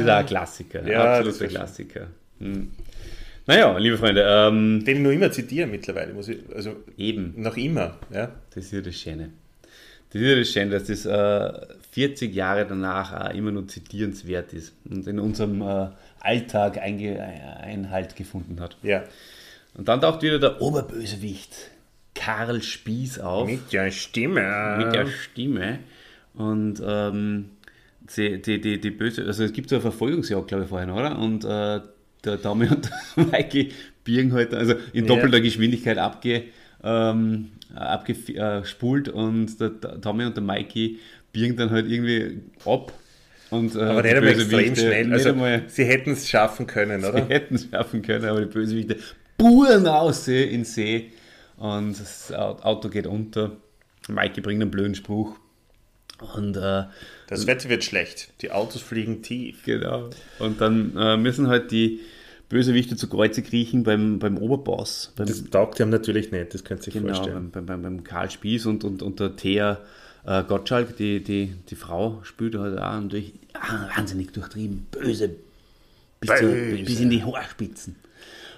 auch 0.09 0.17
ein 0.17 0.27
Klassiker. 0.27 0.87
Ja, 0.87 1.19
absoluter 1.19 1.49
Klassiker. 1.49 2.07
Hm. 2.39 2.71
Naja, 3.47 3.77
liebe 3.79 3.99
Freunde. 3.99 4.25
Ähm, 4.27 4.85
Den 4.85 4.97
ich 4.97 5.03
nur 5.03 5.13
immer 5.13 5.31
zitiere 5.31 5.67
mittlerweile. 5.67 6.13
Muss 6.13 6.29
ich, 6.29 6.39
also 6.55 6.77
eben. 6.97 7.35
Noch 7.37 7.57
immer. 7.57 7.99
Ja. 8.13 8.31
Das 8.55 8.65
ist 8.65 8.73
ja 8.73 8.81
das 8.81 8.97
Schöne. 8.97 9.31
Das 10.15 10.23
ist 10.23 10.29
ja 10.29 10.37
das 10.37 10.49
Schöne, 10.49 10.71
dass 10.71 10.85
das 10.85 11.07
äh, 11.07 11.75
40 11.91 12.33
Jahre 12.33 12.65
danach 12.67 13.13
auch 13.13 13.35
immer 13.35 13.51
nur 13.51 13.67
zitierenswert 13.67 14.53
ist 14.53 14.73
und 14.89 15.05
in 15.09 15.19
unserem 15.19 15.61
äh, 15.61 15.89
Alltag 16.21 16.79
Einge 16.79 17.21
Einhalt 17.21 18.15
gefunden 18.15 18.61
hat. 18.61 18.77
Ja. 18.85 19.03
Und 19.77 19.89
dann 19.89 20.01
taucht 20.01 20.23
wieder 20.23 20.39
der 20.39 20.63
Oberbösewicht 20.63 21.51
Karl 22.15 22.63
Spieß 22.63 23.19
auf. 23.19 23.49
Mit 23.49 23.73
der 23.73 23.91
Stimme. 23.91 24.77
Mit 24.79 24.95
der 24.95 25.09
Stimme. 25.09 25.81
Und 26.35 26.81
ähm, 26.87 27.51
die, 28.17 28.41
die, 28.41 28.61
die, 28.61 28.81
die 28.81 28.91
böse, 28.93 29.25
also 29.25 29.43
es 29.43 29.53
gibt 29.53 29.69
so 29.69 29.75
eine 29.75 29.83
Verfolgungsjagd, 29.83 30.47
glaube 30.47 30.63
ich, 30.63 30.69
vorhin, 30.69 30.91
oder? 30.91 31.19
Und 31.19 31.45
äh, 31.45 31.81
der 32.25 32.41
Tommy 32.41 32.69
und 32.71 32.89
der 33.17 33.25
Mikey 33.25 33.73
biegen 34.05 34.33
halt, 34.33 34.55
also 34.55 34.75
in 34.93 35.09
doppelter 35.09 35.39
ja. 35.39 35.43
Geschwindigkeit 35.43 35.99
abge, 35.99 36.45
ähm, 36.85 37.51
abgespult 37.75 39.09
und 39.09 39.61
der 39.61 40.01
Tommy 40.01 40.25
und 40.25 40.37
der 40.37 40.45
Mikey 40.45 40.99
biegen 41.33 41.57
dann 41.57 41.71
halt 41.71 41.91
irgendwie 41.91 42.41
ab. 42.65 42.93
Und, 43.51 43.77
äh, 43.77 43.81
aber 43.81 44.03
nicht 44.03 44.15
einmal 44.17 44.33
extrem 44.33 44.75
schnell. 44.75 45.13
Also, 45.13 45.29
einmal, 45.31 45.65
sie 45.69 45.85
hätten 45.85 46.13
es 46.13 46.29
schaffen 46.29 46.67
können, 46.67 47.05
oder? 47.05 47.25
Sie 47.25 47.33
hätten 47.33 47.55
es 47.57 47.69
schaffen 47.71 48.03
können, 48.03 48.25
aber 48.25 48.41
die 48.41 48.47
Bösewichte 48.47 48.97
buren 49.37 49.87
aus 49.87 50.27
in 50.29 50.65
See 50.65 51.13
und 51.57 51.99
das 51.99 52.33
Auto 52.33 52.89
geht 52.89 53.07
unter. 53.07 53.53
Mikey 54.09 54.41
bringt 54.41 54.61
einen 54.63 54.71
blöden 54.71 54.95
Spruch. 54.95 55.37
Und, 56.37 56.57
äh, 56.57 56.85
das 57.27 57.47
Wetter 57.47 57.69
wird 57.69 57.85
schlecht. 57.85 58.29
Die 58.41 58.51
Autos 58.51 58.83
fliegen 58.83 59.23
tief. 59.23 59.65
Genau. 59.65 60.11
Und 60.39 60.61
dann 60.61 60.97
äh, 60.97 61.17
müssen 61.17 61.49
halt 61.49 61.71
die 61.71 62.01
Bösewichte 62.49 62.97
zu 62.97 63.09
Kreuze 63.09 63.43
kriechen 63.43 63.85
beim, 63.85 64.19
beim 64.19 64.39
Oberboss. 64.39 65.13
Beim, 65.17 65.27
das 65.27 65.45
taugt 65.51 65.81
ihm 65.81 65.91
natürlich 65.91 66.31
nicht, 66.31 66.55
das 66.55 66.65
könnt 66.65 66.81
ihr 66.81 66.85
sich 66.85 66.95
genau, 66.95 67.15
vorstellen. 67.15 67.51
Beim, 67.51 67.67
beim, 67.67 67.83
beim 67.83 68.05
Karl 68.05 68.31
Spieß 68.31 68.67
und, 68.67 68.85
und, 68.85 69.03
und 69.03 69.21
der 69.21 69.37
Thea 69.37 69.81
äh, 70.27 70.43
Gottschalk, 70.45 70.97
die, 70.97 71.23
die, 71.23 71.55
die 71.69 71.77
Frau, 71.77 72.21
spielt 72.23 72.55
halt 72.57 72.79
auch 72.79 73.01
natürlich 73.01 73.35
wahnsinnig 73.97 74.33
durchtrieben, 74.33 74.87
böse, 74.91 75.31
bis, 76.21 76.31
böse. 76.31 76.77
Zu, 76.77 76.85
bis 76.85 77.01
in 77.01 77.11
die 77.11 77.25
Haarspitzen. 77.25 77.97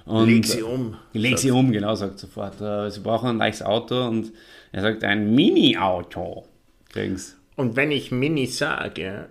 Und, 0.04 0.28
leg 0.28 0.46
sie 0.46 0.62
um. 0.62 0.96
Leg 1.12 1.38
sie 1.38 1.50
um, 1.50 1.72
genau, 1.72 1.94
sagt 1.96 2.20
sofort. 2.20 2.60
Äh, 2.60 2.90
sie 2.90 3.00
brauchen 3.00 3.28
ein 3.28 3.38
leichtes 3.38 3.62
Auto 3.66 4.06
und 4.06 4.32
er 4.70 4.82
sagt 4.82 5.02
ein 5.02 5.34
Mini-Auto. 5.34 6.44
Kriegen's. 6.90 7.36
Und 7.56 7.74
wenn 7.74 7.90
ich 7.90 8.12
Mini 8.12 8.46
sage, 8.46 9.28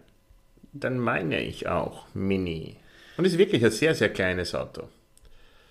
dann 0.73 0.99
meine 0.99 1.41
ich 1.41 1.67
auch 1.67 2.07
Mini. 2.13 2.75
Und 3.17 3.25
es 3.25 3.33
ist 3.33 3.39
wirklich 3.39 3.63
ein 3.63 3.71
sehr, 3.71 3.95
sehr 3.95 4.09
kleines 4.09 4.53
Auto. 4.53 4.89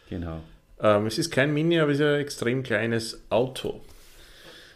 Genau. 0.08 0.40
Ähm, 0.80 1.06
es 1.06 1.18
ist 1.18 1.30
kein 1.30 1.52
Mini, 1.52 1.78
aber 1.78 1.92
es 1.92 2.00
ist 2.00 2.06
ein 2.06 2.20
extrem 2.20 2.62
kleines 2.62 3.22
Auto. 3.30 3.80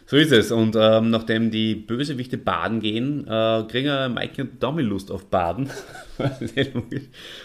So 0.05 0.17
ist 0.17 0.31
es. 0.31 0.51
Und 0.51 0.75
ähm, 0.75 1.11
nachdem 1.11 1.51
die 1.51 1.75
Bösewichte 1.75 2.37
baden 2.37 2.79
gehen, 2.79 3.27
äh, 3.27 3.63
kriegen 3.69 4.13
Mike 4.13 4.41
und 4.41 4.59
Tommy 4.59 4.81
Lust 4.81 5.11
auf 5.11 5.27
Baden. 5.27 5.69
und 6.17 6.99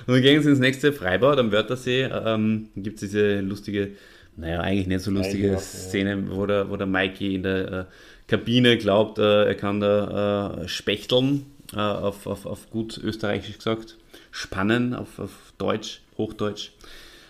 dann 0.07 0.23
gehen 0.23 0.43
sie 0.43 0.49
ins 0.49 0.61
nächste 0.61 0.93
Freibad 0.95 1.39
am 1.39 1.53
Wörthersee. 1.53 2.05
Ähm, 2.05 2.71
gibt 2.75 2.97
es 2.97 3.11
diese 3.11 3.41
lustige, 3.41 3.91
naja, 4.37 4.61
eigentlich 4.61 4.87
nicht 4.87 5.03
so 5.03 5.11
lustige 5.11 5.49
ja. 5.49 5.59
Szene, 5.59 6.25
wo 6.31 6.47
der, 6.47 6.71
wo 6.71 6.77
der 6.77 6.87
Mikey 6.87 7.35
in 7.35 7.43
der 7.43 7.73
äh, 7.73 7.85
Kabine 8.29 8.79
glaubt, 8.79 9.19
äh, 9.19 9.45
er 9.45 9.55
kann 9.55 9.81
da 9.81 10.63
äh, 10.63 10.69
spechteln, 10.69 11.45
äh, 11.75 11.81
auf, 11.81 12.27
auf, 12.27 12.47
auf 12.47 12.71
gut 12.71 12.97
österreichisch 12.97 13.59
gesagt, 13.59 13.99
spannen, 14.35 14.95
auf, 14.95 15.19
auf 15.21 15.31
Deutsch, 15.59 16.01
Hochdeutsch. 16.19 16.73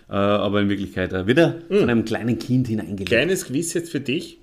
Äh, 0.08 0.14
aber 0.14 0.60
in 0.62 0.68
Wirklichkeit 0.70 1.12
äh, 1.12 1.26
wieder 1.26 1.60
Hm. 1.68 1.80
von 1.80 1.90
einem 1.90 2.04
kleinen 2.04 2.38
Kind 2.38 2.66
hineingelegt. 2.68 3.08
Kleines 3.08 3.44
Quiz 3.46 3.74
jetzt 3.74 3.90
für 3.90 4.00
dich. 4.00 4.38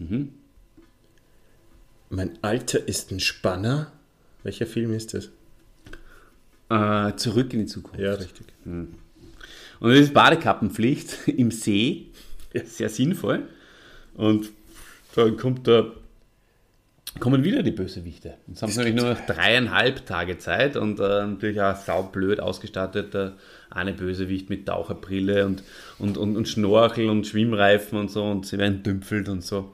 Mein 2.09 2.37
Alter 2.41 2.87
ist 2.87 3.11
ein 3.11 3.19
Spanner. 3.19 3.91
Welcher 4.43 4.65
Film 4.67 4.93
ist 4.93 5.13
das? 5.13 5.29
Äh, 6.69 7.15
zurück 7.17 7.53
in 7.53 7.61
die 7.61 7.65
Zukunft. 7.65 7.99
Ja, 7.99 8.13
richtig. 8.13 8.45
Und 8.65 8.95
das 9.79 9.99
ist 9.99 10.13
Badekappenpflicht 10.13 11.17
im 11.27 11.51
See. 11.51 12.07
Sehr 12.65 12.89
sinnvoll. 12.89 13.47
Und 14.13 14.49
dann 15.15 15.35
kommt 15.37 15.67
da, 15.67 15.91
kommen 17.19 17.43
wieder 17.43 17.63
die 17.63 17.71
Bösewichte. 17.71 18.35
Jetzt 18.47 18.61
haben 18.61 18.71
sie 18.71 18.79
nämlich 18.79 18.95
nur 18.95 19.13
noch 19.13 19.25
dreieinhalb 19.25 20.05
Tage 20.05 20.37
Zeit 20.37 20.77
und 20.77 20.99
äh, 20.99 21.25
natürlich 21.25 21.61
auch 21.61 21.75
saublöd 21.75 22.39
ausgestattet. 22.39 23.13
Der 23.13 23.33
eine 23.69 23.93
Bösewicht 23.93 24.49
mit 24.49 24.65
Taucherbrille 24.65 25.45
und, 25.45 25.63
und, 25.99 26.17
und, 26.17 26.35
und 26.35 26.47
Schnorchel 26.47 27.09
und 27.09 27.27
Schwimmreifen 27.27 27.97
und 27.97 28.11
so 28.11 28.23
und 28.23 28.45
sie 28.45 28.57
werden 28.57 28.83
dümpfelt 28.83 29.29
und 29.29 29.43
so. 29.43 29.73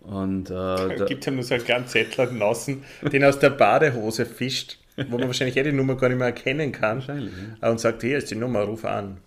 Und 0.00 0.50
äh, 0.50 1.04
gibt 1.06 1.26
ihm 1.26 1.36
nur 1.36 1.44
so 1.44 1.54
einen 1.54 1.64
kleinen 1.64 1.86
Zettel 1.86 2.26
draußen, 2.38 2.82
den 3.10 3.24
aus 3.24 3.38
der 3.38 3.50
Badehose 3.50 4.26
fischt, 4.26 4.78
wo 5.08 5.16
man 5.16 5.28
wahrscheinlich 5.28 5.56
eh 5.56 5.62
die 5.62 5.72
Nummer 5.72 5.96
gar 5.96 6.08
nicht 6.08 6.18
mehr 6.18 6.26
erkennen 6.28 6.72
kann. 6.72 6.98
Wahrscheinlich, 6.98 7.32
Und 7.60 7.80
sagt, 7.80 8.02
hier 8.02 8.18
ist 8.18 8.30
die 8.30 8.36
Nummer, 8.36 8.60
ruf 8.60 8.84
an. 8.84 9.18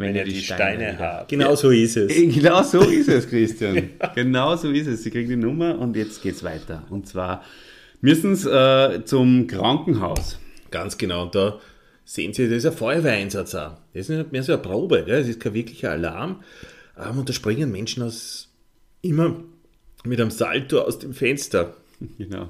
Wenn, 0.00 0.14
ihr 0.14 0.26
ihr 0.26 0.32
die 0.32 0.40
Steine, 0.40 0.94
wieder- 0.94 0.98
habt. 0.98 1.28
Genau 1.28 1.54
so 1.54 1.70
ist 1.70 1.96
es. 1.96 2.12
Genau 2.34 2.62
so 2.62 2.80
ist 2.80 3.08
es, 3.08 3.28
Christian. 3.28 3.90
Genau 4.14 4.56
so 4.56 4.70
ist 4.70 4.86
es. 4.86 5.02
Sie 5.02 5.10
kriegen 5.10 5.28
die 5.28 5.36
Nummer 5.36 5.78
und 5.78 5.96
jetzt 5.96 6.22
geht's 6.22 6.42
weiter. 6.42 6.84
Und 6.90 7.06
zwar 7.06 7.44
müssen 8.00 8.34
sie 8.34 8.50
äh, 8.50 9.04
zum 9.04 9.46
Krankenhaus. 9.46 10.38
Ganz 10.70 10.96
genau. 10.98 11.24
Und 11.24 11.34
da 11.34 11.60
sehen 12.04 12.32
Sie, 12.32 12.48
das 12.48 12.58
ist 12.58 12.66
ein 12.66 12.72
Feuerwehreinsatz 12.72 13.54
auch. 13.54 13.72
Das 13.94 14.08
ist 14.08 14.16
nicht 14.16 14.32
mehr 14.32 14.42
so 14.42 14.52
eine 14.52 14.62
Probe, 14.62 15.04
gell? 15.04 15.20
das 15.20 15.28
ist 15.28 15.38
kein 15.40 15.54
wirklicher 15.54 15.90
Alarm. 15.92 16.42
Ähm, 16.98 17.18
Und 17.18 17.28
da 17.28 17.32
springen 17.32 17.70
Menschen 17.70 18.02
aus 18.02 18.48
immer 19.02 19.36
mit 20.04 20.20
einem 20.20 20.30
Salto 20.30 20.80
aus 20.80 20.98
dem 20.98 21.12
Fenster. 21.14 21.74
Genau. 22.18 22.48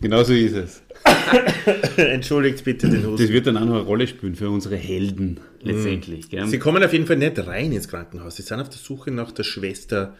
Genau 0.00 0.22
so 0.22 0.32
ist 0.34 0.54
es. 0.54 0.82
Entschuldigt 1.96 2.62
bitte 2.64 2.88
den 2.88 3.02
Das 3.02 3.10
Husten. 3.12 3.28
wird 3.30 3.46
dann 3.46 3.56
auch 3.56 3.64
noch 3.64 3.74
eine 3.76 3.82
Rolle 3.84 4.06
spielen 4.06 4.34
für 4.36 4.50
unsere 4.50 4.76
Helden 4.76 5.40
letztendlich. 5.62 6.28
Gell? 6.28 6.46
Sie 6.46 6.58
kommen 6.58 6.82
auf 6.82 6.92
jeden 6.92 7.06
Fall 7.06 7.16
nicht 7.16 7.38
rein 7.46 7.72
ins 7.72 7.88
Krankenhaus. 7.88 8.36
Sie 8.36 8.42
sind 8.42 8.60
auf 8.60 8.68
der 8.68 8.78
Suche 8.78 9.10
nach 9.10 9.32
der 9.32 9.44
Schwester 9.44 10.16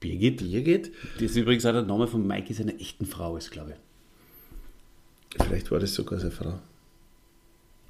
Birgit. 0.00 0.38
Birgit. 0.38 0.92
Das 1.14 1.30
ist 1.30 1.36
übrigens 1.36 1.66
auch 1.66 1.72
der 1.72 1.82
Name 1.82 2.06
von 2.06 2.26
Mikey 2.26 2.54
seiner 2.54 2.80
echten 2.80 3.06
Frau 3.06 3.36
ist, 3.36 3.50
glaube 3.50 3.72
ich. 3.72 5.44
Vielleicht 5.44 5.70
war 5.70 5.80
das 5.80 5.94
sogar 5.94 6.18
seine 6.18 6.30
Frau. 6.30 6.60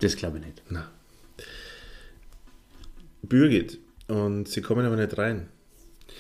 Das 0.01 0.17
glaube 0.17 0.39
ich 0.39 0.47
nicht. 0.47 0.63
Na. 0.71 0.91
Birgit. 3.23 3.79
Und 4.07 4.49
sie 4.49 4.63
kommen 4.63 4.87
aber 4.87 4.97
nicht 4.97 5.19
rein. 5.19 5.49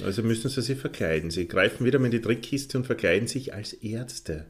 Also 0.04 0.22
müssen 0.22 0.48
sie 0.48 0.62
sich 0.62 0.78
verkleiden. 0.78 1.30
Sie 1.30 1.48
greifen 1.48 1.84
wieder 1.84 1.98
mal 1.98 2.06
in 2.06 2.12
die 2.12 2.20
Trickkiste 2.20 2.78
und 2.78 2.84
verkleiden 2.84 3.26
sich 3.26 3.54
als 3.54 3.72
Ärzte. 3.72 4.44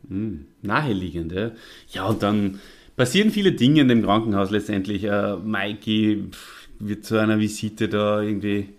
Naheliegend, 0.62 1.32
ja. 1.32 1.52
Ja, 1.90 2.06
und 2.06 2.22
dann 2.22 2.60
passieren 2.99 3.30
viele 3.30 3.53
Dinge 3.53 3.80
in 3.80 3.88
dem 3.88 4.03
Krankenhaus 4.03 4.51
letztendlich. 4.51 5.05
Äh, 5.05 5.36
Mikey 5.36 6.24
wird 6.80 7.05
zu 7.05 7.16
einer 7.16 7.38
Visite 7.38 7.88
da 7.88 8.20
irgendwie, 8.20 8.70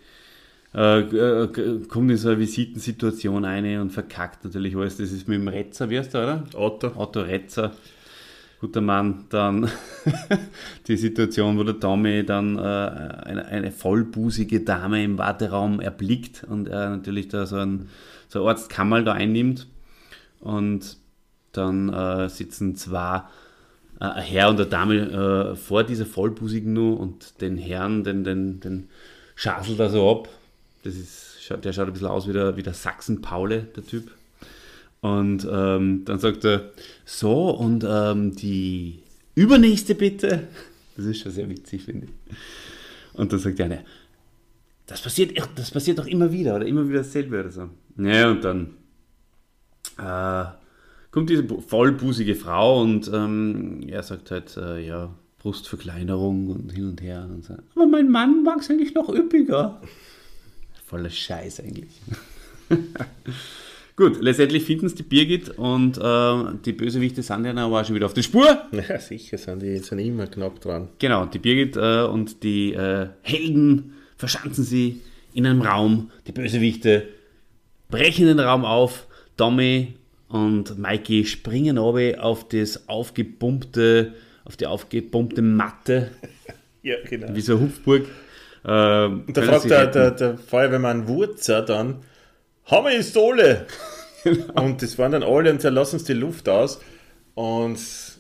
äh, 0.76 0.99
äh, 0.99 1.88
kommt 1.88 2.11
in 2.11 2.17
so 2.17 2.30
eine 2.30 2.39
Visitensituation 2.39 3.45
ein 3.45 3.80
und 3.80 3.91
verkackt 3.91 4.43
natürlich 4.43 4.76
alles. 4.76 4.97
Das 4.97 5.11
ist 5.11 5.28
mit 5.28 5.39
dem 5.39 5.47
Retzer, 5.47 5.89
wie 5.89 5.97
heißt 5.97 6.13
der, 6.13 6.24
oder? 6.24 6.43
Otto. 6.53 6.91
Otto 6.95 7.22
Retzer, 7.22 7.72
guter 8.59 8.82
Mann. 8.82 9.26
Dann 9.30 9.72
die 10.88 10.97
Situation, 10.97 11.57
wo 11.57 11.63
der 11.63 11.80
Tommy 11.80 12.26
dann 12.26 12.57
äh, 12.57 12.61
eine, 12.61 13.45
eine 13.45 13.72
vollbusige 13.72 14.59
Dame 14.59 15.01
im 15.01 15.17
Warteraum 15.17 15.80
erblickt 15.80 16.43
und 16.43 16.67
er 16.67 16.89
natürlich 16.89 17.30
da 17.30 17.45
so 17.45 17.55
ein, 17.55 17.88
so 18.28 18.45
Arztkammerl 18.47 19.05
da 19.05 19.13
einnimmt. 19.13 19.67
Und 20.41 20.97
dann 21.53 21.89
äh, 21.89 22.30
sitzen 22.30 22.76
zwei, 22.76 23.24
äh, 23.99 24.05
ein 24.05 24.23
Herr 24.23 24.49
und 24.49 24.59
eine 24.59 24.69
Dame 24.69 25.51
äh, 25.51 25.55
vor 25.55 25.83
dieser 25.83 26.05
Vollbusigen 26.05 26.73
nur 26.73 26.99
und 26.99 27.41
den 27.41 27.57
Herrn, 27.57 28.03
den, 28.03 28.23
den, 28.23 28.59
den 28.59 28.89
schaselt 29.35 29.79
er 29.79 29.89
so 29.89 30.09
ab. 30.09 30.29
Das 30.83 30.95
ist, 30.95 31.37
der 31.63 31.73
schaut 31.73 31.87
ein 31.87 31.93
bisschen 31.93 32.07
aus 32.07 32.27
wie 32.27 32.33
der, 32.33 32.55
wie 32.57 32.63
der 32.63 32.73
Sachsen-Paule, 32.73 33.67
der 33.75 33.85
Typ. 33.85 34.11
Und 35.01 35.47
ähm, 35.49 36.03
dann 36.05 36.19
sagt 36.19 36.43
er, 36.45 36.71
so, 37.05 37.51
und 37.51 37.85
ähm, 37.87 38.35
die 38.35 38.99
übernächste 39.35 39.95
bitte. 39.95 40.47
Das 40.97 41.05
ist 41.05 41.21
schon 41.21 41.31
sehr 41.31 41.49
witzig, 41.49 41.83
finde 41.83 42.07
ich. 42.07 42.37
Und 43.13 43.31
dann 43.31 43.39
sagt 43.39 43.59
der 43.59 43.65
eine, 43.65 43.85
das 44.87 45.01
passiert, 45.01 45.37
das 45.55 45.71
passiert 45.71 45.99
doch 45.99 46.07
immer 46.07 46.31
wieder, 46.31 46.55
oder 46.55 46.65
immer 46.65 46.87
wieder 46.87 46.99
dasselbe 46.99 47.39
oder 47.39 47.51
so. 47.51 47.69
Ja, 47.97 48.31
und 48.31 48.43
dann 48.43 48.75
äh, 49.97 50.59
kommt 51.12 51.30
diese 51.30 51.43
bu- 51.43 51.62
vollbusige 51.62 52.36
Frau 52.36 52.82
und 52.82 53.10
ähm, 53.14 53.82
er 53.88 54.03
sagt 54.03 54.32
halt, 54.32 54.55
äh, 54.57 54.86
ja, 54.86 55.14
Brustverkleinerung 55.39 56.47
und 56.49 56.72
hin 56.72 56.89
und 56.89 57.01
her. 57.01 57.28
Und 57.32 57.45
so. 57.45 57.53
Aber 57.76 57.88
mein 57.88 58.10
Mann 58.10 58.43
mag 58.43 58.60
es 58.60 58.70
eigentlich 58.70 58.93
noch 58.93 59.10
üppiger. 59.10 59.82
Voller 60.86 61.10
Scheiß 61.10 61.62
eigentlich. 61.62 62.01
Gut, 63.95 64.22
letztendlich 64.22 64.64
finden 64.64 64.86
es 64.86 64.95
die 64.95 65.03
Birgit 65.03 65.49
und 65.57 65.97
äh, 65.97 66.53
die 66.66 66.72
Bösewichte 66.72 67.22
sind 67.22 67.43
ja 67.45 67.53
aber 67.53 67.82
auch 67.82 67.86
schon 67.86 67.95
wieder 67.95 68.05
auf 68.05 68.14
der 68.14 68.22
Spur. 68.24 68.45
Ja, 68.72 68.97
sicher 68.99 69.38
sind 69.38 69.62
die 69.62 69.78
sind 69.80 69.99
immer 69.99 70.28
knapp 70.28 70.62
dran. 70.62 70.88
Genau, 70.99 71.26
die 71.26 71.39
Birgit 71.39 71.76
äh, 71.76 72.03
und 72.03 72.41
die 72.43 72.74
äh, 72.74 73.07
Helden 73.24 73.93
verschanzen 74.16 74.64
sie 74.64 75.01
in 75.34 75.45
einem 75.45 75.62
Raum. 75.62 76.12
Die 76.28 76.32
Bösewichte 76.32 77.07
brechen 77.89 78.28
den 78.28 78.39
Raum 78.39 78.64
auf. 78.64 79.05
Tommy 79.36 79.95
und 80.30 80.77
Mikey 80.77 81.25
springen 81.25 81.77
runter 81.77 82.23
auf 82.23 82.47
das 82.47 82.88
aufgepumpte, 82.88 84.13
auf 84.45 84.57
die 84.57 84.67
aufgepumpte 84.67 85.41
Matte, 85.41 86.11
Ja, 86.82 86.95
genau. 87.07 87.36
wie 87.36 87.41
so 87.41 87.57
eine 87.57 87.61
Hupfburg. 87.63 88.07
Äh, 88.63 89.05
Und 89.05 89.36
da 89.36 89.41
fragt 89.41 89.69
der, 89.69 89.88
der, 89.88 90.11
der 90.11 90.38
Feuerwehrmann 90.38 91.07
Wurzer 91.07 91.61
dann, 91.61 92.03
haben 92.65 92.86
wir 92.86 92.97
Pistole? 92.97 93.65
Und 94.55 94.82
das 94.82 94.97
waren 94.97 95.11
dann 95.11 95.23
alle 95.23 95.51
und 95.51 95.61
zerlassen 95.61 95.95
uns 95.95 96.03
die 96.03 96.13
Luft 96.13 96.49
aus. 96.49 96.82
Und 97.36 97.80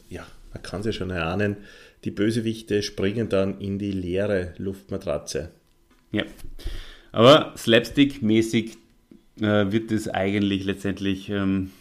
ja, 0.09 0.25
man 0.53 0.63
kann 0.63 0.81
sich 0.81 0.95
schon 0.95 1.09
erahnen, 1.09 1.57
die 2.05 2.11
Bösewichte 2.11 2.81
springen 2.83 3.27
dann 3.27 3.59
in 3.59 3.79
die 3.79 3.91
leere 3.91 4.53
Luftmatratze. 4.57 5.51
Ja. 6.11 6.23
Aber 7.11 7.53
slapstick-mäßig 7.57 8.77
äh, 9.41 9.71
wird 9.71 9.91
es 9.91 10.07
eigentlich 10.07 10.63
letztendlich 10.63 11.29
ähm, 11.29 11.71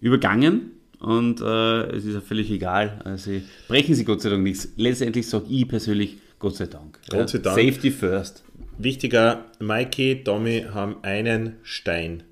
übergangen 0.00 0.72
und 0.98 1.40
äh, 1.40 1.86
es 1.96 2.04
ist 2.04 2.14
ja 2.14 2.20
völlig 2.20 2.50
egal. 2.50 3.00
Also 3.04 3.32
brechen 3.68 3.94
sie 3.94 4.04
Gott 4.04 4.22
sei 4.22 4.30
Dank 4.30 4.42
nichts. 4.42 4.68
Letztendlich 4.76 5.28
sage 5.28 5.46
ich 5.48 5.68
persönlich 5.68 6.16
Gott 6.38 6.56
sei 6.56 6.66
Dank. 6.66 6.98
Gott 7.08 7.30
sei 7.30 7.38
Dank. 7.38 7.58
Safety 7.58 7.90
first. 7.90 8.44
Wichtiger, 8.78 9.46
Mikey, 9.58 10.22
Tommy 10.22 10.66
haben 10.72 10.96
einen 11.02 11.56
Stein. 11.62 12.22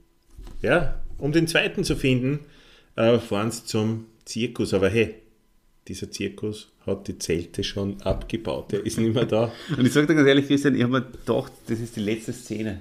Ja, 0.63 1.01
um 1.19 1.33
den 1.33 1.47
zweiten 1.47 1.85
zu 1.85 1.97
finden, 1.97 2.41
äh, 2.97 3.19
fahren 3.19 3.51
sie 3.51 3.65
zum 3.65 4.07
Zirkus. 4.25 4.75
Aber 4.75 4.89
hey, 4.89 5.15
dieser 5.89 6.11
Zirkus 6.11 6.73
hat 6.87 7.09
die 7.09 7.19
Zelte 7.19 7.65
schon 7.65 8.01
abgebaut. 8.03 8.73
Der 8.73 8.85
ist 8.85 8.99
nicht 8.99 9.15
mehr 9.15 9.27
da. 9.27 9.53
Und 9.77 9.87
ich 9.87 9.93
sage 9.93 10.07
dir 10.07 10.15
ganz 10.15 10.29
ehrlich, 10.29 10.47
Christian, 10.47 10.75
ich 10.75 10.83
habe 10.83 10.93
mir 10.93 11.03
gedacht, 11.03 11.53
das 11.67 11.81
ist 11.81 11.97
die 11.97 12.01
letzte 12.01 12.33
Szene. 12.33 12.81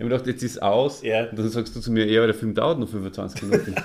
Ich 0.00 0.04
habe 0.04 0.14
mir 0.14 0.16
gedacht, 0.16 0.28
jetzt 0.28 0.42
ist 0.42 0.62
aus. 0.62 1.02
Ja. 1.02 1.28
Und 1.28 1.38
dann 1.38 1.50
sagst 1.50 1.76
du 1.76 1.80
zu 1.80 1.92
mir, 1.92 2.06
ja, 2.06 2.24
der 2.24 2.34
Film 2.34 2.54
dauert 2.54 2.78
noch 2.78 2.88
25 2.88 3.42
Minuten. 3.42 3.72
und 3.74 3.76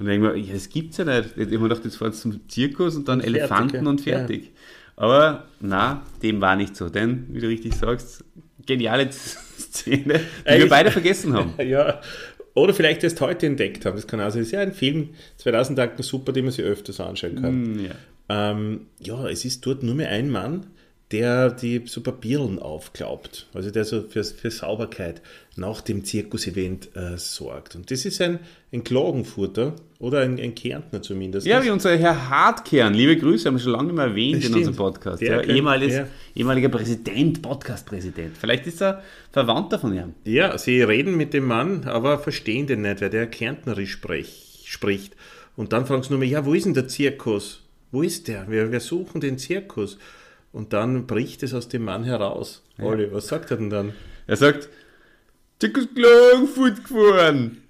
dann 0.00 0.06
denke 0.06 0.26
ich 0.26 0.32
mir, 0.34 0.48
ja, 0.48 0.52
das 0.52 0.68
gibt's 0.68 0.98
ja 0.98 1.06
nicht. 1.06 1.30
Ich 1.34 1.46
habe 1.46 1.58
mir 1.58 1.68
gedacht, 1.70 1.84
jetzt 1.86 1.96
fahren 1.96 2.12
sie 2.12 2.20
zum 2.20 2.46
Zirkus 2.46 2.94
und 2.94 3.08
dann 3.08 3.22
fertig, 3.22 3.40
Elefanten 3.40 3.84
ja. 3.84 3.90
und 3.90 4.00
fertig. 4.02 4.50
Aber 4.96 5.44
na, 5.60 6.02
dem 6.22 6.42
war 6.42 6.56
nicht 6.56 6.76
so. 6.76 6.90
Denn, 6.90 7.26
wie 7.30 7.40
du 7.40 7.48
richtig 7.48 7.74
sagst, 7.74 8.22
geniale 8.66 9.08
Szene, 9.12 10.02
die 10.02 10.10
wir 10.10 10.20
Eigentlich- 10.44 10.68
beide 10.68 10.90
vergessen 10.90 11.32
haben. 11.32 11.54
Ja, 11.66 12.02
oder 12.52 12.74
vielleicht 12.74 13.02
erst 13.02 13.18
heute 13.22 13.46
entdeckt 13.46 13.86
haben. 13.86 13.96
Das 13.96 14.06
kann 14.06 14.20
also, 14.20 14.40
es 14.40 14.48
ist 14.48 14.52
ja 14.52 14.60
ein 14.60 14.74
Film, 14.74 15.14
2000 15.38 15.78
Akten 15.78 16.02
super, 16.02 16.32
den 16.32 16.44
man 16.44 16.52
sich 16.52 16.66
öfters 16.66 17.00
anschauen 17.00 17.36
kann. 17.36 17.44
Hm, 17.44 17.84
ja. 17.86 17.92
Ähm, 18.28 18.88
ja, 18.98 19.26
es 19.26 19.46
ist 19.46 19.64
dort 19.64 19.82
nur 19.82 19.94
mehr 19.94 20.10
ein 20.10 20.28
Mann, 20.28 20.66
der 21.12 21.50
die 21.50 21.82
so 21.86 22.00
Papierlen 22.00 22.58
aufklaubt, 22.58 23.46
also 23.54 23.70
der 23.70 23.84
so 23.84 24.02
für, 24.02 24.24
für 24.24 24.50
Sauberkeit 24.50 25.20
nach 25.56 25.82
dem 25.82 26.04
Zirkusevent 26.04 26.88
äh, 26.96 27.18
sorgt. 27.18 27.76
Und 27.76 27.90
das 27.90 28.06
ist 28.06 28.20
ein, 28.22 28.38
ein 28.72 28.82
Klagenfurter 28.82 29.74
oder 29.98 30.20
ein, 30.20 30.40
ein 30.40 30.54
Kärntner 30.54 31.02
zumindest. 31.02 31.46
Ja, 31.46 31.62
wie 31.62 31.68
unser 31.70 31.96
Herr 31.96 32.30
Hartkern. 32.30 32.94
Liebe 32.94 33.16
Grüße, 33.18 33.46
haben 33.46 33.56
wir 33.56 33.60
schon 33.60 33.72
lange 33.72 33.84
nicht 33.88 33.96
mehr 33.96 34.06
erwähnt 34.06 34.42
in 34.44 34.54
unserem 34.54 34.74
Podcast. 34.76 35.20
Der 35.20 35.28
Ja, 35.30 35.38
könnte- 35.40 35.54
ehemaliges, 35.54 35.94
ja. 35.96 36.06
Ehemaliger 36.34 36.70
Präsident, 36.70 37.42
Podcast-Präsident. 37.42 38.36
Vielleicht 38.38 38.66
ist 38.66 38.80
er 38.80 39.02
Verwandter 39.30 39.78
von 39.78 39.92
ihm. 39.94 40.14
Ja, 40.24 40.56
sie 40.56 40.80
reden 40.82 41.16
mit 41.18 41.34
dem 41.34 41.46
Mann, 41.46 41.84
aber 41.84 42.18
verstehen 42.18 42.66
den 42.66 42.80
nicht, 42.82 43.02
weil 43.02 43.10
der 43.10 43.26
Kärntnerisch 43.26 43.92
sprech, 43.92 44.62
spricht. 44.64 45.14
Und 45.56 45.74
dann 45.74 45.84
fragen 45.86 46.02
sie 46.02 46.10
nur 46.10 46.18
mehr, 46.18 46.28
ja, 46.28 46.46
wo 46.46 46.54
ist 46.54 46.64
denn 46.64 46.72
der 46.74 46.88
Zirkus? 46.88 47.60
Wo 47.90 48.00
ist 48.00 48.26
der? 48.28 48.50
Wir, 48.50 48.72
wir 48.72 48.80
suchen 48.80 49.20
den 49.20 49.36
Zirkus. 49.36 49.98
Und 50.52 50.72
dann 50.74 51.06
bricht 51.06 51.42
es 51.42 51.54
aus 51.54 51.68
dem 51.68 51.84
Mann 51.84 52.04
heraus. 52.04 52.62
Olli, 52.78 53.10
was 53.10 53.28
sagt 53.28 53.50
er 53.50 53.56
denn 53.56 53.70
dann? 53.70 53.92
Er 54.26 54.36
sagt, 54.36 54.68
Klagenfurt 55.58 56.84
gefahren. 56.84 57.62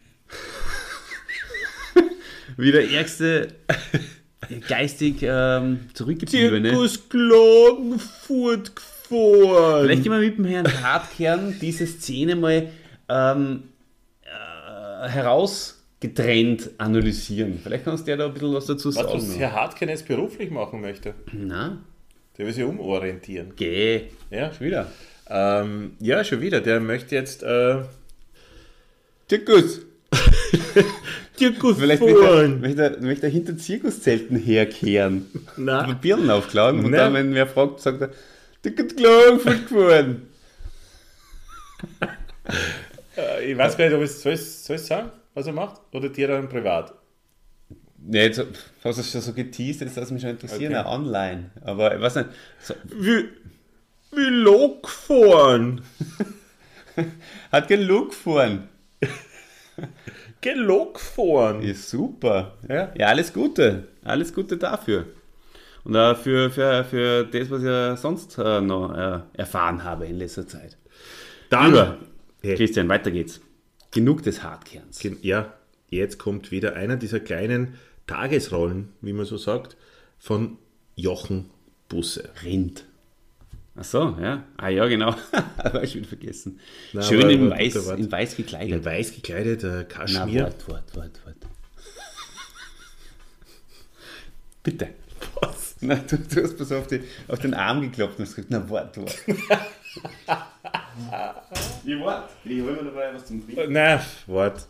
Wie 2.56 2.72
der 2.72 2.90
ärgste 2.90 3.54
geistig 4.68 5.18
ähm, 5.22 5.88
zurückgebliebene. 5.94 6.70
Klagenfurt 7.08 8.76
gefahren. 8.76 9.84
Vielleicht 9.84 10.02
gehen 10.02 10.12
wir 10.12 10.18
mit 10.18 10.38
dem 10.38 10.44
Herrn 10.44 10.82
Hartkern 10.82 11.56
diese 11.60 11.86
Szene 11.86 12.34
mal 12.36 12.68
ähm, 13.08 13.64
äh, 14.24 15.08
herausgetrennt 15.08 16.70
analysieren. 16.78 17.60
Vielleicht 17.62 17.84
kannst 17.84 18.06
du 18.06 18.10
ja 18.10 18.16
da 18.16 18.26
ein 18.26 18.32
bisschen 18.32 18.54
was 18.54 18.66
dazu 18.66 18.88
Was, 18.88 18.94
sagen. 18.96 19.12
was 19.12 19.38
Herr 19.38 19.52
Hartken 19.52 19.88
jetzt 19.88 20.08
beruflich 20.08 20.50
machen 20.50 20.80
möchte. 20.80 21.14
Na, 21.32 21.78
Der 22.38 22.46
will 22.46 22.52
sich 22.52 22.64
umorientieren. 22.64 23.52
geh. 23.56 24.02
Ja, 24.30 24.52
Schon 24.52 24.66
wieder. 24.66 24.90
ähm, 25.28 25.92
ja 26.00 26.24
schon 26.24 26.40
wieder. 26.40 26.60
Der 26.60 26.80
möchte 26.80 27.14
jetzt 27.14 27.42
äh, 27.42 27.82
Zirkus. 29.28 29.80
Zirkus 31.36 31.78
Vielleicht 31.78 32.02
möchte 32.02 32.24
er, 32.24 32.48
möchte, 32.48 32.82
er, 32.82 33.00
möchte 33.00 33.26
er 33.26 33.32
hinter 33.32 33.56
Zirkuszelten 33.56 34.36
herkehren. 34.36 35.26
Na. 35.56 35.84
Papieren 35.84 36.28
aufklagen 36.30 36.84
und 36.84 36.90
Nein. 36.90 37.00
dann, 37.00 37.14
wenn 37.14 37.34
wer 37.34 37.46
fragt, 37.46 37.80
sagt 37.80 38.00
er, 38.02 38.10
Zirkus 38.62 38.94
Klagenfurt 38.96 39.68
gefahren. 39.68 40.22
Äh, 43.16 43.52
Ich 43.52 43.58
weiß 43.58 43.76
gar 43.76 43.84
nicht, 43.86 43.94
ob 43.94 44.02
ich 44.02 44.10
soll 44.10 44.32
ich 44.32 44.40
soll 44.42 44.76
ich 44.76 44.82
sagen, 44.82 45.10
was 45.34 45.46
er 45.46 45.52
macht? 45.52 45.80
Oder 45.92 46.08
dir 46.08 46.28
dann 46.28 46.48
privat? 46.48 46.94
Ja, 48.10 48.22
jetzt 48.22 48.38
hast 48.84 48.96
du 48.98 49.00
es 49.02 49.10
schon 49.12 49.20
so 49.20 49.32
geteased, 49.32 49.80
jetzt 49.82 49.96
lass 49.96 50.10
mich 50.10 50.22
schon 50.22 50.30
interessieren, 50.30 50.74
Okay. 50.74 50.88
online. 50.88 51.50
Aber 51.62 51.94
ich 51.94 52.00
weiß 52.00 52.16
nicht, 52.16 52.28
so, 52.60 52.74
Wie, 52.84 53.28
wie 54.14 54.28
Lok 54.28 54.88
fahren. 54.88 55.82
hat 57.52 57.68
gefahren. 57.68 58.68
Geh 60.40 60.54
Lok 60.54 60.98
fahren. 60.98 61.62
Ja, 61.62 61.74
super. 61.74 62.54
Ja. 62.68 62.92
Ja, 62.96 63.06
alles 63.08 63.32
Gute. 63.32 63.88
Alles 64.04 64.34
Gute 64.34 64.56
dafür. 64.56 65.06
Und 65.84 65.96
auch 65.96 66.16
für, 66.16 66.50
für, 66.50 66.84
für 66.84 67.24
das, 67.24 67.50
was 67.50 67.62
ich 67.94 68.00
sonst 68.00 68.38
äh, 68.38 68.60
noch 68.60 68.92
äh, 68.96 69.20
erfahren 69.34 69.82
habe 69.84 70.06
in 70.06 70.18
letzter 70.18 70.46
Zeit. 70.46 70.76
Dann, 71.50 71.66
Lieber 71.66 71.98
Hey. 72.42 72.56
Christian, 72.56 72.88
weiter 72.88 73.12
geht's. 73.12 73.40
Genug 73.92 74.22
des 74.24 74.42
Hartkerns. 74.42 75.00
Ja, 75.22 75.52
jetzt 75.90 76.18
kommt 76.18 76.50
wieder 76.50 76.74
einer 76.74 76.96
dieser 76.96 77.20
kleinen 77.20 77.74
Tagesrollen, 78.06 78.92
wie 79.00 79.12
man 79.12 79.26
so 79.26 79.36
sagt, 79.36 79.76
von 80.18 80.58
Jochen 80.96 81.50
Busse. 81.88 82.28
Rind. 82.42 82.84
Ach 83.74 83.84
so, 83.84 84.16
ja. 84.20 84.44
Ah 84.58 84.68
ja, 84.68 84.86
genau. 84.86 85.14
Habe 85.58 85.84
ich 85.84 85.94
wieder 85.94 86.06
vergessen. 86.08 86.60
Na, 86.92 87.02
Schön 87.02 87.22
aber- 87.22 87.30
in, 87.30 87.46
aber 87.46 87.56
weiß, 87.58 87.86
Wort. 87.86 87.98
in 87.98 88.12
weiß 88.12 88.30
In 88.32 88.44
gekleidet. 88.44 88.84
weiß 88.84 89.14
gekleidet, 89.14 89.64
äh, 89.64 89.66
Na, 89.68 89.82
Kaschmir. 89.84 90.42
Wort, 90.44 90.68
Wort, 90.68 90.96
Wort, 90.96 91.20
Wort. 91.26 91.36
Bitte. 94.62 94.88
Was? 95.40 95.76
Na, 95.80 95.94
du, 95.96 96.18
du 96.18 96.42
hast 96.42 96.56
bloß 96.56 96.72
auf, 96.72 96.86
die, 96.86 97.00
auf 97.28 97.38
den 97.38 97.54
Arm 97.54 97.80
geklopft 97.80 98.18
und 98.18 98.26
hast 98.26 98.34
gesagt, 98.36 98.50
na, 98.50 98.68
Wort, 98.68 98.96
Wort. 98.98 99.16
Wie 101.84 101.98
Wort? 101.98 102.30
Ich 102.44 102.60
hol 102.60 102.72
mir 102.72 102.84
dabei 102.84 103.14
was 103.14 103.26
zum 103.26 103.44
Trinken. 103.44 103.72
Na, 103.72 104.00
Wort. 104.26 104.66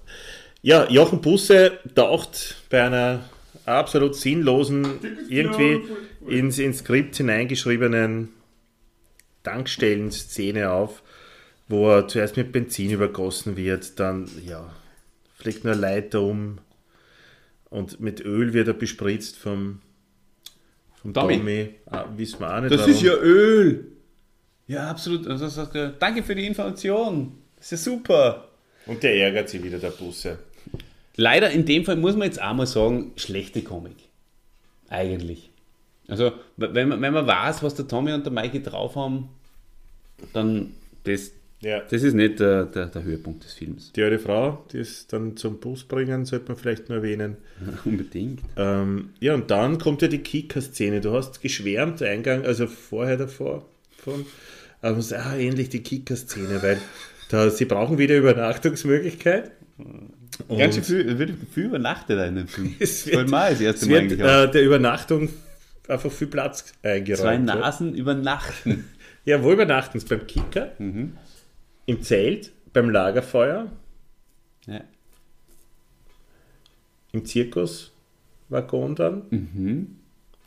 Ja, 0.63 0.89
Jochen 0.89 1.21
Busse 1.21 1.79
taucht 1.95 2.57
bei 2.71 2.85
einer 2.85 3.25
absolut 3.67 4.15
sinnlosen, 4.15 4.87
irgendwie 5.29 5.81
ins, 6.29 6.59
ins 6.59 6.79
Skript 6.79 7.17
hineingeschriebenen 7.17 8.29
Tankstellen-Szene 9.43 10.71
auf, 10.71 11.03
wo 11.69 11.91
er 11.91 12.07
zuerst 12.09 12.37
mit 12.37 12.53
Benzin 12.53 12.91
übergossen 12.91 13.57
wird, 13.57 13.99
dann 13.99 14.29
ja, 14.47 14.71
fliegt 15.37 15.65
nur 15.65 15.73
eine 15.73 15.83
Leiter 15.83 16.21
um 16.23 16.59
und 17.71 17.99
mit 18.01 18.21
Öl 18.25 18.53
wird 18.53 18.69
er 18.69 18.75
bespritzt 18.75 19.37
vom, 19.37 19.81
vom 21.01 21.13
Tommy. 21.13 21.39
Tommy. 21.39 21.75
Ah, 21.87 22.05
wissen 22.17 22.39
wir 22.41 22.55
auch 22.57 22.61
nicht, 22.61 22.73
Das 22.73 22.83
warum. 22.83 22.93
ist 22.95 23.03
ja 23.03 23.15
Öl. 23.17 23.89
Ja, 24.69 24.91
absolut. 24.91 25.27
Also, 25.27 25.49
sagt 25.49 25.75
er, 25.75 25.89
danke 25.91 26.23
für 26.23 26.35
die 26.37 26.47
Information. 26.47 27.33
Das 27.57 27.73
ist 27.73 27.85
ja 27.87 27.93
super. 27.93 28.49
Und 28.87 29.03
der 29.03 29.17
ärgert 29.17 29.49
sich 29.49 29.63
wieder, 29.63 29.79
der 29.79 29.91
Busse. 29.91 30.39
Leider 31.17 31.51
in 31.51 31.65
dem 31.65 31.85
Fall 31.85 31.97
muss 31.97 32.17
man 32.17 32.27
jetzt 32.27 32.41
auch 32.41 32.55
mal 32.55 32.67
sagen, 32.67 33.13
schlechte 33.17 33.63
Komik. 33.63 33.97
Eigentlich. 34.89 35.51
Also, 36.09 36.33
wenn 36.57 36.89
man, 36.89 37.01
wenn 37.01 37.13
man 37.13 37.27
weiß, 37.27 37.63
was 37.63 37.75
der 37.75 37.87
Tommy 37.89 38.13
und 38.13 38.25
der 38.27 38.33
Mikey 38.33 38.63
drauf 38.63 38.97
haben, 38.97 39.29
dann 40.33 40.73
das, 41.05 41.33
Ja. 41.61 41.81
das 41.81 42.03
ist 42.03 42.15
nicht 42.15 42.41
der, 42.41 42.65
der, 42.67 42.87
der 42.87 43.03
Höhepunkt 43.03 43.45
des 43.45 43.55
Films. 43.55 43.93
Die 43.93 44.03
alte 44.03 44.19
Frau, 44.19 44.65
die 44.73 44.79
es 44.79 45.07
dann 45.07 45.37
zum 45.37 45.59
Bus 45.61 45.85
bringen, 45.85 46.25
sollte 46.27 46.49
man 46.49 46.57
vielleicht 46.57 46.89
nur 46.89 46.99
erwähnen. 46.99 47.37
Unbedingt. 47.85 48.41
Ähm, 48.57 49.11
ja, 49.21 49.35
und 49.35 49.51
dann 49.51 49.79
kommt 49.79 50.03
ja 50.03 50.09
die 50.09 50.19
Kicker-Szene. 50.19 51.01
Du 51.01 51.13
hast 51.13 51.41
geschwärmt, 51.41 52.03
Eingang, 52.03 52.45
also 52.45 52.67
vorher 52.67 53.17
davor, 53.17 53.65
von, 53.99 54.27
aber 54.81 54.93
man 54.93 55.03
sagt, 55.03 55.25
ah, 55.27 55.37
endlich 55.37 55.69
die 55.71 55.83
Kicker-Szene, 55.83 56.63
weil 56.63 56.79
da, 57.31 57.49
sie 57.49 57.65
brauchen 57.65 57.97
wieder 57.99 58.17
Übernachtungsmöglichkeit. 58.19 59.53
Und 60.49 60.59
Ganz 60.59 60.75
schön 60.75 60.85
viel, 60.85 61.19
wird 61.19 61.33
viel 61.53 61.65
übernachtet 61.67 62.29
in 62.29 62.37
dem 62.37 62.49
Film. 62.49 62.75
es 62.81 63.09
Voll 63.09 63.27
mal 63.27 63.51
das 63.51 63.61
erste 63.61 63.87
Mal 63.87 64.11
wird 64.11 64.21
äh, 64.21 64.51
der 64.51 64.63
Übernachtung 64.63 65.29
einfach 65.89 66.11
viel 66.11 66.27
Platz 66.29 66.73
eingeräumt. 66.83 67.21
Zwei 67.21 67.35
ja. 67.35 67.39
Nasen 67.39 67.95
übernachten. 67.95 68.85
Ja, 69.25 69.41
wo 69.45 69.53
übernachten 69.53 70.01
sie? 70.01 70.07
Beim 70.07 70.27
Kicker, 70.27 70.73
Mhm. 70.81 71.17
im 71.87 72.03
Zelt, 72.03 72.51
beim 72.73 72.91
Lagerfeuer, 72.91 73.71
ja. 74.67 74.81
im 77.13 77.25
Zirkuswaggon 77.25 78.97
dann. 78.97 79.97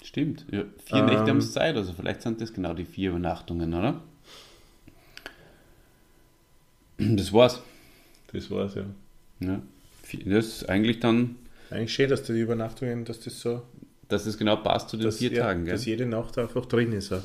Stimmt. 0.03 0.45
Ja, 0.51 0.65
vier 0.85 0.97
Ähm. 0.97 1.05
Nächte 1.05 1.27
haben 1.29 1.39
sie 1.39 1.51
Zeit, 1.53 1.77
also 1.77 1.93
vielleicht 1.93 2.21
sind 2.21 2.41
das 2.41 2.51
genau 2.51 2.73
die 2.73 2.83
vier 2.83 3.11
Übernachtungen, 3.11 3.73
oder? 3.73 4.01
Das 6.97 7.31
war's. 7.31 7.61
Das 8.33 8.51
war's, 8.51 8.75
ja. 8.75 8.83
Ja. 9.39 9.61
Das 10.25 10.45
ist 10.45 10.69
eigentlich 10.69 10.99
dann, 10.99 11.35
Eigentlich 11.69 11.93
schön, 11.93 12.09
dass 12.09 12.23
die 12.23 12.39
Übernachtungen, 12.39 13.05
dass 13.05 13.19
das 13.19 13.41
so, 13.41 13.63
dass 14.07 14.25
es 14.25 14.37
genau 14.37 14.57
passt 14.57 14.89
zu 14.89 14.97
den 14.97 15.05
dass, 15.05 15.17
vier 15.17 15.31
ja, 15.31 15.43
Tagen. 15.43 15.65
Gell? 15.65 15.73
dass 15.73 15.85
jede 15.85 16.05
Nacht 16.05 16.37
einfach 16.37 16.65
drin 16.65 16.91
ist. 16.91 17.11
auch. 17.11 17.23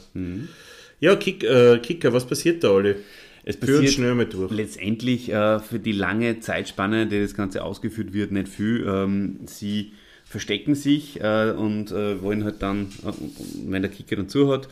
Ja, 0.99 1.17
Kick, 1.17 1.45
äh, 1.45 1.79
Kicker, 1.79 2.13
was 2.13 2.27
passiert 2.27 2.65
da, 2.65 2.71
Olli? 2.71 2.97
Es 3.45 3.57
passiert 3.57 3.91
schnell 3.91 4.15
mal 4.15 4.27
durch. 4.27 4.51
letztendlich 4.53 5.31
äh, 5.31 5.61
für 5.61 5.79
die 5.79 5.93
lange 5.93 6.41
Zeitspanne, 6.41 7.07
die 7.07 7.21
das 7.21 7.35
Ganze 7.35 7.65
ausgeführt 7.65 8.13
wird, 8.13 8.33
nicht 8.33 8.49
viel. 8.49 8.87
Ähm, 8.87 9.41
sie 9.47 9.93
verstecken 10.25 10.75
sich 10.75 11.21
äh, 11.21 11.51
und 11.51 11.91
äh, 11.91 12.21
wollen 12.23 12.45
halt 12.45 12.61
dann, 12.61 12.89
äh, 13.05 13.13
wenn 13.67 13.83
der 13.83 13.91
Kicker 13.91 14.17
dann 14.17 14.29
zu 14.29 14.53
hat, 14.53 14.69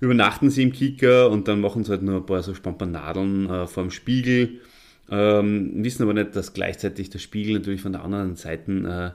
übernachten 0.00 0.50
sie 0.50 0.62
im 0.62 0.72
Kicker 0.72 1.30
und 1.30 1.46
dann 1.46 1.60
machen 1.60 1.84
sie 1.84 1.90
halt 1.90 2.02
nur 2.02 2.16
ein 2.16 2.26
paar 2.26 2.42
so 2.42 2.54
Spampanadeln 2.54 3.50
äh, 3.50 3.66
vor 3.66 3.82
dem 3.82 3.90
Spiegel. 3.90 4.60
Ähm, 5.10 5.84
wissen 5.84 6.02
aber 6.02 6.14
nicht, 6.14 6.34
dass 6.34 6.52
gleichzeitig 6.52 7.10
der 7.10 7.18
Spiegel 7.18 7.54
natürlich 7.54 7.80
von 7.80 7.92
der 7.92 8.02
anderen 8.02 8.36
Seite 8.36 9.14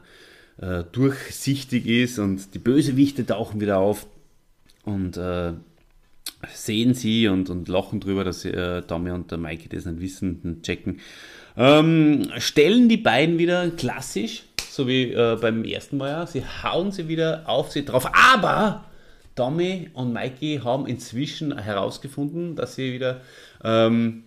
äh, 0.59 0.65
äh, 0.65 0.83
durchsichtig 0.91 1.85
ist 1.87 2.19
und 2.19 2.53
die 2.53 2.59
Bösewichte 2.59 3.25
tauchen 3.25 3.59
wieder 3.59 3.79
auf 3.79 4.07
und 4.85 5.17
äh, 5.17 5.53
sehen 6.53 6.93
sie 6.93 7.27
und, 7.27 7.49
und 7.49 7.67
lachen 7.67 7.99
drüber, 7.99 8.23
dass 8.23 8.45
äh, 8.45 8.81
Tommy 8.83 9.11
und 9.11 9.31
der 9.31 9.37
Mikey 9.37 9.69
das 9.69 9.85
nicht 9.85 10.01
wissen 10.01 10.41
und 10.43 10.63
checken. 10.63 10.99
Ähm, 11.57 12.31
stellen 12.37 12.87
die 12.89 12.97
beiden 12.97 13.37
wieder 13.37 13.69
klassisch, 13.71 14.43
so 14.69 14.87
wie 14.87 15.11
äh, 15.11 15.37
beim 15.39 15.63
ersten 15.65 15.97
Mal. 15.97 16.09
ja. 16.09 16.25
Sie 16.25 16.43
hauen 16.63 16.91
sie 16.91 17.07
wieder 17.07 17.43
auf 17.47 17.71
sie 17.71 17.83
drauf. 17.83 18.09
Aber 18.13 18.85
Tommy 19.35 19.89
und 19.93 20.13
Mikey 20.13 20.61
haben 20.63 20.87
inzwischen 20.87 21.57
herausgefunden, 21.57 22.55
dass 22.55 22.75
sie 22.75 22.93
wieder 22.93 23.21
ähm, 23.63 24.23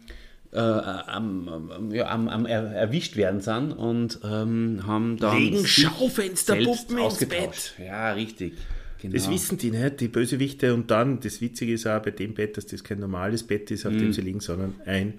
äh, 0.54 0.58
am, 0.58 1.90
ja, 1.92 2.08
am, 2.08 2.28
am 2.28 2.46
er, 2.46 2.62
erwischt 2.72 3.16
werden 3.16 3.40
sind 3.40 3.72
und 3.72 4.20
ähm, 4.24 4.82
haben 4.86 5.16
dann 5.18 5.36
Legen 5.36 5.58
sich 5.58 5.82
Schaufensterpuppen 5.82 6.96
ins 6.96 7.06
ausgetauscht. 7.06 7.74
Ja, 7.84 8.12
richtig. 8.12 8.54
genau. 9.00 9.14
Das 9.14 9.28
wissen 9.30 9.58
die 9.58 9.70
nicht, 9.72 10.00
die 10.00 10.08
Bösewichte. 10.08 10.72
Und 10.72 10.90
dann, 10.90 11.20
das 11.20 11.40
Witzige 11.40 11.72
ist 11.72 11.86
auch 11.86 12.00
bei 12.00 12.12
dem 12.12 12.34
Bett, 12.34 12.56
dass 12.56 12.66
das 12.66 12.84
kein 12.84 13.00
normales 13.00 13.42
Bett 13.42 13.70
ist, 13.70 13.84
auf 13.84 13.92
Mhm. 13.92 13.98
dem 13.98 14.12
sie 14.12 14.20
liegen, 14.22 14.40
sondern 14.40 14.74
ein 14.86 15.18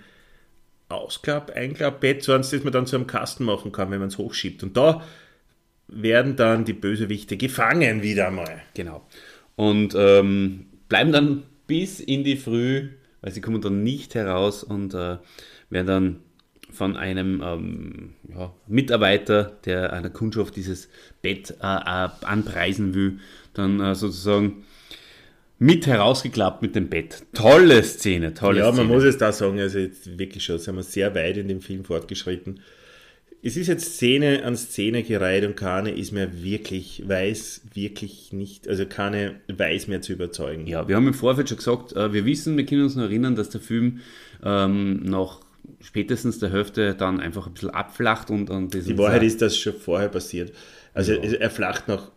Ausklapp-, 0.90 1.52
Einklappbett, 1.52 2.24
so 2.24 2.34
eins, 2.34 2.52
das 2.52 2.64
man 2.64 2.72
dann 2.72 2.86
zu 2.88 2.96
einem 2.96 3.08
Kasten 3.08 3.44
machen 3.44 3.72
kann, 3.72 3.92
wenn 3.92 4.00
man 4.00 4.08
es 4.10 4.18
hochschiebt. 4.18 4.64
Und 4.64 4.78
da 4.78 5.04
werden 5.88 6.36
dann 6.36 6.64
die 6.66 6.74
Bösewichte 6.74 7.38
gefangen 7.38 8.02
wieder 8.02 8.32
mal. 8.32 8.62
Genau. 8.74 9.06
Und 9.56 9.94
ähm, 9.98 10.68
bleiben 10.90 11.12
dann 11.12 11.44
bis 11.68 12.00
in 12.00 12.24
die 12.24 12.38
Früh, 12.38 12.90
weil 13.26 13.32
sie 13.32 13.42
kommen 13.42 13.60
dann 13.60 13.82
nicht 13.82 14.14
heraus 14.14 14.64
und 14.64 14.94
äh, 14.94 15.18
werden 15.72 15.88
dann 15.88 16.20
von 16.72 16.96
einem 16.96 17.42
ähm, 17.44 18.14
ja, 18.30 18.54
Mitarbeiter, 18.68 19.58
der 19.66 19.94
einer 19.94 20.12
Kundschaft 20.12 20.56
dieses 20.56 20.90
Bett 21.24 21.50
äh, 21.60 21.66
äh, 21.66 22.10
anpreisen 22.22 22.94
will, 22.94 23.18
dann 23.56 23.80
äh, 23.80 23.96
sozusagen 23.96 24.64
mit 25.58 25.88
herausgeklappt 25.88 26.62
mit 26.62 26.76
dem 26.76 26.88
Bett. 26.88 27.24
Tolle 27.34 27.82
Szene, 27.82 28.36
tolle 28.36 28.60
Ja, 28.60 28.72
Szene. 28.72 28.84
man 28.84 28.96
muss 28.96 29.04
es 29.06 29.18
da 29.18 29.32
sagen, 29.32 29.60
also 29.60 29.80
jetzt 29.80 30.20
wirklich 30.20 30.44
schon, 30.44 30.60
sind 30.60 30.76
wir 30.76 30.84
sehr 30.84 31.16
weit 31.16 31.38
in 31.38 31.48
dem 31.48 31.62
Film 31.62 31.84
fortgeschritten. 31.84 32.60
Es 33.48 33.56
ist 33.58 33.68
jetzt 33.68 33.86
Szene 33.94 34.44
an 34.44 34.56
Szene 34.58 35.04
gereiht 35.04 35.46
und 35.46 35.56
keine 35.56 35.92
ist 35.92 36.12
mehr 36.12 36.42
wirklich, 36.44 37.04
weiß 37.06 37.62
wirklich 37.76 38.34
nicht, 38.34 38.68
also 38.68 38.88
keine 38.88 39.36
weiß 39.48 39.88
mehr 39.88 40.02
zu 40.02 40.14
überzeugen. 40.14 40.66
Ja, 40.66 40.88
wir 40.88 40.96
haben 40.96 41.06
im 41.08 41.14
Vorfeld 41.14 41.48
schon 41.50 41.58
gesagt, 41.60 41.94
äh, 41.94 42.12
wir 42.12 42.26
wissen, 42.26 42.58
wir 42.58 42.66
können 42.66 42.82
uns 42.82 42.96
noch 42.96 43.04
erinnern, 43.04 43.36
dass 43.36 43.50
der 43.52 43.62
Film 43.62 44.00
ähm, 44.44 45.04
nach 45.04 45.42
spätestens 45.80 46.40
der 46.40 46.52
Hälfte 46.52 46.96
dann 46.96 47.20
einfach 47.20 47.46
ein 47.46 47.54
bisschen 47.54 47.70
abflacht 47.70 48.32
und, 48.32 48.50
und 48.50 48.74
Die 48.74 48.98
Wahrheit 48.98 49.22
ist, 49.22 49.44
dass 49.44 49.56
schon 49.58 49.74
vorher 49.76 50.10
passiert. 50.10 50.52
Also 50.96 51.14
es- 51.14 51.34
er 51.34 51.52
flacht 51.52 51.88
nach 51.88 52.10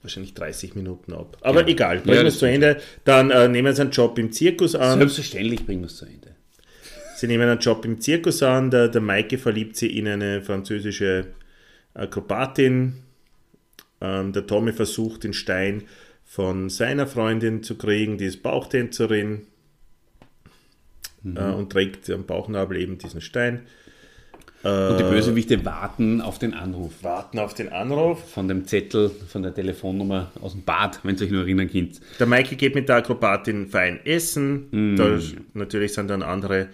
wahrscheinlich 0.00 0.32
30 0.32 0.74
Minuten 0.74 1.12
ab. 1.12 1.36
Aber 1.42 1.60
Ja. 1.60 1.66
egal, 1.68 1.96
Ja, 1.96 2.02
bringen 2.02 2.16
wir 2.18 2.24
das 2.24 2.34
es 2.34 2.38
zu 2.40 2.46
Ende. 2.46 2.78
Dann 3.04 3.30
äh, 3.30 3.48
nehmen 3.48 3.74
sie 3.74 3.82
einen 3.82 3.90
Job 3.90 4.18
im 4.18 4.32
Zirkus 4.32 4.74
an. 4.74 4.98
Selbstverständlich 4.98 5.66
bringen 5.66 5.82
wir 5.82 5.86
es 5.88 5.96
zu 5.96 6.06
Ende. 6.06 6.36
Sie 7.18 7.26
nehmen 7.26 7.48
einen 7.48 7.58
Job 7.58 7.84
im 7.84 8.00
Zirkus 8.00 8.44
an. 8.44 8.70
Der, 8.70 8.86
der 8.86 9.00
Maike 9.00 9.38
verliebt 9.38 9.74
sie 9.74 9.98
in 9.98 10.06
eine 10.06 10.40
französische 10.40 11.26
Akrobatin. 11.92 12.94
Ähm, 14.00 14.32
der 14.32 14.46
Tommy 14.46 14.72
versucht, 14.72 15.24
den 15.24 15.32
Stein 15.32 15.82
von 16.24 16.70
seiner 16.70 17.08
Freundin 17.08 17.64
zu 17.64 17.76
kriegen, 17.76 18.18
die 18.18 18.26
ist 18.26 18.44
Bauchtänzerin. 18.44 19.48
Äh, 21.24 21.40
und 21.40 21.72
trägt 21.72 22.08
am 22.08 22.24
Bauchnabel 22.24 22.80
eben 22.80 22.98
diesen 22.98 23.20
Stein. 23.20 23.62
Und 24.62 24.98
die 24.98 25.04
Bösewichte 25.04 25.64
warten 25.64 26.20
auf 26.20 26.38
den 26.38 26.52
Anruf 26.54 27.02
Warten 27.02 27.38
auf 27.38 27.54
den 27.54 27.68
Anruf. 27.68 28.28
von 28.30 28.46
dem 28.48 28.66
Zettel, 28.66 29.10
von 29.28 29.42
der 29.42 29.54
Telefonnummer 29.54 30.30
aus 30.40 30.52
dem 30.52 30.62
Bad, 30.62 31.00
wenn 31.04 31.16
ihr 31.16 31.22
euch 31.22 31.30
nur 31.30 31.42
erinnern 31.42 31.70
könnt. 31.70 32.00
Der 32.18 32.26
Maike 32.26 32.54
geht 32.54 32.74
mit 32.74 32.88
der 32.88 32.96
Akrobatin 32.96 33.66
fein 33.68 34.04
essen. 34.04 34.96
Da, 34.96 35.18
natürlich 35.54 35.94
sind 35.94 36.10
dann 36.10 36.22
andere 36.22 36.62
äh, 36.62 36.66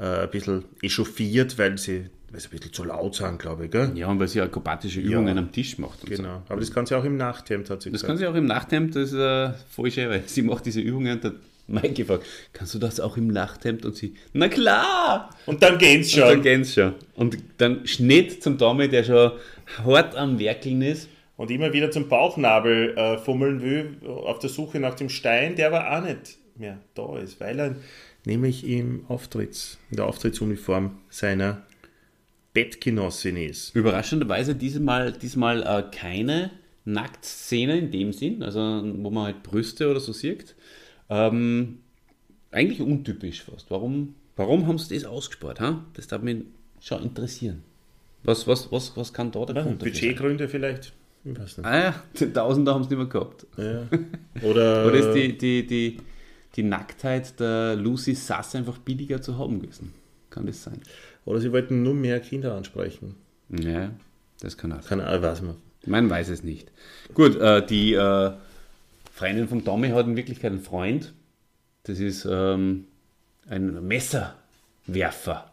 ein 0.00 0.30
bisschen 0.30 0.64
echauffiert, 0.82 1.58
weil 1.58 1.76
sie, 1.78 2.06
weil 2.30 2.40
sie 2.40 2.48
ein 2.48 2.50
bisschen 2.50 2.72
zu 2.72 2.84
laut 2.84 3.14
sind, 3.14 3.38
glaube 3.38 3.66
ich. 3.66 3.70
Gell? 3.70 3.92
Ja, 3.94 4.08
und 4.08 4.18
weil 4.20 4.28
sie 4.28 4.40
akrobatische 4.40 5.00
Übungen 5.00 5.36
am 5.38 5.52
Tisch 5.52 5.78
macht. 5.78 6.04
Genau. 6.06 6.42
Aber 6.48 6.60
das 6.60 6.72
kann 6.72 6.86
sie 6.86 6.94
auch 6.96 7.04
im 7.04 7.16
Nachthemd, 7.16 7.68
hat 7.70 7.82
sie 7.82 7.90
Das 7.90 8.00
gesagt. 8.02 8.08
kann 8.08 8.16
sie 8.18 8.26
auch 8.26 8.34
im 8.34 8.46
Nachthemd, 8.46 8.96
das 8.96 9.12
ist 9.12 9.18
äh, 9.18 9.50
voll 9.70 9.90
schön, 9.90 10.08
weil 10.08 10.22
sie 10.26 10.42
macht 10.42 10.66
diese 10.66 10.80
Übungen 10.80 11.12
und 11.12 11.24
der 11.24 11.32
Mike 11.68 11.92
gefragt, 11.94 12.26
kannst 12.52 12.74
du 12.74 12.78
das 12.78 12.98
auch 13.00 13.16
im 13.16 13.28
Nachthemd? 13.28 13.84
Und 13.84 13.94
sie, 13.96 14.14
na 14.32 14.48
klar! 14.48 15.30
Und 15.46 15.62
dann 15.62 15.78
geht's 15.78 16.12
Und 16.14 16.20
dann 16.20 16.32
schon. 16.32 16.42
geht's 16.42 16.74
schon. 16.74 16.94
Und 17.14 17.38
dann 17.58 17.86
Schnitt 17.86 18.42
zum 18.42 18.58
Tommy, 18.58 18.88
der 18.88 19.04
schon 19.04 19.32
hart 19.84 20.16
am 20.16 20.38
Werkeln 20.38 20.82
ist. 20.82 21.08
Und 21.36 21.50
immer 21.50 21.72
wieder 21.72 21.90
zum 21.90 22.08
Bauchnabel 22.08 22.96
äh, 22.96 23.18
fummeln 23.18 23.62
will, 23.62 23.96
auf 24.06 24.38
der 24.40 24.50
Suche 24.50 24.80
nach 24.80 24.94
dem 24.94 25.08
Stein, 25.08 25.54
der 25.56 25.68
aber 25.68 25.96
auch 25.96 26.02
nicht 26.04 26.36
mehr 26.56 26.78
da 26.94 27.18
ist, 27.18 27.40
weil 27.40 27.58
er 27.58 27.76
nämlich 28.24 28.66
im 28.66 29.04
Auftritts, 29.08 29.78
in 29.90 29.96
der 29.96 30.06
Auftrittsuniform 30.06 30.98
seiner 31.10 31.62
Bettgenossin 32.54 33.36
ist. 33.36 33.74
Überraschenderweise 33.74 34.54
diesmal, 34.54 35.12
diesmal 35.12 35.62
äh, 35.62 35.84
keine 35.96 36.50
Nacktszene 36.84 37.78
in 37.78 37.90
dem 37.90 38.12
Sinn, 38.12 38.42
also 38.42 38.60
wo 38.60 39.10
man 39.10 39.24
halt 39.24 39.42
Brüste 39.42 39.90
oder 39.90 40.00
so 40.00 40.12
sieht. 40.12 40.54
Ähm, 41.08 41.78
eigentlich 42.50 42.80
untypisch 42.80 43.42
fast. 43.44 43.70
Warum, 43.70 44.14
warum 44.36 44.66
haben 44.66 44.78
sie 44.78 44.94
das 44.94 45.04
ausgespart? 45.04 45.60
Ha? 45.60 45.84
Das 45.94 46.08
darf 46.08 46.22
mich 46.22 46.42
schon 46.80 47.02
interessieren. 47.02 47.62
Was, 48.24 48.46
was, 48.46 48.70
was, 48.70 48.96
was 48.96 49.12
kann 49.12 49.32
da 49.32 49.44
der 49.46 49.56
Ja, 49.56 49.62
Grund 49.62 49.80
sein? 49.80 49.90
Budgetgründe 49.90 50.48
vielleicht? 50.48 50.92
Ich 51.24 51.38
weiß 51.38 51.58
nicht. 51.58 51.66
Ah 51.66 51.78
ja, 51.78 52.02
den 52.20 52.34
Tausender 52.34 52.74
haben 52.74 52.82
sie 52.84 52.90
nicht 52.90 52.98
mehr 52.98 53.06
gehabt. 53.06 53.46
Ja. 53.56 53.88
Oder, 54.42 54.86
Oder 54.86 54.94
ist 54.94 55.12
die, 55.14 55.38
die, 55.38 55.66
die, 55.66 55.98
die 56.56 56.62
Nacktheit 56.62 57.38
der 57.40 57.76
Lucy 57.76 58.14
Sass 58.14 58.54
einfach 58.54 58.78
billiger 58.78 59.22
zu 59.22 59.38
haben 59.38 59.60
gewesen? 59.60 59.92
Kann 60.30 60.46
das 60.46 60.62
sein? 60.62 60.80
oder 61.24 61.40
sie 61.40 61.52
wollten 61.52 61.82
nur 61.82 61.94
mehr 61.94 62.20
Kinder 62.20 62.54
ansprechen. 62.54 63.14
Ja, 63.48 63.90
das 64.40 64.56
kann 64.56 64.72
auch 64.72 64.82
sein. 64.82 65.00
Kann, 65.00 65.00
äh, 65.00 65.22
weiß 65.22 65.42
man. 65.42 65.56
Man 65.86 66.08
weiß 66.08 66.28
es 66.28 66.42
nicht. 66.42 66.70
Gut, 67.14 67.36
äh, 67.40 67.64
die 67.64 67.94
äh, 67.94 68.32
Freundin 69.12 69.48
von 69.48 69.64
Tommy 69.64 69.90
hat 69.90 70.06
in 70.06 70.16
Wirklichkeit 70.16 70.52
einen 70.52 70.60
Freund. 70.60 71.12
Das 71.84 71.98
ist 71.98 72.26
ähm, 72.30 72.84
ein 73.48 73.86
Messerwerfer. 73.86 75.50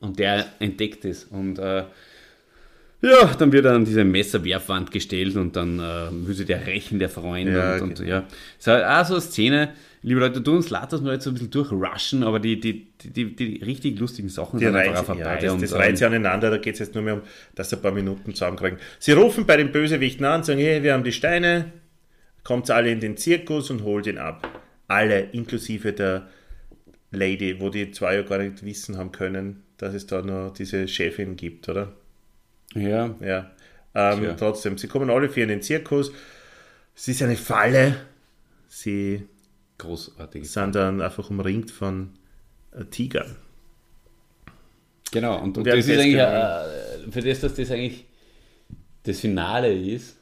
Und 0.00 0.18
der 0.18 0.46
entdeckt 0.58 1.04
es. 1.04 1.24
Und 1.24 1.58
äh, 1.58 1.84
ja, 3.00 3.34
dann 3.38 3.52
wird 3.52 3.64
er 3.64 3.74
an 3.74 3.84
diese 3.84 4.04
Messerwerfwand 4.04 4.90
gestellt 4.90 5.36
und 5.36 5.54
dann 5.56 5.78
äh, 5.78 6.26
will 6.26 6.34
sich 6.34 6.46
der 6.46 6.66
rächen, 6.66 6.98
der 6.98 7.08
Freund. 7.08 7.48
Ja, 7.48 7.74
und, 7.74 7.82
und 7.82 7.98
genau. 7.98 8.10
ja. 8.10 8.24
Es 8.58 8.66
ist 8.66 8.66
halt 8.66 8.84
auch 8.84 9.06
so 9.06 9.14
eine 9.14 9.20
Szene, 9.22 9.74
liebe 10.04 10.20
Leute, 10.20 10.42
tun 10.42 10.56
uns 10.56 10.68
leid, 10.68 10.92
dass 10.92 11.02
wir 11.02 11.12
jetzt 11.12 11.24
so 11.24 11.30
ein 11.30 11.34
bisschen 11.34 11.50
durchrushen, 11.50 12.22
aber 12.22 12.38
die, 12.38 12.60
die, 12.60 12.92
die, 13.02 13.34
die, 13.34 13.62
richtig 13.64 13.98
lustigen 13.98 14.28
Sachen 14.28 14.58
Die 14.58 14.66
sind 14.66 14.74
reiht, 14.74 14.90
einfach 14.90 15.08
auch 15.08 15.18
ja, 15.18 15.38
vorbei. 15.38 15.40
das, 15.40 15.60
das 15.60 15.72
reiht 15.72 15.98
sie 15.98 16.04
aneinander, 16.04 16.50
da 16.50 16.58
geht 16.58 16.74
es 16.74 16.80
jetzt 16.80 16.94
nur 16.94 17.02
mehr 17.02 17.14
um, 17.14 17.22
dass 17.54 17.70
sie 17.70 17.76
ein 17.76 17.82
paar 17.82 17.92
Minuten 17.92 18.34
zusammenkriegen. 18.34 18.78
Sie 18.98 19.12
rufen 19.12 19.46
bei 19.46 19.56
den 19.56 19.72
Bösewichten 19.72 20.26
an, 20.26 20.44
sagen, 20.44 20.60
hey, 20.60 20.82
wir 20.82 20.92
haben 20.92 21.04
die 21.04 21.12
Steine, 21.12 21.72
kommt 22.44 22.70
alle 22.70 22.90
in 22.90 23.00
den 23.00 23.16
Zirkus 23.16 23.70
und 23.70 23.82
holt 23.82 24.06
ihn 24.06 24.18
ab. 24.18 24.46
Alle, 24.88 25.20
inklusive 25.20 25.94
der 25.94 26.28
Lady, 27.10 27.58
wo 27.58 27.70
die 27.70 27.90
zwei 27.90 28.16
ja 28.16 28.22
gar 28.22 28.38
nicht 28.38 28.62
wissen 28.62 28.98
haben 28.98 29.10
können, 29.10 29.62
dass 29.78 29.94
es 29.94 30.06
da 30.06 30.20
noch 30.20 30.52
diese 30.52 30.86
Chefin 30.86 31.36
gibt, 31.36 31.68
oder? 31.68 31.92
ja, 32.74 33.14
Ja. 33.20 33.50
Ähm, 33.96 34.34
trotzdem, 34.36 34.76
sie 34.76 34.88
kommen 34.88 35.08
alle 35.08 35.28
vier 35.28 35.44
in 35.44 35.50
den 35.50 35.62
Zirkus. 35.62 36.12
Es 36.96 37.06
ist 37.06 37.22
eine 37.22 37.36
Falle. 37.36 37.94
Sie 38.66 39.28
großartig. 39.78 40.50
sind 40.50 40.74
dann 40.74 41.00
einfach 41.00 41.30
umringt 41.30 41.70
von 41.70 42.10
äh, 42.72 42.84
Tigern. 42.84 43.36
Genau, 45.10 45.40
und, 45.40 45.56
und 45.58 45.64
werden 45.64 45.78
das 45.78 45.86
ist 45.86 45.98
eigentlich, 45.98 46.16
festgenommen. 46.16 47.08
äh, 47.08 47.12
für 47.12 47.20
das, 47.20 47.40
dass 47.40 47.54
das 47.54 47.70
eigentlich 47.70 48.04
das 49.04 49.20
Finale 49.20 49.72
ist, 49.72 50.16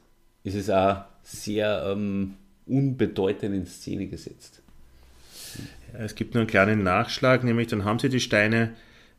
ist 0.44 0.54
es 0.54 0.68
auch 0.68 1.04
sehr 1.22 1.84
ähm, 1.86 2.34
unbedeutend 2.66 3.54
in 3.54 3.66
Szene 3.66 4.06
gesetzt. 4.06 4.60
Es 5.92 6.14
gibt 6.14 6.34
nur 6.34 6.42
einen 6.42 6.50
kleinen 6.50 6.82
Nachschlag, 6.82 7.44
nämlich 7.44 7.68
dann 7.68 7.84
haben 7.84 7.98
sie 7.98 8.08
die 8.08 8.20
Steine, 8.20 8.74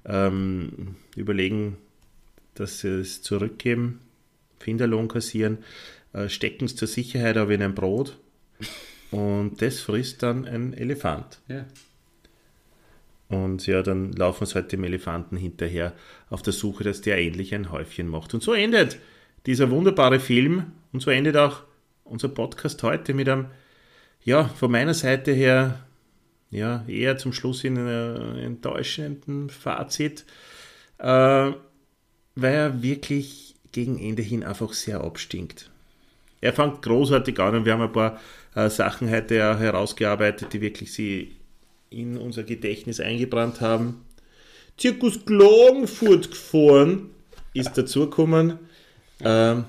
ähm, 0.06 0.96
überlegen, 1.16 1.78
dass 2.56 2.80
sie 2.80 3.00
es 3.00 3.22
zurückgeben, 3.22 4.02
Finderlohn 4.60 5.08
kassieren, 5.08 5.60
äh, 6.14 6.30
stecken 6.30 6.66
es 6.66 6.76
zur 6.76 6.88
Sicherheit 6.88 7.38
aber 7.38 7.52
in 7.52 7.62
ein 7.62 7.76
Brot 7.76 8.18
und 9.14 9.62
das 9.62 9.80
frisst 9.80 10.24
dann 10.24 10.46
ein 10.46 10.74
Elefant. 10.74 11.40
Ja. 11.48 11.66
Und 13.30 13.68
ja, 13.68 13.84
dann 13.84 14.12
laufen 14.14 14.46
sie 14.48 14.56
halt 14.56 14.72
dem 14.72 14.84
Elefanten 14.84 15.38
hinterher 15.38 15.94
auf 16.30 16.42
der 16.42 16.54
Suche, 16.54 16.84
dass 16.84 17.02
der 17.02 17.20
endlich 17.20 17.54
ein 17.54 17.72
Häufchen 17.72 18.08
macht. 18.08 18.34
Und 18.34 18.42
so 18.42 18.54
endet 18.54 18.98
dieser 19.46 19.70
wunderbare 19.70 20.20
Film 20.20 20.72
und 20.92 21.02
so 21.02 21.12
endet 21.12 21.38
auch 21.38 21.62
unser 22.04 22.30
Podcast 22.30 22.82
heute 22.82 23.14
mit 23.14 23.30
einem, 23.30 23.48
ja, 24.24 24.46
von 24.46 24.72
meiner 24.72 24.96
Seite 24.96 25.32
her, 25.32 25.80
ja, 26.50 26.84
eher 26.88 27.18
zum 27.18 27.34
Schluss 27.34 27.64
in 27.64 27.78
einem 27.78 28.38
enttäuschenden 28.38 29.52
Fazit, 29.52 30.26
äh, 30.98 31.06
weil 31.06 31.56
er 32.36 32.82
wirklich 32.82 33.56
gegen 33.72 34.00
Ende 34.00 34.24
hin 34.24 34.44
einfach 34.44 34.74
sehr 34.74 35.02
abstinkt. 35.02 35.70
Er 36.44 36.52
fängt 36.52 36.82
großartig 36.82 37.40
an 37.40 37.56
und 37.56 37.66
wir 37.66 37.72
haben 37.72 37.84
ein 37.84 37.92
paar 37.94 38.20
äh, 38.54 38.70
Sachen 38.70 39.10
heute 39.10 39.50
auch 39.50 39.60
herausgearbeitet, 39.60 40.52
die 40.52 40.60
wirklich 40.60 40.92
sie 40.92 41.38
in 41.90 42.18
unser 42.18 42.44
Gedächtnis 42.44 43.00
eingebrannt 43.00 43.62
haben. 43.62 44.04
Zirkus 44.78 45.26
Klagenfurt 45.26 46.32
gefahren 46.32 47.12
ist 47.54 47.78
dazugekommen. 47.78 48.60
Ähm, 49.22 49.64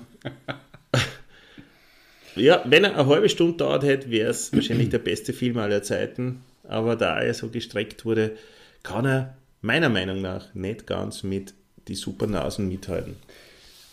ja, 2.35 2.61
wenn 2.65 2.83
er 2.83 2.99
eine 2.99 3.07
halbe 3.07 3.29
Stunde 3.29 3.55
dauert 3.55 3.83
hätte, 3.83 4.11
wäre 4.11 4.31
es 4.31 4.51
wahrscheinlich 4.51 4.89
der 4.89 4.99
beste 4.99 5.31
Film 5.31 5.57
aller 5.59 5.81
Zeiten. 5.81 6.41
Aber 6.67 6.97
da 6.97 7.21
er 7.21 7.33
so 7.33 7.47
gestreckt 7.47 8.03
wurde, 8.03 8.35
kann 8.83 9.05
er 9.05 9.37
meiner 9.61 9.87
Meinung 9.87 10.21
nach 10.21 10.53
nicht 10.53 10.87
ganz 10.87 11.23
mit 11.23 11.53
die 11.87 11.95
Supernasen 11.95 12.67
mithalten. 12.67 13.15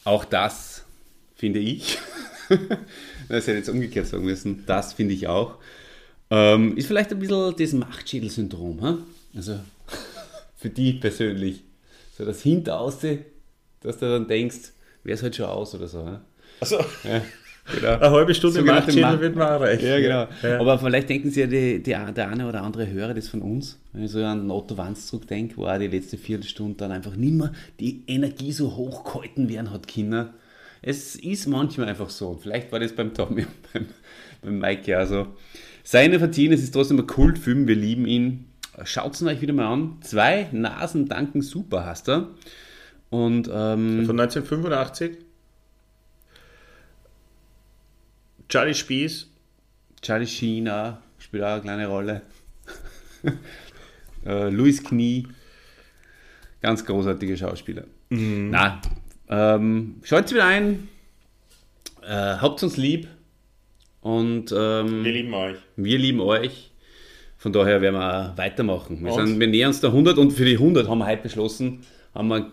Auch 0.02 0.24
das 0.24 0.84
finde 1.36 1.60
ich. 1.60 1.98
das 3.28 3.46
hätte 3.46 3.58
jetzt 3.58 3.68
umgekehrt 3.68 4.06
sagen 4.06 4.24
müssen. 4.24 4.64
Das 4.66 4.92
finde 4.92 5.14
ich 5.14 5.26
auch. 5.28 5.58
Ähm, 6.30 6.76
ist 6.76 6.86
vielleicht 6.86 7.12
ein 7.12 7.18
bisschen 7.18 7.54
das 7.58 7.72
Machtschädel-Syndrom. 7.72 8.80
Hm? 8.82 8.98
Also 9.36 9.58
für 10.56 10.70
die 10.70 10.94
persönlich. 10.94 11.62
So 12.16 12.24
das 12.24 12.42
Hinterauste, 12.42 13.18
dass 13.80 13.98
du 13.98 14.06
dann 14.08 14.28
denkst, 14.28 14.72
wäre 15.04 15.14
es 15.16 15.22
halt 15.22 15.36
schon 15.36 15.46
aus 15.46 15.74
oder 15.74 15.88
so. 15.88 16.04
Hm? 16.06 16.18
Also, 16.60 16.76
Ja, 17.04 17.22
genau. 17.74 17.88
eine 17.98 18.10
halbe 18.10 18.34
Stunde 18.34 18.58
Sogenannte 18.58 18.82
Machtschädel 18.86 19.02
Macht- 19.10 19.20
wird 19.20 19.36
man 19.36 19.48
erreichen. 19.48 19.86
Ja, 19.86 19.98
genau. 20.00 20.26
Ja. 20.42 20.60
Aber 20.60 20.78
vielleicht 20.78 21.08
denken 21.08 21.28
sich 21.30 21.38
ja 21.38 21.46
die, 21.46 21.82
die, 21.82 21.90
der 21.90 22.28
eine 22.28 22.48
oder 22.48 22.62
andere 22.62 22.88
Hörer 22.90 23.14
das 23.14 23.28
von 23.28 23.40
uns, 23.42 23.78
wenn 23.92 24.04
ich 24.04 24.10
so 24.10 24.22
an 24.24 24.50
Otto 24.50 24.76
Wanz 24.76 25.06
zurückdenke, 25.06 25.56
wo 25.56 25.66
auch 25.66 25.78
die 25.78 25.86
letzte 25.88 26.18
Viertelstunde 26.18 26.76
dann 26.76 26.92
einfach 26.92 27.14
nicht 27.16 27.32
mehr 27.34 27.52
die 27.80 28.02
Energie 28.06 28.52
so 28.52 28.76
hoch 28.76 29.04
gehalten 29.04 29.48
werden 29.48 29.70
hat, 29.72 29.86
Kinder. 29.86 30.34
Es 30.82 31.14
ist 31.14 31.46
manchmal 31.46 31.88
einfach 31.88 32.10
so. 32.10 32.36
Vielleicht 32.42 32.72
war 32.72 32.80
das 32.80 32.92
beim 32.92 33.14
Tommy 33.14 33.42
und 33.42 33.72
beim, 33.72 33.86
beim 34.42 34.58
Mike 34.58 34.90
ja 34.90 35.06
so. 35.06 35.28
Seine 35.84 36.18
verziehen, 36.18 36.52
es 36.52 36.62
ist 36.62 36.72
trotzdem 36.72 36.98
ein 36.98 37.06
Kultfilm, 37.06 37.66
wir 37.66 37.76
lieben 37.76 38.06
ihn. 38.06 38.46
Schaut 38.84 39.14
es 39.14 39.22
euch 39.22 39.40
wieder 39.40 39.52
mal 39.52 39.72
an. 39.72 39.98
Zwei 40.02 40.48
Nasen 40.52 41.08
danken 41.08 41.42
super 41.42 41.86
hast 41.86 42.08
er. 42.08 42.28
Und 43.10 43.48
ähm, 43.48 44.06
Von 44.06 44.18
1985. 44.18 45.18
Charlie 48.48 48.74
Spieß, 48.74 49.28
Charlie 50.02 50.68
auch, 50.68 50.98
spielt 51.18 51.42
auch 51.42 51.48
eine 51.48 51.62
kleine 51.62 51.86
Rolle. 51.86 52.22
äh, 54.26 54.50
Louis 54.50 54.82
Knie, 54.82 55.26
ganz 56.60 56.84
großartige 56.84 57.36
Schauspieler. 57.36 57.84
Na, 58.10 58.80
ähm, 59.32 59.94
schaut 60.02 60.30
wieder 60.30 60.44
ein, 60.44 60.88
äh, 62.02 62.08
habt 62.08 62.62
uns 62.62 62.76
lieb 62.76 63.08
und 64.02 64.52
ähm, 64.52 65.04
wir 65.04 65.12
lieben 65.12 65.32
euch. 65.32 65.56
wir 65.76 65.98
lieben 65.98 66.20
euch. 66.20 66.70
Von 67.38 67.52
daher 67.52 67.80
werden 67.80 67.96
wir 67.96 68.34
weitermachen. 68.36 69.02
Wir, 69.02 69.12
sind, 69.14 69.40
wir 69.40 69.48
nähern 69.48 69.68
uns 69.68 69.80
der 69.80 69.90
100 69.90 70.18
und 70.18 70.32
für 70.32 70.44
die 70.44 70.54
100 70.54 70.86
haben 70.86 70.98
wir 70.98 71.06
heute 71.06 71.22
beschlossen, 71.22 71.80
haben 72.14 72.28
wir 72.28 72.52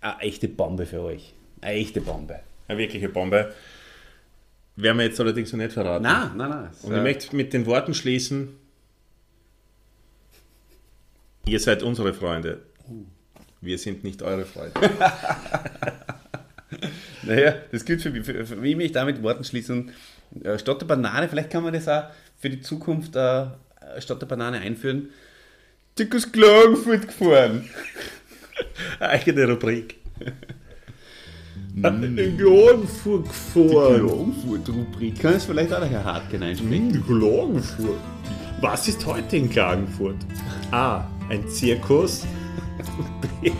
eine 0.00 0.20
echte 0.20 0.48
Bombe 0.48 0.86
für 0.86 1.00
euch. 1.00 1.34
Eine 1.60 1.74
echte 1.74 2.00
Bombe. 2.00 2.40
Eine 2.68 2.78
wirkliche 2.78 3.08
Bombe. 3.08 3.52
Werden 4.76 4.98
wir 4.98 5.04
jetzt 5.04 5.20
allerdings 5.20 5.52
noch 5.52 5.58
nicht 5.58 5.72
verraten. 5.72 6.04
Nein, 6.04 6.30
nein, 6.36 6.48
nein. 6.48 6.70
Und 6.82 6.96
ich 6.96 7.02
möchte 7.02 7.36
mit 7.36 7.52
den 7.52 7.66
Worten 7.66 7.92
schließen: 7.92 8.56
Ihr 11.44 11.60
seid 11.60 11.82
unsere 11.82 12.14
Freunde. 12.14 12.62
Wir 13.64 13.78
sind 13.78 14.04
nicht 14.04 14.22
eure 14.22 14.44
Freunde. 14.44 14.74
Naja, 17.26 17.54
das 17.72 17.84
gilt 17.84 18.02
für 18.02 18.10
mich. 18.10 18.24
Für, 18.24 18.44
für 18.44 18.56
mich 18.56 18.92
damit 18.92 19.22
Worten 19.22 19.44
schließen. 19.44 19.90
Äh, 20.42 20.58
statt 20.58 20.80
der 20.80 20.86
Banane, 20.86 21.28
vielleicht 21.28 21.50
kann 21.50 21.62
man 21.62 21.72
das 21.72 21.88
auch 21.88 22.04
für 22.38 22.50
die 22.50 22.60
Zukunft 22.60 23.16
äh, 23.16 23.46
statt 23.98 24.20
der 24.20 24.26
Banane 24.26 24.58
einführen. 24.58 25.10
Dick 25.98 26.14
aus 26.14 26.30
Klagenfurt 26.30 27.06
gefahren. 27.06 27.68
Eine 28.98 29.10
eigene 29.10 29.48
Rubrik. 29.48 29.96
In 31.76 32.36
Klagenfurt 32.36 33.28
gefahren. 33.28 34.06
Klagenfurt-Rubrik. 34.06 35.20
Kann 35.20 35.34
es 35.34 35.44
vielleicht 35.44 35.72
auch 35.72 35.80
der 35.80 35.88
Herr 35.88 36.04
Hartgen 36.04 36.42
einsprechen? 36.42 36.94
In 36.94 37.06
Klagenfurt. 37.06 38.00
Was 38.60 38.88
ist 38.88 39.04
heute 39.06 39.36
in 39.36 39.50
Klagenfurt? 39.50 40.16
A. 40.72 41.08
Ein 41.28 41.48
Zirkus. 41.48 42.26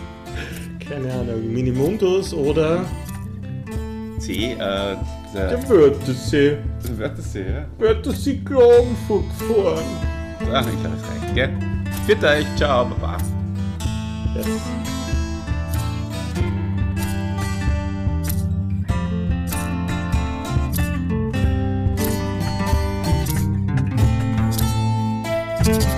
Keine 0.87 1.13
Ahnung, 1.13 1.51
Minimundus 1.51 2.33
oder 2.33 2.85
C, 4.19 4.53
äh, 4.53 4.57
der 4.57 4.97
der 5.33 5.69
Wörthersee. 5.69 6.57
Wörthersee, 6.97 7.41
ja. 7.41 7.65
Wörthersee 7.77 8.41
Klagenfurt 8.45 9.25
gefahren. 9.39 9.83
Ach, 10.53 10.65
ich 10.67 10.79
glaube, 10.79 10.95
es 10.97 11.23
reicht, 11.23 11.35
gell? 11.35 11.53
Für 12.05 12.27
euch, 12.27 12.45
ciao, 12.55 12.85
Baba. 12.85 13.17
Yes. 14.35 14.45
Thank 25.65 25.94